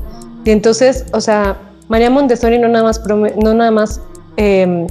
Y 0.45 0.51
entonces, 0.51 1.05
o 1.13 1.21
sea, 1.21 1.57
María 1.87 2.09
Montessori 2.09 2.59
no 2.59 2.67
nada 2.67 2.85
más, 2.85 3.01
no 3.07 3.53
nada 3.53 3.71
más 3.71 4.01
em, 4.37 4.87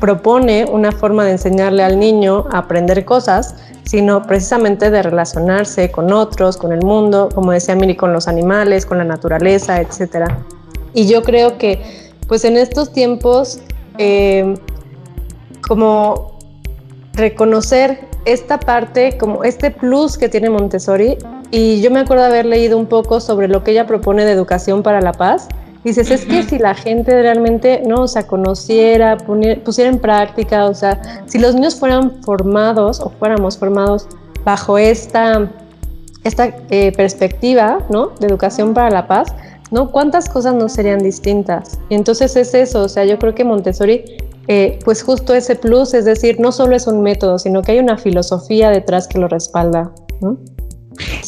propone 0.00 0.64
una 0.64 0.92
forma 0.92 1.24
de 1.24 1.32
enseñarle 1.32 1.82
al 1.82 1.98
niño 1.98 2.46
a 2.52 2.58
aprender 2.58 3.04
cosas, 3.04 3.54
sino 3.84 4.22
precisamente 4.22 4.90
de 4.90 5.02
relacionarse 5.02 5.90
con 5.90 6.12
otros, 6.12 6.56
con 6.56 6.72
el 6.72 6.82
mundo, 6.82 7.28
como 7.34 7.52
decía 7.52 7.74
Miri, 7.74 7.96
con 7.96 8.12
los 8.12 8.28
animales, 8.28 8.86
con 8.86 8.98
la 8.98 9.04
naturaleza, 9.04 9.80
etc. 9.80 10.30
Y 10.94 11.06
yo 11.06 11.22
creo 11.22 11.58
que, 11.58 11.80
pues 12.26 12.44
en 12.44 12.56
estos 12.56 12.92
tiempos, 12.92 13.60
em, 13.98 14.56
como 15.66 16.38
reconocer 17.12 18.00
esta 18.24 18.58
parte, 18.58 19.16
como 19.18 19.44
este 19.44 19.70
plus 19.70 20.16
que 20.16 20.28
tiene 20.28 20.50
Montessori, 20.50 21.18
y 21.50 21.80
yo 21.80 21.90
me 21.90 22.00
acuerdo 22.00 22.24
haber 22.24 22.46
leído 22.46 22.76
un 22.76 22.86
poco 22.86 23.20
sobre 23.20 23.48
lo 23.48 23.62
que 23.62 23.70
ella 23.70 23.86
propone 23.86 24.24
de 24.24 24.32
educación 24.32 24.82
para 24.82 25.00
la 25.00 25.12
paz. 25.12 25.48
Dices, 25.84 26.10
es 26.10 26.24
que 26.24 26.42
si 26.42 26.58
la 26.58 26.74
gente 26.74 27.10
realmente, 27.10 27.82
no, 27.86 28.02
o 28.02 28.08
sea, 28.08 28.26
conociera, 28.26 29.18
pusiera 29.18 29.90
en 29.90 29.98
práctica, 29.98 30.64
o 30.64 30.74
sea, 30.74 31.00
si 31.26 31.38
los 31.38 31.54
niños 31.54 31.76
fueran 31.76 32.22
formados 32.22 33.00
o 33.00 33.10
fuéramos 33.10 33.58
formados 33.58 34.08
bajo 34.44 34.78
esta, 34.78 35.50
esta 36.24 36.56
eh, 36.70 36.90
perspectiva, 36.96 37.80
¿no? 37.90 38.12
De 38.18 38.26
educación 38.26 38.72
para 38.72 38.90
la 38.90 39.06
paz, 39.06 39.34
¿no? 39.70 39.90
¿Cuántas 39.90 40.28
cosas 40.28 40.54
no 40.54 40.70
serían 40.70 41.00
distintas? 41.00 41.78
Y 41.90 41.96
entonces 41.96 42.34
es 42.34 42.54
eso, 42.54 42.84
o 42.84 42.88
sea, 42.88 43.04
yo 43.04 43.18
creo 43.18 43.34
que 43.34 43.44
Montessori 43.44 44.04
eh, 44.46 44.78
pues 44.84 45.02
justo 45.02 45.34
ese 45.34 45.56
plus, 45.56 45.94
es 45.94 46.04
decir, 46.04 46.38
no 46.38 46.52
solo 46.52 46.76
es 46.76 46.86
un 46.86 47.02
método, 47.02 47.38
sino 47.38 47.62
que 47.62 47.72
hay 47.72 47.78
una 47.78 47.96
filosofía 47.96 48.70
detrás 48.70 49.08
que 49.08 49.18
lo 49.18 49.28
respalda. 49.28 49.92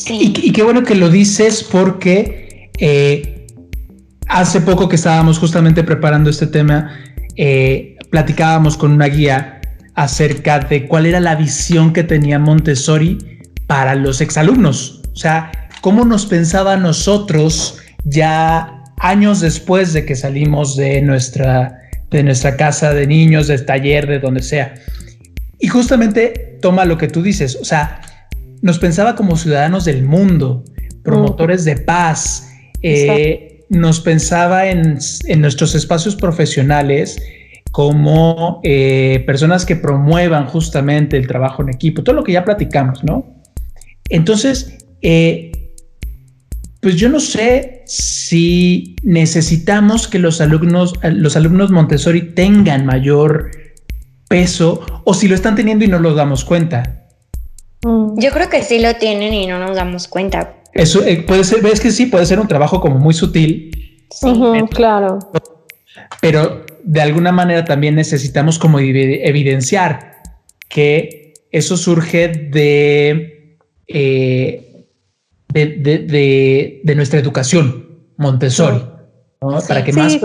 Y, 0.09 0.53
qué 0.53 0.63
bueno 0.63 0.83
que 0.83 0.95
lo 0.95 1.09
dices 1.09 1.65
porque 1.65 2.71
eh, 2.79 3.36
hace 4.29 4.61
poco 4.61 4.89
que 4.89 4.97
estábamos 4.97 5.39
justamente 5.39 5.83
preparando 5.85 6.31
este 6.31 6.47
tema, 6.47 6.91
eh, 7.37 7.97
platicábamos 8.11 8.77
con 8.77 8.93
una 8.93 9.07
guía 9.07 9.61
acerca 9.95 10.61
de 10.61 10.87
cuál 10.87 11.07
era 11.07 11.20
la 11.20 11.35
visión 11.37 11.93
que 11.93 12.05
tenía 12.05 12.39
Montessori 12.39 13.18
para 13.66 13.95
los 13.95 14.20
exalumnos. 14.20 15.03
O 15.12 15.16
sea, 15.16 15.51
cómo 15.81 16.05
nos 16.05 16.27
pensaba 16.27 16.77
nosotros 16.77 17.79
ya 18.05 18.85
años 18.99 19.41
después 19.41 19.93
de 19.93 20.05
que 20.05 20.14
salimos 20.14 20.77
de 20.77 21.03
nuestra 21.03 21.81
de 22.11 22.22
nuestra 22.22 22.57
casa 22.57 22.95
de 22.95 23.07
niños, 23.07 23.49
del 23.49 23.64
taller, 23.66 24.07
de 24.07 24.20
donde 24.20 24.43
sea. 24.43 24.74
Y 25.59 25.68
justamente 25.68 26.59
toma 26.62 26.85
lo 26.85 26.99
que 26.99 27.09
tú 27.09 27.22
dices, 27.22 27.59
o 27.61 27.64
sea, 27.64 28.01
nos 28.62 28.79
pensaba 28.79 29.16
como 29.16 29.37
ciudadanos 29.37 29.85
del 29.85 30.05
mundo, 30.05 30.64
promotores 31.03 31.64
de 31.64 31.77
paz, 31.77 32.49
eh, 32.83 33.56
nos 33.69 34.01
pensaba 34.01 34.67
en, 34.67 34.99
nuestros 35.39 35.75
espacios 35.75 36.17
profesionales 36.17 37.21
como 37.73 38.61
eh, 38.62 39.23
personas 39.27 39.67
que 39.67 39.77
promuevan 39.77 40.47
justamente 40.47 41.17
el 41.17 41.27
trabajo 41.27 41.62
en 41.62 41.71
equipo, 41.71 42.03
todo 42.03 42.17
lo 42.17 42.25
que 42.25 42.33
ya 42.33 42.45
platicamos, 42.45 43.05
¿no? 43.05 43.43
Entonces, 44.09 44.79
eh, 45.03 45.53
pues 46.81 46.97
yo 46.97 47.09
no 47.09 47.21
sé 47.21 47.83
si 47.87 48.97
necesitamos 49.03 50.09
que 50.09 50.19
los 50.19 50.41
alumnos, 50.41 50.95
los 51.03 51.37
alumnos 51.37 51.71
Montessori 51.71 52.35
tengan 52.35 52.87
mayor 52.87 53.51
peso 54.29 55.03
o 55.05 55.14
si 55.14 55.29
lo 55.29 55.35
están 55.35 55.57
teniendo 55.57 55.85
y 55.85 55.89
no 55.89 56.01
nos 56.01 56.17
damos 56.17 56.45
cuenta. 56.45 57.07
Mm. 57.83 58.19
Yo 58.21 58.31
creo 58.31 58.49
que 58.49 58.62
sí 58.62 58.79
lo 58.79 58.95
tienen 58.95 59.35
y 59.35 59.47
no 59.47 59.59
nos 59.59 59.77
damos 59.77 60.09
cuenta. 60.09 60.56
Eso 60.77 61.05
eh, 61.05 61.22
puede 61.27 61.45
ser, 61.45 61.62
ves 61.62 61.81
que 61.81 61.91
sí, 61.91 62.07
puede 62.07 62.27
ser 62.27 62.39
un 62.39 62.49
trabajo 62.49 62.81
como 62.81 62.99
muy 62.99 63.14
sutil. 63.14 64.07
Sí, 64.11 64.33
claro. 64.70 65.18
Pero 66.20 66.64
de 66.83 67.01
alguna 67.01 67.33
manera 67.33 67.64
también 67.64 67.95
necesitamos 67.95 68.59
como 68.59 68.79
evidenciar 68.79 70.22
que 70.68 71.35
eso 71.51 71.77
surge 71.77 72.29
de 72.29 73.59
eh, 73.89 74.87
de, 75.53 76.93
nuestra 76.95 77.18
educación 77.18 78.07
Montessori. 78.16 78.83
Para 79.68 79.85
que 79.85 79.93
más 79.93 80.18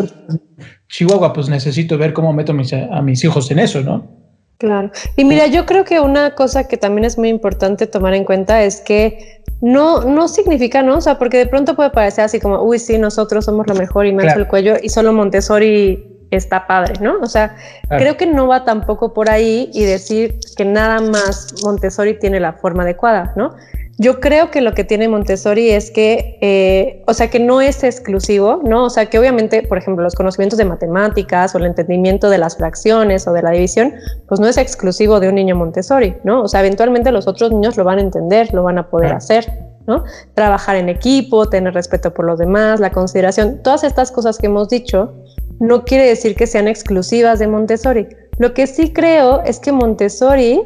Chihuahua, 0.90 1.34
pues 1.34 1.48
necesito 1.50 1.98
ver 1.98 2.14
cómo 2.14 2.34
meto 2.34 2.54
a 2.54 3.02
mis 3.02 3.24
hijos 3.24 3.52
en 3.52 3.60
eso, 3.60 3.82
¿no? 3.82 4.21
Claro. 4.62 4.92
Y 5.16 5.26
mira, 5.26 5.48
yo 5.48 5.66
creo 5.66 5.84
que 5.84 6.00
una 6.00 6.36
cosa 6.36 6.68
que 6.68 6.78
también 6.78 7.04
es 7.04 7.18
muy 7.18 7.30
importante 7.30 7.88
tomar 7.88 8.14
en 8.14 8.26
cuenta 8.26 8.62
es 8.62 8.80
que 8.80 9.42
no, 9.60 10.02
no 10.02 10.28
significa, 10.28 10.84
¿no? 10.84 10.98
O 10.98 11.02
sea, 11.02 11.18
porque 11.18 11.38
de 11.38 11.48
pronto 11.48 11.76
puede 11.76 11.90
parecer 11.90 12.26
así 12.26 12.40
como, 12.40 12.62
uy, 12.62 12.78
sí, 12.78 13.00
nosotros 13.00 13.46
somos 13.46 13.66
lo 13.66 13.74
mejor 13.74 14.06
y 14.06 14.14
me 14.14 14.22
el 14.22 14.48
cuello 14.48 14.76
y 14.80 14.90
solo 14.90 15.14
Montessori 15.14 16.28
está 16.30 16.68
padre, 16.68 16.94
¿no? 17.02 17.16
O 17.24 17.26
sea, 17.26 17.56
creo 17.90 18.18
que 18.18 18.28
no 18.28 18.48
va 18.48 18.64
tampoco 18.64 19.16
por 19.16 19.32
ahí 19.32 19.72
y 19.74 19.84
decir 19.84 20.38
que 20.56 20.64
nada 20.64 21.02
más 21.02 21.56
Montessori 21.64 22.20
tiene 22.20 22.40
la 22.40 22.54
forma 22.54 22.84
adecuada, 22.84 23.34
¿no? 23.36 23.56
Yo 24.02 24.20
creo 24.20 24.50
que 24.50 24.62
lo 24.62 24.74
que 24.74 24.84
tiene 24.84 25.08
Montessori 25.08 25.70
es 25.70 25.92
que, 25.92 26.40
eh, 26.42 27.04
o 27.06 27.14
sea, 27.14 27.30
que 27.30 27.40
no 27.40 27.62
es 27.62 27.84
exclusivo, 27.84 28.60
¿no? 28.64 28.86
O 28.86 28.90
sea, 28.90 29.06
que 29.06 29.20
obviamente, 29.20 29.62
por 29.62 29.78
ejemplo, 29.78 30.04
los 30.04 30.16
conocimientos 30.16 30.58
de 30.58 30.66
matemáticas 30.66 31.54
o 31.54 31.60
el 31.60 31.66
entendimiento 31.66 32.32
de 32.32 32.40
las 32.40 32.58
fracciones 32.58 33.28
o 33.28 33.34
de 33.34 33.44
la 33.44 33.52
división, 33.52 33.94
pues 34.28 34.40
no 34.40 34.48
es 34.48 34.58
exclusivo 34.58 35.20
de 35.20 35.30
un 35.30 35.36
niño 35.36 35.56
Montessori, 35.56 36.16
¿no? 36.24 36.42
O 36.42 36.48
sea, 36.48 36.62
eventualmente 36.62 37.12
los 37.12 37.28
otros 37.28 37.52
niños 37.52 37.78
lo 37.78 37.84
van 37.84 38.00
a 38.00 38.02
entender, 38.02 38.52
lo 38.56 38.64
van 38.64 38.80
a 38.80 38.90
poder 38.90 39.14
hacer, 39.14 39.46
¿no? 39.86 40.04
Trabajar 40.34 40.78
en 40.78 40.90
equipo, 40.90 41.48
tener 41.48 41.76
respeto 41.76 42.12
por 42.12 42.26
los 42.26 42.40
demás, 42.40 42.80
la 42.80 42.90
consideración, 42.90 43.62
todas 43.62 43.84
estas 43.84 44.12
cosas 44.12 44.40
que 44.40 44.48
hemos 44.48 44.68
dicho, 44.68 45.14
no 45.60 45.86
quiere 45.86 46.08
decir 46.08 46.34
que 46.34 46.48
sean 46.48 46.68
exclusivas 46.68 47.38
de 47.38 47.46
Montessori. 47.46 48.08
Lo 48.40 48.56
que 48.56 48.66
sí 48.66 48.94
creo 48.94 49.44
es 49.44 49.60
que 49.60 49.72
Montessori 49.72 50.60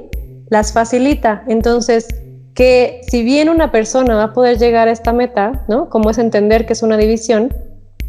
las 0.49 0.71
facilita. 0.71 1.43
Entonces, 1.47 2.07
que 2.55 3.01
si 3.07 3.21
bien 3.21 3.49
una 3.49 3.71
persona 3.71 4.15
va 4.15 4.23
a 4.23 4.33
poder 4.33 4.57
llegar 4.57 4.87
a 4.87 4.91
esta 4.91 5.13
meta, 5.13 5.65
¿no? 5.67 5.89
Como 5.89 6.09
es 6.09 6.17
entender 6.17 6.65
que 6.65 6.73
es 6.73 6.81
una 6.81 6.97
división, 6.97 7.53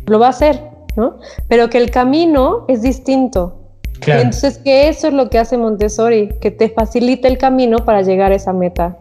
lo 0.06 0.20
va 0.20 0.28
a 0.28 0.30
hacer, 0.30 0.62
¿no? 0.96 1.18
Pero 1.48 1.68
que 1.68 1.78
el 1.78 1.90
camino 1.90 2.64
es 2.68 2.80
distinto. 2.80 3.62
Entonces, 4.06 4.58
que 4.58 4.88
eso 4.88 5.08
es 5.08 5.14
lo 5.14 5.30
que 5.30 5.38
hace 5.38 5.56
Montessori, 5.56 6.28
que 6.40 6.50
te 6.50 6.68
facilita 6.68 7.28
el 7.28 7.38
camino 7.38 7.84
para 7.84 8.02
llegar 8.02 8.30
a 8.30 8.36
esa 8.36 8.52
meta. 8.52 8.96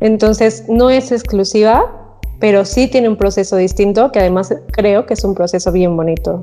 Entonces, 0.00 0.64
no 0.68 0.90
es 0.90 1.12
exclusiva, 1.12 2.18
pero 2.40 2.64
sí 2.64 2.88
tiene 2.88 3.08
un 3.08 3.16
proceso 3.16 3.56
distinto, 3.56 4.10
que 4.10 4.18
además 4.18 4.52
creo 4.72 5.06
que 5.06 5.14
es 5.14 5.22
un 5.22 5.34
proceso 5.34 5.70
bien 5.70 5.96
bonito. 5.96 6.42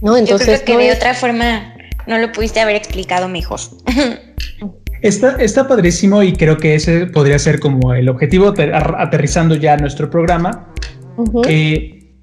¿no? 0.00 0.16
Entonces, 0.16 0.60
Yo 0.60 0.64
creo 0.64 0.78
que 0.78 0.84
de 0.86 0.92
otra 0.92 1.14
forma 1.14 1.74
no 2.06 2.18
lo 2.18 2.32
pudiste 2.32 2.60
haber 2.60 2.76
explicado 2.76 3.28
mejor. 3.28 3.60
Está, 5.00 5.36
está 5.36 5.68
padrísimo 5.68 6.22
y 6.22 6.32
creo 6.32 6.58
que 6.58 6.74
ese 6.74 7.06
podría 7.06 7.38
ser 7.38 7.60
como 7.60 7.94
el 7.94 8.08
objetivo, 8.08 8.52
aterrizando 8.98 9.54
ya 9.54 9.76
nuestro 9.76 10.10
programa. 10.10 10.72
Eh, 11.48 12.16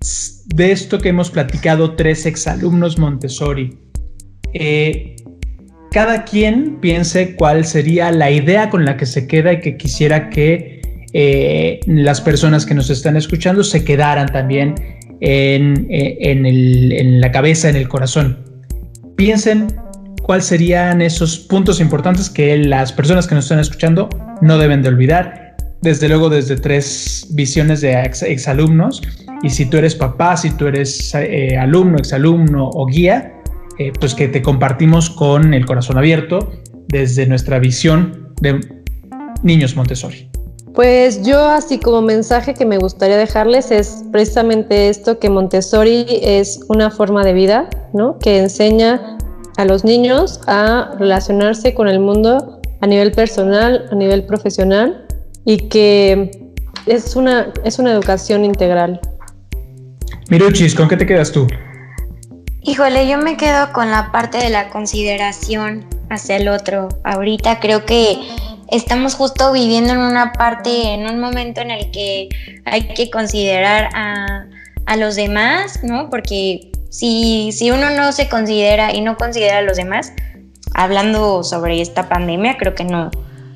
de 0.48 0.72
esto 0.72 1.00
que 1.00 1.10
hemos 1.10 1.32
platicado, 1.32 1.96
tres 1.96 2.26
exalumnos 2.26 2.98
Montessori. 2.98 3.78
Eh, 4.54 5.16
cada 5.92 6.26
quien 6.26 6.80
piense 6.82 7.36
cuál 7.36 7.66
sería 7.66 8.12
la 8.12 8.30
idea 8.30 8.70
con 8.70 8.86
la 8.86 8.98
que 8.98 9.06
se 9.06 9.28
queda 9.28 9.54
y 9.54 9.62
que 9.62 9.78
quisiera 9.78 10.30
que 10.30 10.82
eh, 11.14 11.80
las 11.88 12.20
personas 12.20 12.66
que 12.66 12.74
nos 12.74 12.90
están 12.90 13.16
escuchando 13.16 13.64
se 13.64 13.86
quedaran 13.86 14.28
también 14.28 14.76
en, 15.22 15.88
en, 15.90 16.46
el, 16.46 16.92
en 16.92 17.22
la 17.22 17.32
cabeza, 17.32 17.70
en 17.70 17.78
el 17.78 17.88
corazón. 17.88 18.44
piensen 19.16 19.68
cuáles 20.26 20.46
serían 20.46 21.04
esos 21.04 21.38
puntos 21.38 21.80
importantes 21.80 22.32
que 22.32 22.58
las 22.58 22.92
personas 22.92 23.28
que 23.28 23.36
nos 23.36 23.46
están 23.46 23.60
escuchando 23.60 24.10
no 24.42 24.58
deben 24.58 24.82
de 24.82 24.90
olvidar. 24.90 25.56
Desde 25.82 26.10
luego 26.10 26.30
desde 26.30 26.56
tres 26.56 27.28
visiones 27.32 27.82
de 27.82 27.94
exalumnos. 28.02 29.04
y 29.44 29.52
si 29.52 29.68
tú 29.68 29.78
eres 29.78 29.94
papá, 29.94 30.36
si 30.36 30.50
tú 30.50 30.66
eres 30.66 31.14
eh, 31.14 31.56
alumno, 31.58 31.98
exalumno 31.98 32.72
o 32.74 32.88
guía, 32.88 33.34
eh, 33.78 33.92
pues 34.00 34.16
que 34.16 34.28
te 34.28 34.42
compartimos 34.42 35.12
con 35.12 35.54
el 35.54 35.66
corazón 35.68 36.00
abierto 36.00 36.52
desde 36.88 37.28
nuestra 37.28 37.60
visión 37.60 38.34
de 38.42 38.60
niños 39.44 39.76
Montessori. 39.76 40.28
Pues 40.74 41.22
yo 41.24 41.46
así 41.46 41.80
como 41.80 42.02
mensaje 42.02 42.54
que 42.54 42.66
me 42.66 42.78
gustaría 42.78 43.16
dejarles 43.16 43.70
es 43.72 44.04
precisamente 44.12 44.90
esto, 44.90 45.20
que 45.20 45.30
Montessori 45.30 46.06
es 46.22 46.60
una 46.68 46.90
forma 46.90 47.24
de 47.24 47.34
vida, 47.34 47.70
¿no? 47.94 48.18
Que 48.20 48.40
enseña 48.40 49.15
a 49.58 49.66
los 49.66 49.84
niños 49.84 50.42
a 50.48 50.92
relacionarse 51.00 51.74
con 51.74 51.88
el 51.88 52.00
mundo 52.00 52.62
a 52.82 52.88
nivel 52.88 53.12
personal, 53.12 53.88
a 53.92 53.96
nivel 53.96 54.26
profesional 54.26 55.06
y 55.46 55.70
que 55.70 56.52
es 56.86 57.16
una, 57.16 57.52
es 57.64 57.80
una 57.80 57.92
educación 57.92 58.46
integral. 58.46 59.00
Miruchis, 60.30 60.76
¿con 60.76 60.88
qué 60.88 60.98
te 60.98 61.06
quedas 61.06 61.32
tú? 61.32 61.48
Híjole, 62.62 63.08
yo 63.08 63.20
me 63.20 63.38
quedo 63.38 63.72
con 63.74 63.92
la 63.92 64.12
parte 64.12 64.40
de 64.40 64.50
la 64.50 64.70
consideración 64.70 65.86
hacia 66.10 66.38
el 66.38 66.48
otro. 66.48 66.90
Ahorita 67.04 67.60
creo 67.60 67.86
que 67.86 68.18
estamos 68.72 69.14
justo 69.14 69.52
viviendo 69.52 69.94
en 69.94 70.00
una 70.00 70.34
parte, 70.34 70.94
en 70.94 71.08
un 71.08 71.20
momento 71.20 71.62
en 71.62 71.72
el 71.72 71.92
que 71.92 72.30
hay 72.66 72.88
que 72.88 73.12
considerar 73.12 73.90
a, 73.94 74.48
los 74.98 75.16
demás, 75.16 75.84
¿no? 75.84 76.10
Porque 76.10 76.72
si, 76.96 77.52
si 77.52 77.72
uno 77.72 77.90
no 77.90 78.14
se 78.14 78.30
considera 78.30 78.94
y 78.94 79.02
no 79.02 79.18
considera 79.18 79.58
a 79.58 79.62
los 79.62 79.76
demás, 79.76 80.14
hablando 80.74 81.44
sobre 81.44 81.82
esta 81.82 82.08
pandemia, 82.08 82.56
creo 82.58 82.74
que 82.74 82.86
no, 82.86 83.12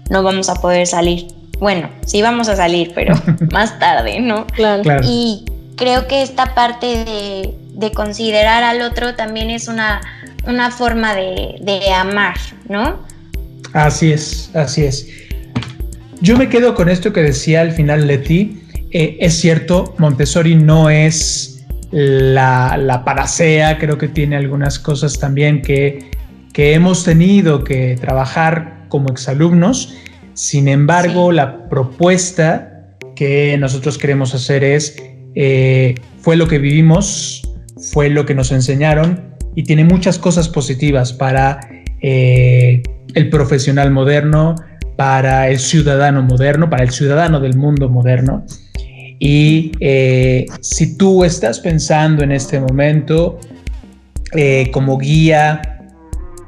no 0.10 0.24
vamos 0.24 0.50
a 0.50 0.56
poder 0.56 0.86
salir. 0.88 1.28
Bueno, 1.58 1.90
sí 2.06 2.22
vamos 2.22 2.50
a 2.50 2.58
salir, 2.58 2.92
pero 2.94 3.14
más 3.52 3.80
tarde, 3.80 4.20
¿no? 4.20 4.46
Claro. 4.48 4.84
Y 5.04 5.46
creo 5.78 6.08
que 6.08 6.22
esta 6.22 6.54
parte 6.54 6.86
de, 7.06 7.56
de, 7.76 7.92
considerar 7.94 8.64
al 8.64 8.82
otro 8.82 9.16
también 9.16 9.50
es 9.50 9.70
una, 9.70 10.02
una 10.46 10.70
forma 10.70 11.16
de, 11.16 11.56
de 11.62 11.92
amar, 11.94 12.36
¿no? 12.68 13.00
Así 13.72 14.12
es, 14.12 14.54
así 14.54 14.84
es. 14.84 15.08
Yo 16.20 16.36
me 16.36 16.50
quedo 16.50 16.76
con 16.76 16.90
esto 16.90 17.14
que 17.14 17.22
decía 17.22 17.62
al 17.62 17.72
final 17.72 18.06
Leti. 18.06 18.62
Eh, 18.92 19.18
es 19.22 19.40
cierto, 19.40 19.96
Montessori 19.98 20.56
no 20.56 20.90
es 20.90 21.59
la, 21.92 22.78
la, 22.78 23.04
panacea, 23.04 23.78
creo 23.78 23.98
que 23.98 24.08
tiene 24.08 24.36
algunas 24.36 24.80
cosas 24.80 25.20
también 25.20 25.62
que, 25.62 26.12
que 26.54 26.74
hemos 26.74 27.04
tenido 27.04 27.64
que 27.64 27.98
trabajar 28.00 28.86
como 28.90 29.10
exalumnos. 29.10 29.96
Sin 30.34 30.68
embargo, 30.68 31.32
la 31.32 31.70
propuesta 31.70 32.96
que 33.16 33.58
nosotros 33.58 33.98
queremos 33.98 34.34
hacer 34.36 34.64
es, 34.64 34.96
eh, 35.36 35.96
fue 36.22 36.36
lo 36.36 36.48
que 36.48 36.60
vivimos, 36.60 37.42
fue 37.92 38.10
lo 38.10 38.26
que 38.26 38.36
nos 38.36 38.52
enseñaron 38.52 39.36
y 39.56 39.64
tiene 39.64 39.84
muchas 39.84 40.18
cosas 40.18 40.48
positivas 40.48 41.14
para 41.14 41.60
eh, 42.02 42.82
el 43.14 43.30
profesional 43.30 43.92
moderno, 43.92 44.56
para 44.96 45.50
el 45.50 45.60
ciudadano 45.60 46.22
moderno, 46.22 46.70
para 46.70 46.84
el 46.84 46.92
ciudadano 46.92 47.40
del 47.40 47.56
mundo 47.56 47.90
moderno. 47.90 48.46
Y 49.20 49.74
eh, 49.82 50.46
si 50.62 50.98
tú 50.98 51.26
estás 51.26 51.60
pensando 51.60 52.24
en 52.24 52.32
este 52.32 52.60
momento 52.60 53.38
eh, 54.34 54.72
como 54.72 54.98
guía 54.98 55.62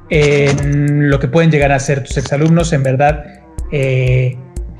en 0.09 1.09
lo 1.09 1.19
que 1.19 1.27
pueden 1.27 1.51
llegar 1.51 1.71
a 1.71 1.79
ser 1.79 2.03
tus 2.03 2.17
exalumnos, 2.17 2.73
en 2.73 2.83
verdad, 2.83 3.23
eh, 3.71 4.37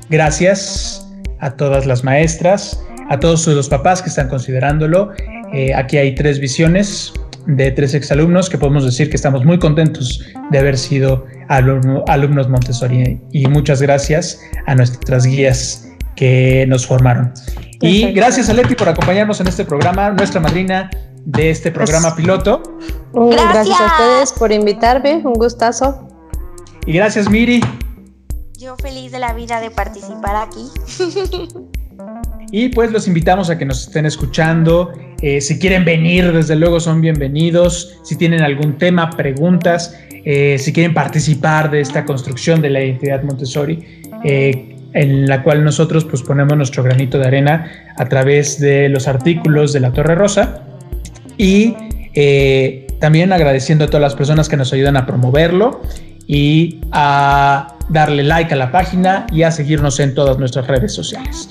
gracias 0.08 1.06
a 1.40 1.50
todas 1.54 1.86
las 1.86 2.02
maestras, 2.02 2.82
a 3.08 3.20
todos 3.20 3.46
los 3.46 3.68
papás 3.68 4.02
que 4.02 4.08
están 4.08 4.28
considerándolo. 4.28 5.10
aquí 5.74 5.98
hay 5.98 6.14
tres 6.14 6.38
visiones 6.38 7.12
de 7.46 7.70
tres 7.72 7.94
exalumnos 7.94 8.48
que 8.48 8.56
podemos 8.56 8.84
decir 8.84 9.10
que 9.10 9.16
estamos 9.16 9.44
muy 9.44 9.58
contentos 9.58 10.24
de 10.50 10.58
haber 10.58 10.78
sido 10.78 11.26
alumnos 11.48 12.48
Montessori 12.48 13.20
y 13.32 13.46
muchas 13.48 13.82
gracias 13.82 14.40
a 14.66 14.74
nuestras 14.74 15.26
guías 15.26 15.91
que 16.16 16.66
nos 16.68 16.86
formaron. 16.86 17.32
Y 17.80 18.12
gracias 18.12 18.48
a 18.48 18.52
Leti 18.52 18.74
por 18.74 18.88
acompañarnos 18.88 19.40
en 19.40 19.48
este 19.48 19.64
programa, 19.64 20.10
nuestra 20.10 20.40
madrina 20.40 20.90
de 21.24 21.50
este 21.50 21.70
programa 21.70 22.14
piloto. 22.14 22.62
Gracias. 23.12 23.52
gracias 23.52 23.80
a 23.80 23.86
ustedes 23.86 24.32
por 24.32 24.52
invitarme, 24.52 25.16
un 25.24 25.34
gustazo. 25.34 26.08
Y 26.86 26.92
gracias 26.92 27.28
Miri. 27.28 27.60
Yo 28.58 28.76
feliz 28.76 29.10
de 29.12 29.18
la 29.18 29.32
vida 29.32 29.60
de 29.60 29.70
participar 29.70 30.36
aquí. 30.36 30.68
Y 32.54 32.68
pues 32.68 32.92
los 32.92 33.08
invitamos 33.08 33.48
a 33.48 33.56
que 33.56 33.64
nos 33.64 33.86
estén 33.86 34.04
escuchando. 34.04 34.92
Eh, 35.22 35.40
si 35.40 35.58
quieren 35.58 35.86
venir, 35.86 36.32
desde 36.32 36.54
luego 36.54 36.80
son 36.80 37.00
bienvenidos. 37.00 37.98
Si 38.04 38.14
tienen 38.16 38.42
algún 38.42 38.76
tema, 38.76 39.08
preguntas, 39.08 39.96
eh, 40.10 40.58
si 40.58 40.70
quieren 40.70 40.92
participar 40.92 41.70
de 41.70 41.80
esta 41.80 42.04
construcción 42.04 42.60
de 42.60 42.68
la 42.68 42.84
identidad 42.84 43.22
Montessori, 43.22 44.02
eh, 44.22 44.71
en 44.94 45.26
la 45.26 45.42
cual 45.42 45.64
nosotros 45.64 46.04
pues 46.04 46.22
ponemos 46.22 46.56
nuestro 46.56 46.82
granito 46.82 47.18
de 47.18 47.26
arena 47.26 47.70
a 47.96 48.08
través 48.08 48.60
de 48.60 48.88
los 48.88 49.08
artículos 49.08 49.72
de 49.72 49.80
la 49.80 49.92
Torre 49.92 50.14
Rosa. 50.14 50.62
Y 51.38 51.74
también 53.00 53.32
agradeciendo 53.32 53.84
a 53.84 53.88
todas 53.88 54.02
las 54.02 54.14
personas 54.14 54.48
que 54.48 54.56
nos 54.56 54.72
ayudan 54.72 54.96
a 54.96 55.06
promoverlo 55.06 55.82
y 56.26 56.80
a 56.92 57.74
darle 57.88 58.22
like 58.22 58.54
a 58.54 58.56
la 58.56 58.70
página 58.70 59.26
y 59.32 59.42
a 59.42 59.50
seguirnos 59.50 59.98
en 60.00 60.14
todas 60.14 60.38
nuestras 60.38 60.66
redes 60.68 60.94
sociales. 60.94 61.50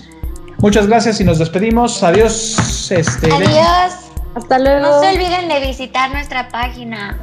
Muchas 0.60 0.88
gracias 0.88 1.20
y 1.20 1.24
nos 1.24 1.40
despedimos. 1.40 2.04
Adiós. 2.04 2.90
Este, 2.92 3.32
Adiós. 3.32 3.94
Hasta 4.36 4.60
luego. 4.60 4.80
No 4.80 5.02
se 5.02 5.10
olviden 5.10 5.50
de 5.50 5.68
visitar 5.68 6.12
nuestra 6.12 6.50
página. 6.50 7.18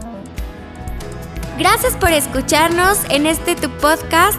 Gracias 1.58 1.94
por 1.96 2.12
escucharnos 2.12 2.98
en 3.10 3.26
este 3.26 3.56
tu 3.56 3.70
podcast 3.78 4.38